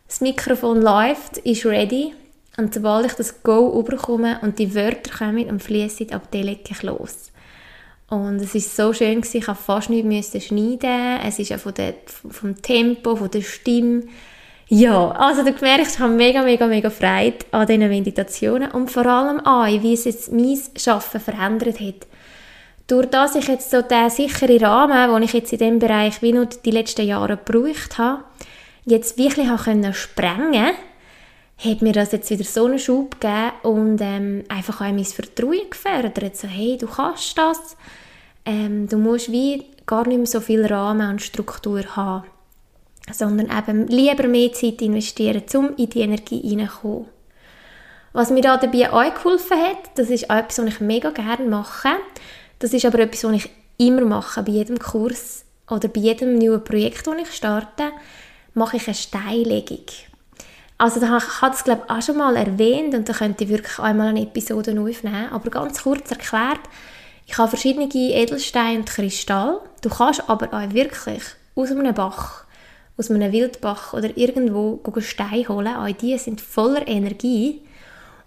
Das 0.07 0.21
Mikrofon 0.21 0.81
läuft, 0.81 1.37
ist 1.39 1.65
ready 1.65 2.13
und 2.57 2.73
sobald 2.73 3.05
ich 3.05 3.13
das 3.13 3.43
Go 3.43 3.79
überkomme 3.79 4.39
und 4.41 4.57
die 4.57 4.73
Wörter 4.73 5.15
kommen 5.15 5.49
und 5.49 5.61
fließen, 5.61 6.11
ab 6.11 6.27
lege 6.33 6.71
ich 6.71 6.81
los. 6.81 7.31
Und 8.09 8.37
es 8.41 8.55
ist 8.55 8.75
so 8.75 8.93
schön 8.93 9.21
gewesen, 9.21 9.37
ich 9.37 9.47
musste 9.47 9.63
fast 9.63 9.89
nichts 9.89 10.45
schneiden. 10.45 11.19
Es 11.25 11.39
ist 11.39 11.51
auch 11.51 11.59
von 11.59 11.73
der, 11.73 11.93
vom 12.05 12.59
Tempo, 12.61 13.15
von 13.15 13.29
der 13.29 13.41
Stimme. 13.41 14.03
Ja, 14.69 15.11
also 15.11 15.43
du 15.43 15.53
merkst, 15.61 15.95
ich 15.95 15.99
habe 15.99 16.13
mega, 16.13 16.41
mega, 16.41 16.67
mega 16.67 16.89
Freude 16.89 17.45
an 17.51 17.67
diesen 17.67 17.87
Meditationen 17.87 18.71
und 18.71 18.91
vor 18.91 19.05
allem 19.05 19.39
an, 19.41 19.83
wie 19.83 19.93
es 19.93 20.05
jetzt 20.05 20.31
mein 20.31 20.59
Arbeiten 20.87 21.19
verändert 21.19 21.79
hat. 21.79 22.07
Durch 22.87 23.07
das 23.07 23.35
ich 23.35 23.47
jetzt 23.47 23.69
so 23.69 23.81
den 23.81 24.09
sicheren 24.09 24.63
Rahmen, 24.63 25.13
den 25.13 25.23
ich 25.23 25.33
jetzt 25.33 25.53
in 25.53 25.59
diesem 25.59 25.79
Bereich 25.79 26.21
wie 26.21 26.33
nur 26.33 26.45
die 26.47 26.71
letzten 26.71 27.05
Jahre 27.05 27.37
gebraucht 27.37 27.97
habe, 27.97 28.23
jetzt 28.85 29.17
wirklich 29.17 29.47
habe 29.47 29.93
sprengen 29.93 30.71
hat 31.57 31.81
mir 31.81 31.93
das 31.93 32.11
jetzt 32.11 32.29
wieder 32.29 32.43
so 32.43 32.65
einen 32.65 32.79
Schub 32.79 33.19
gegeben 33.19 33.51
und 33.63 33.99
ähm, 34.01 34.43
einfach 34.47 34.81
auch 34.81 34.91
mein 34.91 35.05
Vertrauen 35.05 35.69
gefördert. 35.69 36.37
So, 36.37 36.47
hey, 36.47 36.77
du 36.77 36.87
kannst 36.87 37.37
das. 37.37 37.75
Ähm, 38.45 38.87
du 38.87 38.97
musst 38.97 39.31
wie 39.31 39.65
gar 39.85 40.07
nicht 40.07 40.17
mehr 40.17 40.27
so 40.27 40.39
viel 40.39 40.65
Rahmen 40.65 41.09
und 41.09 41.21
Struktur 41.21 41.83
haben, 41.95 42.25
sondern 43.11 43.49
eben 43.57 43.87
lieber 43.87 44.27
mehr 44.27 44.53
Zeit 44.53 44.81
investieren, 44.81 45.43
um 45.55 45.75
in 45.77 45.89
die 45.89 46.01
Energie 46.01 46.41
hineinzukommen. 46.41 47.07
Was 48.13 48.29
mir 48.29 48.41
da 48.41 48.57
dabei 48.57 48.91
auch 48.91 49.13
geholfen 49.13 49.57
hat, 49.57 49.91
das 49.95 50.09
ist 50.09 50.29
auch 50.29 50.37
etwas, 50.37 50.59
was 50.59 50.65
ich 50.67 50.79
mega 50.79 51.11
gerne 51.11 51.47
mache. 51.47 51.89
Das 52.59 52.73
ist 52.73 52.85
aber 52.85 52.99
etwas, 52.99 53.23
was 53.23 53.35
ich 53.35 53.49
immer 53.77 54.01
mache, 54.01 54.43
bei 54.43 54.51
jedem 54.51 54.79
Kurs 54.79 55.45
oder 55.69 55.87
bei 55.87 56.01
jedem 56.01 56.37
neuen 56.37 56.63
Projekt, 56.63 57.05
das 57.05 57.15
ich 57.21 57.31
starte, 57.31 57.91
mache 58.53 58.77
ich 58.77 58.87
eine 58.87 58.95
Steinlegung. 58.95 59.85
Also 60.77 60.99
da 60.99 61.17
ich 61.17 61.23
das 61.41 61.63
glaube 61.63 61.83
ich 61.85 61.91
auch 61.91 62.01
schon 62.01 62.17
mal 62.17 62.35
erwähnt 62.35 62.93
und 62.93 63.09
da 63.09 63.13
könnte 63.13 63.43
ich 63.43 63.49
wirklich 63.49 63.79
einmal 63.79 64.09
eine 64.09 64.21
Episode 64.21 64.79
aufnehmen. 64.79 65.29
Aber 65.31 65.49
ganz 65.49 65.81
kurz 65.81 66.11
erklärt, 66.11 66.59
ich 67.25 67.37
habe 67.37 67.49
verschiedene 67.49 67.89
Edelsteine 67.93 68.79
und 68.79 68.89
Kristall. 68.89 69.59
Du 69.81 69.89
kannst 69.89 70.29
aber 70.29 70.53
auch 70.53 70.73
wirklich 70.73 71.23
aus 71.55 71.71
einem 71.71 71.93
Bach, 71.93 72.45
aus 72.97 73.09
einem 73.09 73.31
Wildbach 73.31 73.93
oder 73.93 74.15
irgendwo 74.15 74.79
Steine 74.99 75.47
holen. 75.49 75.75
Auch 75.75 75.91
die 75.91 76.17
sind 76.17 76.41
voller 76.41 76.87
Energie. 76.87 77.61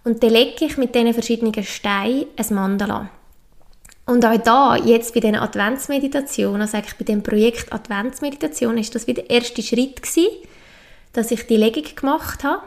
Und 0.04 0.22
dann 0.22 0.30
lege 0.30 0.64
ich 0.64 0.76
mit 0.76 0.94
diesen 0.94 1.14
verschiedenen 1.14 1.64
Steinen 1.64 2.26
ein 2.36 2.54
Mandala. 2.54 3.10
Und 4.06 4.24
auch 4.24 4.36
da, 4.38 4.76
jetzt 4.76 5.14
bei 5.14 5.20
diesen 5.20 5.36
Adventsmeditationen, 5.36 6.62
also 6.62 6.76
eigentlich 6.76 6.96
bei 6.96 7.04
dem 7.04 7.22
Projekt 7.22 7.72
Adventsmeditation, 7.72 8.76
ist 8.76 8.94
das 8.94 9.06
wieder 9.06 9.22
der 9.22 9.30
erste 9.30 9.62
Schritt 9.62 10.02
gewesen, 10.02 10.26
dass 11.12 11.30
ich 11.30 11.46
die 11.46 11.56
Legung 11.56 11.84
gemacht 11.94 12.44
habe. 12.44 12.62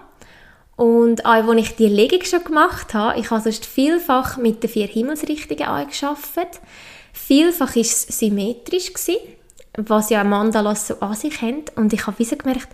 Und 0.76 1.26
auch 1.26 1.48
als 1.48 1.60
ich 1.62 1.76
die 1.76 1.88
Legung 1.88 2.24
schon 2.24 2.44
gemacht 2.44 2.94
habe, 2.94 3.20
ich 3.20 3.30
habe 3.30 3.42
sonst 3.42 3.66
vielfach 3.66 4.38
mit 4.38 4.64
den 4.64 4.70
vier 4.70 4.88
Himmelsrichtungen 4.88 5.64
angearbeitet. 5.64 6.62
Vielfach 7.14 7.76
war 7.76 7.82
es 7.82 8.02
symmetrisch, 8.04 8.92
gewesen, 8.92 9.20
was 9.78 10.10
ja 10.10 10.24
Mandalas 10.24 10.88
so 10.88 11.00
an 11.00 11.14
sich 11.14 11.42
haben. 11.42 11.66
Und 11.76 11.94
ich 11.94 12.08
habe 12.08 12.18
wie 12.18 12.26
gemerkt, 12.26 12.70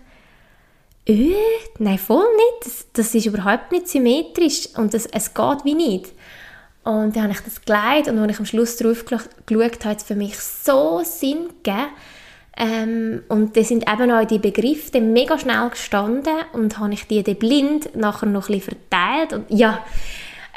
äh, 1.06 1.34
nein, 1.80 1.98
voll 1.98 2.26
nicht. 2.36 2.66
Das, 2.66 2.86
das, 2.94 3.16
ist 3.16 3.26
überhaupt 3.26 3.72
nicht 3.72 3.90
symmetrisch 3.90 4.70
und 4.76 4.94
das, 4.94 5.06
es 5.08 5.34
geht 5.34 5.66
wie 5.66 5.74
nicht. 5.74 6.12
Und 6.84 7.16
dann 7.16 7.24
habe 7.24 7.34
ich 7.34 7.42
das 7.42 7.62
geleitet 7.62 8.14
und 8.14 8.20
als 8.20 8.32
ich 8.32 8.40
am 8.40 8.46
Schluss 8.46 8.78
drauf 8.78 9.06
geschaut 9.06 9.30
habe, 9.48 9.90
hat 9.90 9.98
es 9.98 10.04
für 10.04 10.16
mich 10.16 10.40
so 10.40 11.02
Sinn 11.04 11.50
gegeben. 11.64 11.88
Ähm, 12.58 13.24
und 13.30 13.56
da 13.56 13.64
sind 13.64 13.90
eben 13.90 14.12
auch 14.12 14.26
die 14.26 14.40
Begriffe 14.40 15.00
mega 15.00 15.38
schnell 15.38 15.70
gestanden 15.70 16.34
und 16.54 16.78
habe 16.78 16.94
ich 16.94 17.08
die 17.08 17.24
dann 17.24 17.36
blind 17.36 17.96
nachher 17.96 18.26
noch 18.28 18.50
ein 18.50 18.62
verteilt. 18.62 19.34
Und 19.34 19.46
ja, 19.50 19.84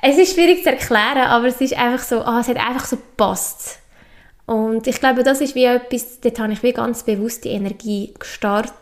es 0.03 0.19
ist 0.19 0.35
schwierig 0.35 0.65
zu 0.65 0.71
erklären, 0.71 1.29
aber 1.29 1.47
es 1.47 1.61
ist 1.61 1.79
einfach 1.79 2.05
so, 2.05 2.23
ah, 2.23 2.41
es 2.41 2.49
hat 2.49 2.57
einfach 2.57 2.87
so 2.87 2.97
gepasst. 2.97 3.79
Und 4.47 4.87
ich 4.89 4.99
glaube, 4.99 5.23
das 5.23 5.41
ist 5.41 5.55
wie 5.55 5.65
etwas, 5.65 6.21
dort 6.21 6.41
habe 6.41 6.53
ich 6.53 6.63
wie 6.65 6.73
ganz 6.73 7.05
bewusst 7.05 7.45
die 7.45 7.51
Energie 7.51 8.13
gestartet, 8.19 8.75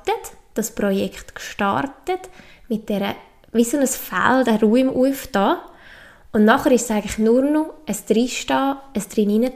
das 0.55 0.75
Projekt 0.75 1.35
gestartet, 1.35 2.31
mit 2.69 2.89
der, 2.89 3.15
wie 3.53 3.65
so 3.65 3.77
ein 3.77 3.87
Feld, 3.87 4.47
der 4.47 4.61
Ruhe 4.61 4.81
im 4.81 4.89
Auf 4.89 5.27
da. 5.31 5.63
Und 6.33 6.45
nachher 6.47 6.73
ist 6.73 6.85
es 6.85 6.91
eigentlich 6.91 7.19
nur 7.19 7.43
noch 7.43 7.75
ein 7.87 7.97
Drinstehen, 8.09 8.77
ein 8.95 9.05
drin 9.15 9.51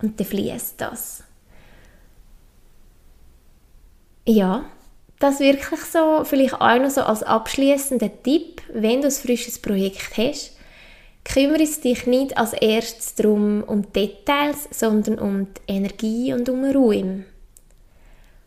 und 0.00 0.18
dann 0.18 0.26
fließt 0.26 0.80
das. 0.80 1.24
Ja, 4.30 4.66
das 5.20 5.40
wirklich 5.40 5.80
so, 5.80 6.22
vielleicht 6.24 6.60
auch 6.60 6.78
noch 6.78 6.90
so 6.90 7.00
als 7.00 7.22
abschließender 7.22 8.10
Tipp, 8.22 8.60
wenn 8.70 9.00
du 9.00 9.08
ein 9.08 9.10
frisches 9.10 9.58
Projekt 9.58 10.18
hast, 10.18 10.54
kümmere 11.24 11.64
dich 11.64 12.06
nicht 12.06 12.36
als 12.36 12.52
erstes 12.52 13.14
darum, 13.14 13.62
um 13.62 13.90
Details, 13.90 14.68
sondern 14.70 15.18
um 15.18 15.46
die 15.46 15.72
Energie 15.72 16.34
und 16.34 16.46
um 16.50 16.62
Ruhe. 16.62 17.24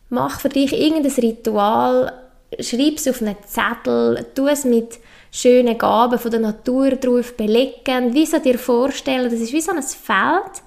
Mach 0.08 0.38
für 0.38 0.50
dich 0.50 0.72
irgendein 0.72 1.10
Ritual, 1.10 2.12
schreib 2.60 2.98
es 2.98 3.08
auf 3.08 3.20
einen 3.20 3.34
Zettel, 3.44 4.24
tu 4.36 4.46
es 4.46 4.64
mit 4.64 5.00
schönen 5.32 5.76
Gaben 5.76 6.20
von 6.20 6.30
der 6.30 6.38
Natur 6.38 6.90
drauf 6.92 7.36
belegen, 7.36 8.14
wie 8.14 8.26
so 8.26 8.38
dir 8.38 8.56
vorstellen, 8.56 9.28
das 9.28 9.40
ist 9.40 9.52
wie 9.52 9.60
so 9.60 9.72
ein 9.72 9.82
Feld, 9.82 10.62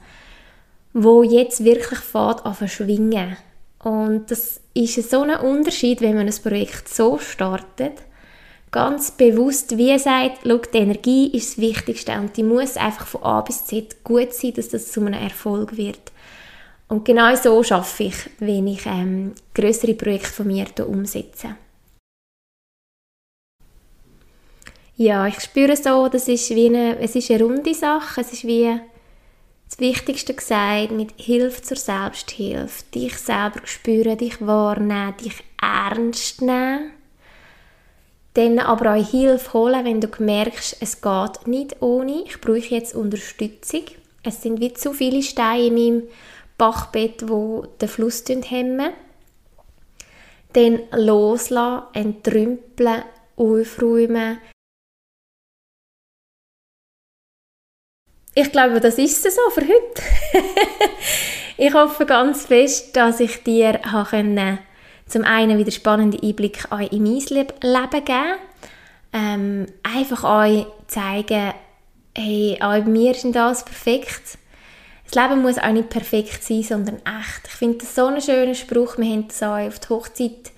wo 0.92 1.24
jetzt 1.24 1.64
wirklich 1.64 2.00
fährt 2.00 2.46
an 2.46 2.54
verschwingen. 2.54 3.38
Und 3.82 4.30
das 4.30 4.60
ist 4.76 5.10
so 5.10 5.22
ein 5.22 5.40
Unterschied, 5.40 6.02
wenn 6.02 6.16
man 6.16 6.28
ein 6.28 6.44
Projekt 6.44 6.90
so 6.90 7.18
startet, 7.18 7.94
ganz 8.72 9.12
bewusst, 9.12 9.78
wie 9.78 9.98
sagt, 9.98 10.40
schau, 10.46 10.58
die 10.58 10.78
Energie 10.78 11.28
ist 11.28 11.52
das 11.52 11.58
Wichtigste 11.60 12.12
und 12.20 12.36
die 12.36 12.44
muss 12.44 12.76
einfach 12.76 13.08
von 13.08 13.24
A 13.24 13.42
bis 13.42 13.66
Z 13.66 14.04
gut 14.04 14.34
sein, 14.34 14.54
dass 14.54 14.68
das 14.70 14.92
zu 14.92 15.00
einem 15.00 15.14
Erfolg 15.14 15.78
wird. 15.78 16.12
Und 16.90 17.06
genau 17.06 17.34
so 17.36 17.64
schaffe 17.64 18.04
ich, 18.04 18.16
wenn 18.40 18.68
ich 18.68 18.86
ähm, 18.86 19.34
größere 19.54 19.94
Projekte 19.94 20.28
von 20.28 20.48
mir 20.48 20.68
umsetze. 20.86 21.56
Ja, 24.98 25.26
ich 25.28 25.40
spüre 25.40 25.76
so, 25.76 26.08
das 26.10 26.28
ist 26.28 26.50
wie 26.52 26.68
eine, 26.68 27.00
es 27.00 27.16
ist 27.16 27.32
eine 27.32 27.44
runde 27.44 27.74
Sache, 27.74 28.22
es 28.22 28.34
ist 28.34 28.46
wie 28.46 28.80
das 29.78 29.80
Wichtigste 29.80 30.34
gesagt, 30.34 30.92
mit 30.92 31.14
Hilfe 31.18 31.62
zur 31.62 31.78
Selbsthilfe. 31.78 32.84
Dich 32.94 33.18
selber 33.18 33.62
spüren, 33.66 34.18
dich 34.18 34.46
wahrnehmen, 34.46 35.16
dich 35.18 35.44
ernst 35.62 36.42
nehmen 36.42 36.92
dann 38.36 38.60
aber 38.60 38.96
auch 38.96 39.10
Hilfe 39.12 39.54
holen, 39.54 39.86
wenn 39.86 40.02
du 40.02 40.10
merkst, 40.20 40.78
es 40.82 41.02
geht 41.02 41.48
nicht 41.48 41.82
ohne. 41.82 42.24
Ich 42.26 42.42
brauche 42.42 42.58
jetzt 42.58 42.94
Unterstützung. 42.94 43.84
Es 44.24 44.42
sind 44.42 44.60
wie 44.60 44.74
zu 44.74 44.92
viele 44.92 45.24
Steine 45.24 45.68
in 45.68 45.74
meinem 45.74 46.04
Bachbett, 46.58 47.30
wo 47.30 47.66
den 47.80 47.88
Fluss 47.88 48.26
hemmen. 48.28 48.92
Dann 50.52 50.80
loslassen, 50.92 51.84
entrümpeln, 51.94 53.04
aufräumen. 53.38 54.40
Ich 58.38 58.52
glaube, 58.52 58.82
das 58.82 58.98
ist 58.98 59.26
es 59.26 59.36
so 59.36 59.50
für 59.50 59.62
heute. 59.62 60.02
ich 61.58 61.74
hoffe 61.74 62.06
ganz 62.06 62.46
fest, 62.46 62.94
dass 62.94 63.22
ich 63.22 63.44
dir 63.44 63.80
können 64.10 64.60
zum 65.08 65.24
einen 65.24 65.58
wieder 65.58 65.72
spannende 65.72 66.22
Einblicke 66.22 66.68
in 66.92 67.04
mein 67.04 67.20
Leben 67.20 68.06
geben. 68.06 68.36
Ähm, 69.14 69.68
einfach 69.84 70.24
euch 70.26 70.66
zeigen, 70.88 71.54
hey, 72.14 72.58
auch 72.60 72.72
bei 72.72 72.82
mir 72.82 73.12
ist 73.12 73.26
das 73.32 73.64
perfekt. 73.64 74.38
Das 75.06 75.16
Leben 75.16 75.42
muss 75.42 75.58
auch 75.58 75.72
nicht 75.72 75.90
perfekt 75.90 76.44
sein, 76.44 76.64
sondern 76.64 76.96
echt. 76.98 77.46
Ich 77.46 77.54
finde 77.54 77.78
das 77.78 77.96
so 77.96 78.08
einen 78.08 78.22
schönen 78.22 78.56
Spruch. 78.56 78.98
Wir 78.98 79.14
haben 79.14 79.30
das 79.30 79.42
auch 79.44 79.66
auf 79.66 79.80
die 79.80 79.88
Hochzeit 79.88 80.52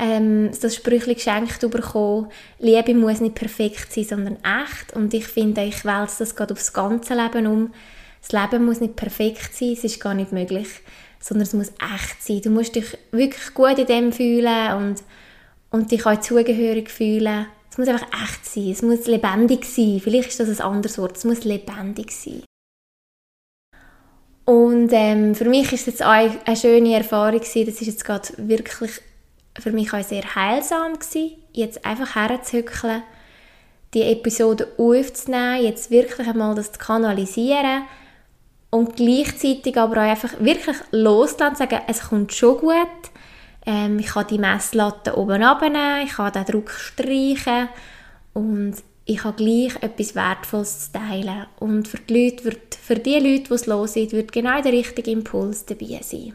ähm, 0.00 0.50
das 0.60 0.74
Sprüchli 0.74 1.14
geschenkt 1.14 1.60
bekommen. 1.60 2.28
Liebe 2.58 2.94
muss 2.94 3.20
nicht 3.20 3.34
perfekt 3.34 3.92
sein, 3.92 4.04
sondern 4.04 4.36
echt. 4.36 4.94
Und 4.94 5.12
ich 5.14 5.26
finde, 5.26 5.62
ich 5.62 5.84
wälze 5.84 6.20
das 6.20 6.34
gerade 6.34 6.54
aufs 6.54 6.72
ganze 6.72 7.14
Leben 7.14 7.46
um. 7.46 7.72
Das 8.20 8.32
Leben 8.32 8.64
muss 8.64 8.80
nicht 8.80 8.96
perfekt 8.96 9.54
sein, 9.54 9.72
es 9.72 9.84
ist 9.84 10.00
gar 10.00 10.14
nicht 10.14 10.32
möglich 10.32 10.68
sondern 11.20 11.46
es 11.46 11.52
muss 11.52 11.68
echt 11.68 12.22
sein. 12.22 12.40
Du 12.40 12.50
musst 12.50 12.74
dich 12.74 12.96
wirklich 13.12 13.54
gut 13.54 13.78
in 13.78 13.86
dem 13.86 14.12
fühlen 14.12 14.72
und, 14.76 15.02
und 15.70 15.92
dich 15.92 16.04
auch 16.06 16.18
zugehörig 16.20 16.90
fühlen. 16.90 17.46
Es 17.70 17.78
muss 17.78 17.88
einfach 17.88 18.06
echt 18.24 18.46
sein, 18.46 18.70
es 18.70 18.82
muss 18.82 19.06
lebendig 19.06 19.64
sein. 19.64 20.00
Vielleicht 20.02 20.30
ist 20.30 20.40
das 20.40 20.48
ein 20.48 20.66
anderes 20.66 20.98
Wort, 20.98 21.16
es 21.16 21.24
muss 21.24 21.44
lebendig 21.44 22.10
sein. 22.10 22.42
Und 24.44 24.88
ähm, 24.92 25.36
für 25.36 25.44
mich 25.44 25.72
ist 25.72 25.86
jetzt 25.86 26.02
auch 26.02 26.08
eine 26.08 26.56
schöne 26.56 26.96
Erfahrung 26.96 27.38
gewesen. 27.38 27.66
Das 27.66 27.80
ist 27.80 27.86
jetzt 27.86 28.04
gerade 28.04 28.28
wirklich 28.36 29.00
für 29.58 29.72
mich 29.72 29.92
auch 29.92 30.02
sehr 30.02 30.34
heilsam 30.34 30.94
gewesen, 30.98 31.36
jetzt 31.52 31.84
einfach 31.84 32.14
herzuhückeln, 32.14 33.02
die 33.94 34.02
Episode 34.02 34.68
aufzunehmen, 34.78 35.64
jetzt 35.64 35.90
wirklich 35.90 36.28
einmal 36.28 36.54
das 36.54 36.72
zu 36.72 36.78
kanalisieren 36.78 37.82
und 38.70 38.96
gleichzeitig 38.96 39.76
aber 39.76 39.96
auch 39.96 40.10
einfach 40.10 40.32
wirklich 40.38 40.76
loslassen, 40.92 41.56
sagen, 41.56 41.80
es 41.88 42.08
kommt 42.08 42.32
schon 42.32 42.58
gut. 42.58 42.86
Ähm, 43.66 43.98
ich 43.98 44.06
kann 44.06 44.26
die 44.28 44.38
Messlatte 44.38 45.18
oben 45.18 45.42
abnehmen, 45.42 46.06
ich 46.06 46.12
kann 46.12 46.32
den 46.32 46.44
Druck 46.44 46.70
streichen 46.70 47.68
und 48.32 48.76
ich 49.04 49.24
habe 49.24 49.36
gleich 49.36 49.82
etwas 49.82 50.14
Wertvolles 50.14 50.92
zu 50.92 50.92
teilen. 50.92 51.46
Und 51.58 51.88
für 51.88 51.98
die 51.98 52.14
Leute, 52.14 52.56
für 52.80 52.94
die 52.94 53.18
Leute, 53.18 53.48
die 53.48 53.54
es 53.54 53.92
sind, 53.92 54.12
wird 54.12 54.32
genau 54.32 54.62
der 54.62 54.72
richtige 54.72 55.10
Impuls 55.10 55.66
dabei 55.66 56.00
sein. 56.02 56.34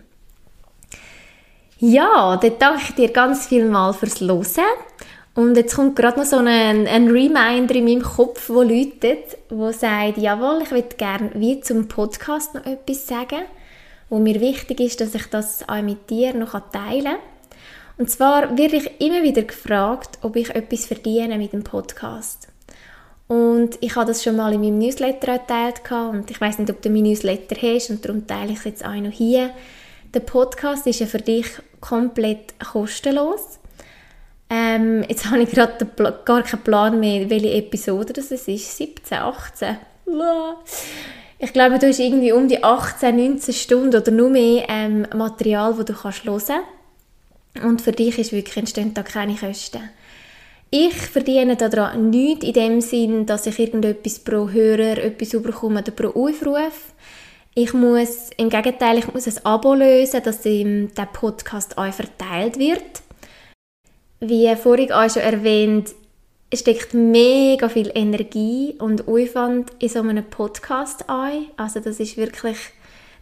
Ja, 1.80 2.38
dann 2.38 2.54
danke 2.58 2.84
ich 2.88 2.96
dir 2.96 3.10
ganz 3.12 3.48
viel 3.48 3.66
mal 3.66 3.94
fürs 3.94 4.22
Hören. 4.22 4.44
Und 5.34 5.58
jetzt 5.58 5.76
kommt 5.76 5.98
gerade 5.98 6.18
noch 6.18 6.26
so 6.26 6.38
ein, 6.38 6.48
ein 6.88 7.12
Reminder 7.12 7.76
in 7.76 7.84
meinem 7.84 8.02
Kopf, 8.02 8.50
wo 8.50 8.62
läutet, 8.62 9.38
wo 9.50 9.70
sagt, 9.74 10.18
jawohl, 10.18 10.62
ich 10.64 10.72
würde 10.72 10.96
gerne 10.96 11.32
wie 11.34 11.60
zum 11.60 11.90
Podcast 11.90 12.54
noch 12.54 12.66
etwas 12.66 13.06
sagen, 13.06 13.42
wo 14.10 14.20
mir 14.20 14.40
wichtig 14.40 14.80
ist, 14.80 15.02
dass 15.02 15.14
ich 15.14 15.26
das 15.26 15.68
auch 15.68 15.82
mit 15.82 16.10
dir 16.10 16.34
noch 16.34 16.54
teilen 16.72 17.04
kann. 17.04 17.18
Und 17.98 18.10
zwar 18.10 18.58
werde 18.58 18.78
ich 18.78 19.02
immer 19.02 19.24
wieder 19.24 19.42
gefragt, 19.42 20.20
ob 20.22 20.38
ich 20.38 20.56
etwas 20.56 20.86
verdiene 20.86 21.38
mit 21.38 21.52
dem 21.52 21.64
Podcast. 21.64 22.48
Und 23.28 23.78
ich 23.82 23.96
habe 23.98 24.06
das 24.06 24.24
schon 24.24 24.38
mal 24.38 24.54
in 24.54 24.62
meinem 24.62 24.78
Newsletter 24.78 25.34
erteilt 25.34 25.82
und 25.92 26.32
ich 26.32 26.40
weiß 26.40 26.60
nicht, 26.60 26.70
ob 26.70 26.82
du 26.82 26.90
meinen 26.90 27.04
Newsletter 27.04 27.56
hast 27.62 27.90
und 27.90 28.06
darum 28.06 28.26
teile 28.28 28.52
ich 28.52 28.60
es 28.60 28.66
jetzt 28.66 28.86
auch 28.86 28.94
noch 28.94 29.12
hier. 29.12 29.50
Der 30.16 30.22
Podcast 30.22 30.88
ist 30.88 31.02
ja 31.02 31.08
für 31.08 31.18
dich 31.18 31.46
komplett 31.82 32.58
kostenlos. 32.72 33.60
Ähm, 34.50 35.04
jetzt 35.10 35.30
habe 35.30 35.44
ich 35.44 35.52
gerade 35.52 35.86
gar 36.24 36.42
keinen 36.42 36.64
Plan 36.64 36.98
mehr, 37.02 37.30
welche 37.30 37.52
Episode 37.52 38.14
das 38.14 38.32
ist. 38.32 38.46
17, 38.46 39.18
18. 39.18 39.76
Ich 41.38 41.52
glaube, 41.52 41.80
du 41.80 41.90
hast 41.90 42.00
irgendwie 42.00 42.32
um 42.32 42.48
die 42.48 42.64
18, 42.64 43.14
19 43.14 43.54
Stunden 43.54 43.94
oder 43.94 44.10
nur 44.10 44.30
mehr 44.30 44.64
ähm, 44.70 45.06
Material, 45.14 45.74
das 45.74 45.86
du 45.86 45.94
kannst 45.94 46.24
hören 46.24 46.42
kannst. 46.48 47.66
Und 47.66 47.82
für 47.82 47.92
dich 47.92 48.18
ist 48.18 48.32
wirklich, 48.32 48.56
entstehen 48.56 48.94
da 48.94 49.04
keine 49.04 49.36
Kosten. 49.36 49.90
Ich 50.70 50.96
verdiene 50.96 51.58
daran 51.58 52.10
nichts 52.10 52.46
in 52.46 52.54
dem 52.54 52.80
Sinn, 52.80 53.26
dass 53.26 53.48
ich 53.48 53.60
irgendetwas 53.60 54.20
pro 54.20 54.48
Hörer 54.50 54.98
etwas 54.98 55.32
bekomme 55.32 55.82
oder 55.82 55.92
pro 55.92 56.08
Aufruf. 56.08 56.94
Ich 57.58 57.74
muss, 57.74 58.32
im 58.36 58.50
Gegenteil, 58.50 58.98
ich 58.98 59.14
muss 59.14 59.28
ein 59.28 59.46
Abo 59.46 59.76
lösen, 59.76 60.22
dass 60.22 60.42
der 60.42 61.06
Podcast 61.14 61.78
euch 61.78 61.96
verteilt 61.96 62.60
wird. 62.60 62.84
Wie 64.20 64.54
vorhin 64.58 64.92
auch 64.92 65.10
schon 65.10 65.22
erwähnt, 65.22 65.96
steckt 66.54 66.94
mega 66.94 67.70
viel 67.70 67.94
Energie 67.96 68.76
und 68.80 69.08
Aufwand 69.08 69.72
in 69.80 69.88
so 69.88 70.00
einem 70.00 70.26
Podcast 70.26 71.10
ein. 71.10 71.46
Also 71.56 71.80
das 71.80 72.02
ist 72.02 72.18
wirklich, 72.18 72.58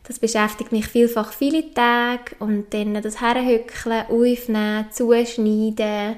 das 0.07 0.17
beschäftigt 0.17 0.71
mich 0.71 0.87
vielfach 0.87 1.31
viele 1.31 1.71
Tage 1.71 2.35
und 2.39 2.73
dann 2.73 2.99
das 3.03 3.21
Herhöckeln, 3.21 4.07
aufnehmen, 4.09 4.87
zuschneiden, 4.89 6.15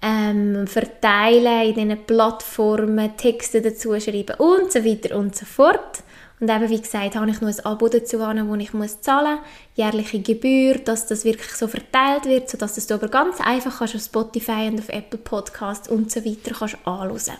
ähm, 0.00 0.66
verteilen 0.66 1.68
in 1.68 1.74
diesen 1.74 2.06
Plattformen, 2.06 3.18
Texte 3.18 3.60
dazu 3.60 4.00
schreiben 4.00 4.36
und 4.38 4.72
so 4.72 4.82
weiter 4.82 5.14
und 5.14 5.36
so 5.36 5.44
fort. 5.44 6.04
Und 6.40 6.48
eben, 6.50 6.68
wie 6.68 6.80
gesagt, 6.80 7.16
habe 7.16 7.30
ich 7.30 7.40
noch 7.40 7.48
ein 7.48 7.66
Abo 7.66 7.88
dazu, 7.88 8.18
das 8.18 8.60
ich 8.60 8.72
muss 8.72 9.00
zahlen 9.00 9.38
muss, 9.38 9.46
jährliche 9.74 10.20
Gebühr, 10.20 10.78
dass 10.78 11.06
das 11.06 11.24
wirklich 11.24 11.50
so 11.52 11.66
verteilt 11.66 12.26
wird, 12.26 12.48
sodass 12.48 12.86
du 12.86 12.94
aber 12.94 13.08
ganz 13.08 13.40
einfach 13.40 13.78
kannst 13.78 13.96
auf 13.96 14.02
Spotify 14.02 14.68
und 14.70 14.78
auf 14.78 14.88
Apple 14.88 15.18
Podcasts 15.18 15.88
und 15.88 16.12
so 16.12 16.24
weiter 16.24 16.54
kannst 16.56 16.76
anschauen 16.84 17.38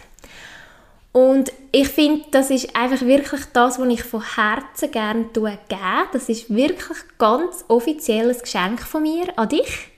Und 1.13 1.53
ich 1.71 1.89
finde, 1.89 2.25
das 2.33 2.51
ist 2.51 2.75
einfach 2.75 3.03
wirklich 3.03 3.43
das, 3.53 3.79
was 3.79 3.89
ich 3.89 4.03
von 4.03 4.23
Herzen 4.35 4.91
gerne 4.91 5.27
gebe. 5.33 6.09
Das 6.13 6.29
ist 6.29 6.53
wirklich 6.53 6.99
ganz 7.19 7.65
offizielles 7.69 8.43
Geschenk 8.43 8.83
von 8.83 9.03
mir 9.03 9.27
an 9.37 9.49
dich. 9.49 9.91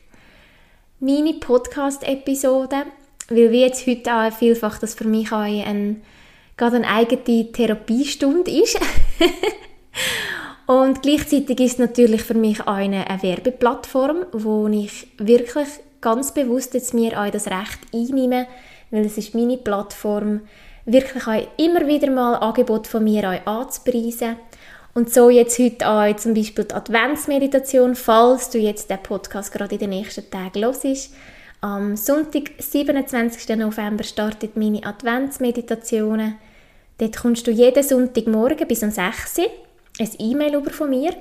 Meine 0.99 1.33
Podcast-Episode, 1.33 2.85
weil 3.31 3.51
wie 3.51 3.63
jetzt 3.63 3.87
heute 3.87 4.13
auch 4.13 4.33
vielfach 4.33 4.79
das 4.79 4.95
für 4.95 5.09
mich 5.09 5.33
auch 5.33 5.39
ein, 5.39 6.03
gerade 6.61 6.77
eine 6.77 6.89
eigene 6.89 7.53
Therapiestunde 7.53 8.51
ist. 8.51 8.79
Und 10.67 11.03
gleichzeitig 11.03 11.59
ist 11.59 11.73
es 11.73 11.79
natürlich 11.79 12.23
für 12.23 12.35
mich 12.35 12.61
eine, 12.67 13.09
eine 13.09 13.23
Werbeplattform, 13.23 14.27
wo 14.33 14.69
ich 14.69 15.09
wirklich 15.19 15.67
ganz 16.01 16.33
bewusst 16.33 16.75
jetzt 16.75 16.95
mir 16.95 17.21
auch 17.21 17.31
das 17.31 17.47
Recht 17.47 17.79
einnehme, 17.93 18.47
weil 18.91 19.07
es 19.07 19.19
ist 19.19 19.35
meine 19.35 19.57
Plattform, 19.57 20.43
wirklich 20.85 21.27
auch 21.27 21.47
immer 21.57 21.87
wieder 21.87 22.11
mal 22.11 22.35
Angebot 22.37 22.87
von 22.87 23.05
mir 23.05 23.29
auch 23.29 23.47
anzupreisen. 23.47 24.37
Und 24.93 25.13
so 25.13 25.31
jetzt 25.31 25.59
heute 25.59 25.89
auch 25.89 26.17
zum 26.17 26.35
Beispiel 26.35 26.65
die 26.65 26.75
Adventsmeditation, 26.75 27.95
falls 27.95 28.51
du 28.51 28.59
jetzt 28.59 28.91
den 28.91 29.03
Podcast 29.03 29.53
gerade 29.53 29.75
in 29.77 29.81
den 29.81 29.91
nächsten 29.91 30.29
Tagen 30.31 30.63
hörst. 30.63 31.11
Am 31.63 31.97
Sonntag, 31.97 32.51
27. 32.59 33.57
November, 33.57 34.05
startet 34.05 34.57
meine 34.57 34.85
Adventsmeditationen. 34.85 36.37
Dort 37.01 37.17
kommst 37.17 37.47
du 37.47 37.51
jeden 37.51 37.83
Sonntagmorgen 37.83 38.69
bis 38.69 38.83
um 38.83 38.91
6 38.91 39.39
Uhr 39.39 39.47
ein 39.99 40.11
E-Mail 40.19 40.57
über 40.57 40.71
von 40.71 40.91
mir. 40.91 41.15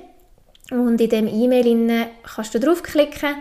Und 0.70 1.00
in 1.00 1.08
dem 1.08 1.26
E-Mail 1.26 2.08
kannst 2.22 2.54
du 2.54 2.60
draufklicken 2.60 3.36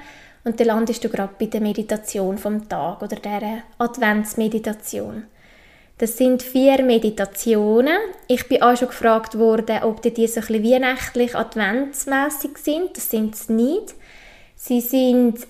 und 0.46 0.58
dann 0.58 0.68
landest 0.68 1.04
du 1.04 1.10
gerade 1.10 1.34
bei 1.38 1.48
der 1.48 1.60
Meditation 1.60 2.38
vom 2.38 2.70
Tag 2.70 3.02
oder 3.02 3.18
der 3.18 3.64
Adventsmeditation. 3.78 5.26
Das 5.98 6.16
sind 6.16 6.42
vier 6.42 6.82
Meditationen. 6.82 7.98
Ich 8.28 8.48
bin 8.48 8.62
auch 8.62 8.78
schon 8.78 8.88
gefragt 8.88 9.38
worden, 9.38 9.84
ob 9.84 10.02
die 10.02 10.28
so 10.28 10.40
ein 10.40 10.48
bisschen 10.48 10.64
weihnachtlich 10.64 11.36
adventsmässig 11.36 12.58
sind. 12.58 12.96
Das 12.96 13.10
sind 13.10 13.36
sie 13.36 13.52
nicht. 13.52 13.96
Sie 14.56 14.80
sind 14.80 15.46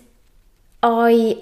auch 0.82 1.36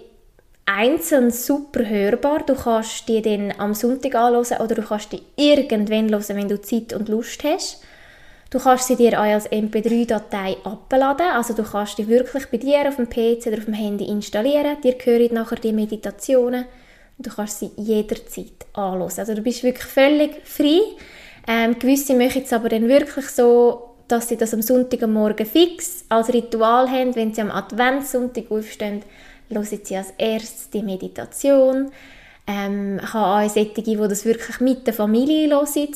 einzeln 0.67 1.31
super 1.31 1.87
hörbar. 1.87 2.43
Du 2.45 2.53
kannst 2.53 3.07
die 3.07 3.21
dann 3.21 3.53
am 3.57 3.73
Sonntag 3.73 4.13
anhören 4.13 4.61
oder 4.61 4.75
du 4.75 4.83
kannst 4.83 5.11
die 5.13 5.23
irgendwann 5.35 6.11
hören, 6.11 6.35
wenn 6.35 6.49
du 6.49 6.61
Zeit 6.61 6.93
und 6.93 7.09
Lust 7.09 7.43
hast. 7.43 7.81
Du 8.49 8.59
kannst 8.59 8.87
sie 8.87 8.95
dir 8.95 9.19
auch 9.19 9.25
als 9.25 9.49
MP3-Datei 9.51 10.57
abladen, 10.63 11.27
also 11.33 11.53
du 11.53 11.63
kannst 11.63 11.97
die 11.97 12.07
wirklich 12.07 12.45
bei 12.47 12.57
dir 12.57 12.87
auf 12.87 12.95
dem 12.95 13.09
PC 13.09 13.47
oder 13.47 13.57
auf 13.57 13.65
dem 13.65 13.73
Handy 13.73 14.05
installieren. 14.05 14.79
Dir 14.81 14.93
gehören 14.93 15.33
nachher 15.33 15.57
die 15.57 15.73
Meditationen 15.73 16.65
und 17.17 17.27
du 17.27 17.29
kannst 17.29 17.59
sie 17.59 17.71
jederzeit 17.75 18.65
anhören. 18.73 19.11
Also 19.17 19.33
du 19.33 19.41
bist 19.41 19.63
wirklich 19.63 19.85
völlig 19.85 20.45
frei. 20.45 20.79
Ähm, 21.47 21.77
gewisse 21.79 22.13
machen 22.13 22.43
es 22.43 22.53
aber 22.53 22.69
dann 22.69 22.87
wirklich 22.87 23.27
so, 23.27 23.95
dass 24.07 24.29
sie 24.29 24.37
das 24.37 24.53
am 24.53 24.61
Sonntagmorgen 24.61 25.45
fix 25.45 26.05
als 26.07 26.33
Ritual 26.33 26.89
haben. 26.89 27.15
Wenn 27.15 27.33
sie 27.33 27.41
am 27.41 27.51
Adventssonntag 27.51 28.49
aufstehen, 28.49 29.01
hören 29.49 29.65
sie 29.65 29.95
als 29.95 30.13
erstes 30.17 30.69
die 30.69 30.83
Meditation. 30.83 31.91
Ähm, 32.45 32.99
ich 33.03 33.13
habe 33.13 33.45
auch 33.45 33.49
solche, 33.49 33.81
die 33.81 33.97
das 33.97 34.25
wirklich 34.25 34.59
mit 34.59 34.87
der 34.87 34.93
Familie 34.93 35.49
hören. 35.49 35.89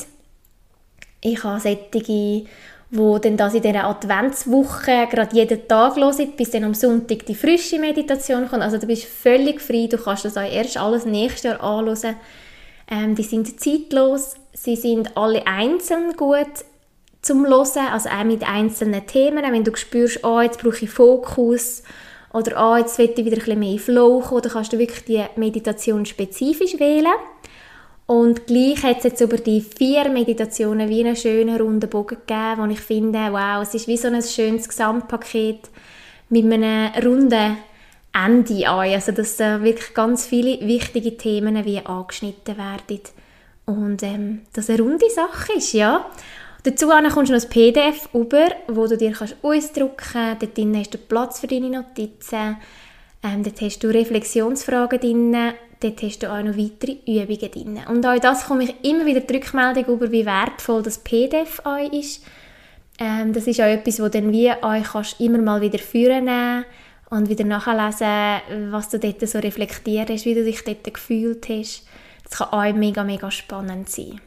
Ich 1.21 1.43
habe 1.43 1.59
solche, 1.59 2.01
die 2.01 2.47
dann 2.91 3.37
das 3.37 3.53
in 3.53 3.61
dieser 3.61 3.85
Adventswoche 3.85 5.07
gerade 5.09 5.33
jeden 5.33 5.67
Tag 5.67 5.95
hören, 5.95 6.31
bis 6.35 6.51
dann 6.51 6.65
am 6.65 6.73
Sonntag 6.73 7.25
die 7.25 7.35
frische 7.35 7.79
Meditation 7.79 8.49
kommt. 8.49 8.63
Also 8.63 8.77
du 8.77 8.87
bist 8.87 9.05
völlig 9.05 9.61
frei, 9.61 9.87
du 9.89 9.97
kannst 9.97 10.25
das 10.25 10.35
auch 10.35 10.51
erst 10.51 10.77
alles 10.77 11.05
nächstes 11.05 11.43
Jahr 11.43 11.63
anhören. 11.63 12.15
Ähm, 12.89 13.15
die 13.15 13.23
sind 13.23 13.61
zeitlos, 13.61 14.35
sie 14.53 14.75
sind 14.75 15.15
alle 15.15 15.47
einzeln 15.47 16.17
gut 16.17 16.65
zum 17.21 17.45
Hören, 17.45 17.87
also 17.91 18.09
auch 18.09 18.23
mit 18.25 18.43
einzelnen 18.43 19.07
Themen. 19.07 19.45
Wenn 19.49 19.63
du 19.63 19.73
spürst, 19.75 20.25
oh, 20.25 20.41
jetzt 20.41 20.61
brauche 20.61 20.83
ich 20.83 20.91
Fokus 20.91 21.83
oder 22.33 22.71
oh, 22.71 22.77
jetzt 22.77 22.97
will 22.97 23.11
ich 23.15 23.25
wieder 23.25 23.37
ein 23.37 23.43
bisschen 23.43 23.59
mehr 23.59 23.73
in 23.73 24.41
dann 24.41 24.51
kannst 24.51 24.73
du 24.73 24.79
wirklich 24.79 25.03
die 25.05 25.23
Meditation 25.35 26.05
spezifisch 26.05 26.79
wählen. 26.79 27.11
Und 28.05 28.47
gleich 28.47 28.83
hat 28.83 28.97
es 28.97 29.03
jetzt 29.05 29.21
über 29.21 29.37
die 29.37 29.61
vier 29.61 30.09
Meditationen 30.09 30.89
wie 30.89 31.01
einen 31.01 31.15
schönen 31.15 31.55
runden 31.59 31.89
Bogen 31.89 32.17
gegeben, 32.25 32.61
wo 32.61 32.65
ich 32.65 32.81
finde, 32.81 33.19
wow, 33.31 33.61
es 33.61 33.73
ist 33.73 33.87
wie 33.87 33.97
so 33.97 34.09
ein 34.09 34.21
schönes 34.21 34.67
Gesamtpaket 34.67 35.69
mit 36.29 36.43
einem 36.43 36.91
runden 37.03 37.57
Ende 38.13 38.67
an. 38.67 38.89
Also 38.89 39.11
dass 39.13 39.39
äh, 39.39 39.63
wirklich 39.63 39.93
ganz 39.93 40.25
viele 40.25 40.59
wichtige 40.67 41.15
Themen 41.15 41.63
wie 41.63 41.85
angeschnitten 41.85 42.57
werden. 42.57 43.01
Und 43.65 44.03
ähm, 44.03 44.41
das 44.53 44.69
eine 44.69 44.81
runde 44.81 45.09
Sache 45.09 45.53
ist, 45.53 45.73
ja. 45.73 46.05
Dazu 46.63 46.87
kommst 46.87 47.31
du 47.31 47.35
noch 47.35 47.43
ein 47.43 47.49
PDF 47.49 48.09
über, 48.13 48.49
wo 48.67 48.85
du 48.87 48.97
dir 48.97 49.11
kannst 49.11 49.35
ausdrucken 49.41 49.95
kannst. 49.97 50.41
Dort 50.41 50.75
hast 50.75 50.93
du 50.93 50.97
Platz 50.97 51.39
für 51.39 51.47
deine 51.47 51.69
Notizen. 51.69 52.57
Ähm, 53.23 53.43
dort 53.43 53.61
hast 53.61 53.83
du 53.83 53.87
Reflexionsfragen 53.87 54.99
drin 54.99 55.53
dort 55.81 56.01
hast 56.03 56.23
du 56.23 56.31
auch 56.31 56.43
noch 56.43 56.57
weitere 56.57 56.97
Übungen 57.05 57.51
drin. 57.51 57.79
Und 57.89 58.05
auch 58.05 58.19
das 58.19 58.45
komme 58.45 58.63
ich 58.63 58.75
immer 58.83 59.05
wieder 59.05 59.21
die 59.21 59.33
Rückmeldung 59.33 59.85
über, 59.85 60.11
wie 60.11 60.25
wertvoll 60.25 60.83
das 60.83 60.99
PDF 60.99 61.61
auch 61.63 61.91
ist. 61.91 62.23
Ähm, 62.99 63.33
das 63.33 63.47
ist 63.47 63.59
auch 63.59 63.65
etwas, 63.65 63.99
wo 63.99 64.07
dann 64.07 64.31
wie 64.31 64.51
euch 64.51 64.83
kannst 64.83 65.19
immer 65.19 65.39
mal 65.39 65.61
wieder 65.61 65.79
führen 65.79 66.65
und 67.09 67.29
wieder 67.29 67.43
nachlesen, 67.43 68.71
was 68.71 68.89
du 68.89 68.99
dort 68.99 69.27
so 69.27 69.39
reflektiert 69.39 70.09
hast, 70.09 70.25
wie 70.25 70.35
du 70.35 70.43
dich 70.43 70.63
dort 70.63 70.93
gefühlt 70.93 71.49
hast. 71.49 71.85
Das 72.29 72.37
kann 72.37 72.49
auch 72.49 72.73
mega, 72.73 73.03
mega 73.03 73.29
spannend 73.31 73.89
sein. 73.89 74.21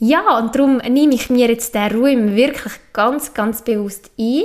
Ja, 0.00 0.38
und 0.38 0.54
darum 0.54 0.78
nehme 0.78 1.14
ich 1.14 1.30
mir 1.30 1.48
jetzt 1.48 1.74
den 1.74 1.92
Raum 1.92 2.34
wirklich 2.34 2.72
ganz, 2.92 3.32
ganz 3.34 3.62
bewusst 3.62 4.10
ein, 4.18 4.44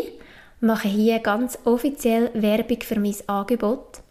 mache 0.59 0.87
hier 0.87 1.19
ganz 1.19 1.57
offiziell 1.65 2.29
Werbung 2.33 2.81
für 2.81 2.99
mein 2.99 3.15
Angebot 3.27 4.01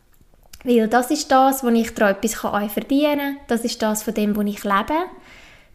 weil 0.65 0.89
das 0.89 1.11
ist 1.11 1.31
das, 1.31 1.63
wo 1.63 1.69
ich 1.69 1.95
daran 1.95 2.17
etwas 2.17 2.35
verdienen 2.73 3.19
kann. 3.19 3.37
Das 3.47 3.65
ist 3.65 3.81
das, 3.83 4.03
von 4.03 4.15
dem, 4.15 4.35
wo 4.35 4.41
ich 4.41 4.65
lebe. 4.65 4.95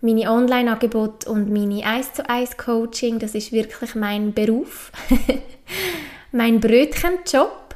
Meine 0.01 0.31
Online-Angebote 0.31 1.29
und 1.29 1.51
meine 1.51 1.85
1 1.85 2.13
zu 2.13 2.29
1 2.29 2.57
Coaching, 2.57 3.19
das 3.19 3.35
ist 3.35 3.51
wirklich 3.51 3.95
mein 3.95 4.33
Beruf. 4.33 4.91
mein 6.31 6.59
Brötchenjob. 6.59 7.75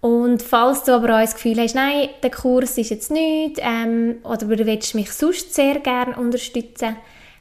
Und 0.00 0.42
falls 0.42 0.84
du 0.84 0.94
aber 0.94 1.16
auch 1.16 1.20
das 1.20 1.34
Gefühl 1.34 1.60
hast, 1.60 1.74
nein, 1.74 2.08
der 2.22 2.30
Kurs 2.30 2.78
ist 2.78 2.90
jetzt 2.90 3.10
nicht, 3.10 3.60
ähm, 3.60 4.16
oder 4.22 4.46
du 4.46 4.66
willst 4.66 4.94
mich 4.94 5.12
sonst 5.12 5.54
sehr 5.54 5.80
gerne 5.80 6.16
unterstützen, 6.16 6.96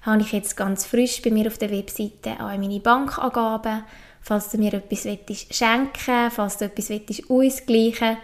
habe 0.07 0.21
ich 0.21 0.31
jetzt 0.31 0.55
ganz 0.55 0.85
frisch 0.85 1.21
bei 1.21 1.29
mir 1.29 1.47
auf 1.47 1.57
der 1.57 1.69
Webseite 1.69 2.31
auch 2.39 2.57
meine 2.57 2.79
Bankangaben, 2.79 3.83
falls 4.21 4.49
du 4.49 4.57
mir 4.57 4.73
etwas 4.73 5.03
schenken 5.51 5.91
willst, 6.07 6.35
falls 6.35 6.57
du 6.57 6.65
etwas 6.65 7.21
ausgleichen 7.29 7.67
willst, 7.69 8.17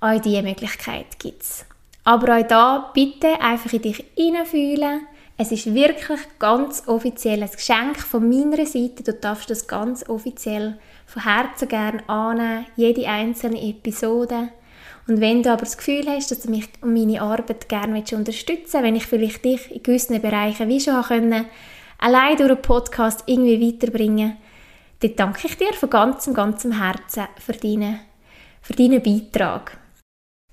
auch 0.00 0.20
diese 0.20 0.42
Möglichkeit 0.42 1.18
gibt 1.18 1.42
es. 1.42 1.64
Aber 2.04 2.36
auch 2.38 2.46
da 2.46 2.90
bitte 2.92 3.40
einfach 3.40 3.72
in 3.72 3.82
dich 3.82 4.04
hineinfühlen. 4.16 5.06
Es 5.36 5.52
ist 5.52 5.72
wirklich 5.72 6.20
ganz 6.40 6.82
offiziell 6.88 7.42
ein 7.42 7.50
Geschenk 7.50 7.98
von 8.00 8.28
meiner 8.28 8.66
Seite. 8.66 9.04
Du 9.04 9.12
darfst 9.12 9.50
das 9.50 9.68
ganz 9.68 10.08
offiziell 10.08 10.78
von 11.06 11.22
Herzen 11.22 11.68
gerne 11.68 12.08
annehmen, 12.08 12.66
jede 12.74 13.06
einzelne 13.06 13.62
Episode. 13.62 14.48
Und 15.08 15.22
wenn 15.22 15.42
du 15.42 15.50
aber 15.50 15.62
das 15.62 15.78
Gefühl 15.78 16.06
hast, 16.06 16.30
dass 16.30 16.40
du 16.40 16.50
mich 16.50 16.68
und 16.82 16.92
meine 16.92 17.22
Arbeit 17.22 17.68
gerne 17.68 17.96
unterstützen 17.96 18.58
willst, 18.58 18.74
wenn 18.74 18.96
ich 18.96 19.06
vielleicht 19.06 19.42
dich 19.42 19.70
in 19.74 19.82
gewissen 19.82 20.20
Bereichen 20.20 20.68
wie 20.68 20.80
schon 20.80 21.02
können, 21.02 21.46
allein 21.98 22.36
durch 22.36 22.50
einen 22.50 22.62
Podcast 22.62 23.24
irgendwie 23.24 23.72
weiterbringen, 23.72 24.36
dann 25.00 25.16
danke 25.16 25.46
ich 25.46 25.56
dir 25.56 25.72
von 25.72 25.88
ganzem, 25.88 26.34
ganzem 26.34 26.72
Herzen 26.72 27.24
für 27.38 27.54
deinen, 27.54 28.00
für 28.60 28.74
deinen 28.74 29.02
Beitrag. 29.02 29.78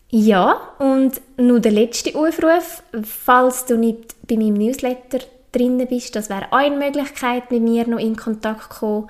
Ja, 0.09 0.73
und 0.79 1.19
nur 1.35 1.59
der 1.59 1.73
letzte 1.73 2.15
Aufruf, 2.15 2.81
falls 3.03 3.65
du 3.65 3.77
nicht 3.77 4.15
bei 4.25 4.37
meinem 4.37 4.53
Newsletter 4.53 5.19
drin 5.51 5.85
bist, 5.89 6.15
das 6.15 6.29
wäre 6.29 6.53
eine 6.53 6.77
Möglichkeit, 6.77 7.51
mit 7.51 7.61
mir 7.61 7.87
noch 7.87 7.99
in 7.99 8.15
Kontakt 8.15 8.73
zu 8.73 8.79
kommen. 8.79 9.09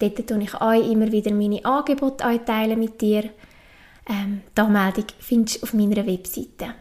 Dort 0.00 0.26
tue 0.26 0.42
ich 0.42 0.54
auch 0.54 0.90
immer 0.90 1.10
wieder 1.12 1.32
meine 1.32 1.64
Angebote 1.64 2.26
mit 2.76 3.00
dir. 3.00 3.30
Ähm, 4.12 4.42
die 4.54 4.60
Anmeldung 4.60 5.06
findest 5.20 5.58
du 5.58 5.62
auf 5.62 5.72
meiner 5.72 6.06
Webseite. 6.06 6.74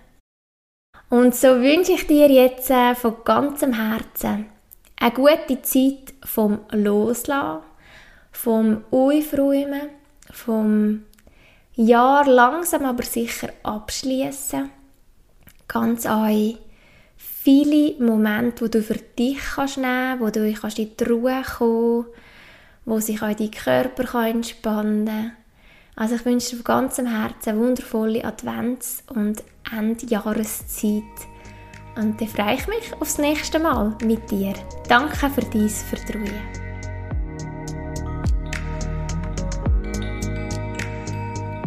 Und 1.09 1.33
so 1.33 1.47
wünsche 1.61 1.93
ich 1.93 2.07
dir 2.07 2.29
jetzt 2.29 2.69
äh, 2.69 2.93
von 2.93 3.15
ganzem 3.23 3.73
Herzen 3.73 4.47
eine 4.99 5.11
gute 5.11 5.61
Zeit 5.61 6.13
vom 6.23 6.59
Loslassen, 6.71 7.63
vom 8.31 8.83
Aufräumen, 8.91 9.89
vom 10.31 11.03
Jahr 11.73 12.27
langsam 12.27 12.85
aber 12.85 13.03
sicher 13.03 13.49
abschließen. 13.63 14.69
Ganz 15.67 16.05
ein 16.05 16.57
viele 17.17 17.95
Momente, 17.99 18.65
wo 18.65 18.67
du 18.67 18.83
für 18.83 18.95
dich 18.95 19.39
kannst 19.55 19.77
nehmen, 19.77 20.19
wo 20.19 20.29
du 20.29 20.53
kannst 20.53 20.79
in 20.79 20.95
die 20.97 21.03
Ruhe 21.05 21.41
kommen, 21.57 22.05
wo 22.85 22.99
sich 22.99 23.21
auch 23.21 23.33
dein 23.33 23.51
Körper 23.51 24.27
entspannen 24.27 25.05
kann. 25.05 25.40
Also 26.01 26.15
ich 26.15 26.25
wünsche 26.25 26.49
dir 26.49 26.55
von 26.55 26.63
ganzem 26.63 27.05
Herzen 27.05 27.49
eine 27.49 27.59
wundervolle 27.59 28.25
Advents- 28.25 29.03
und 29.15 29.43
Endjahreszeit 29.71 31.03
Und 31.95 32.19
dann 32.19 32.27
freue 32.27 32.55
ich 32.55 32.67
mich 32.67 32.99
aufs 32.99 33.19
nächste 33.19 33.59
Mal 33.59 33.95
mit 34.03 34.31
dir. 34.31 34.55
Danke 34.89 35.29
für 35.29 35.41
dein 35.41 35.69
Vertrauen. 35.69 36.25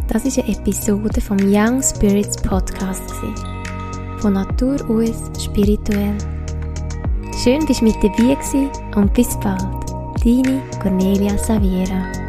Das 0.08 0.24
ist 0.24 0.36
eine 0.40 0.48
Episode 0.48 1.20
vom 1.20 1.36
Young 1.40 1.80
Spirits 1.80 2.36
Podcast. 2.42 3.14
Von 4.18 4.32
Natur 4.32 4.84
aus 4.90 5.30
spirituell. 5.40 6.18
Schön, 7.44 7.64
dass 7.66 7.78
du 7.78 7.84
mit 7.84 8.02
dabei 8.02 8.36
warst 8.36 8.96
und 8.96 9.14
bis 9.14 9.38
bald. 9.38 9.62
Deine 10.24 10.60
Cornelia 10.82 11.38
Saviera. 11.38 12.23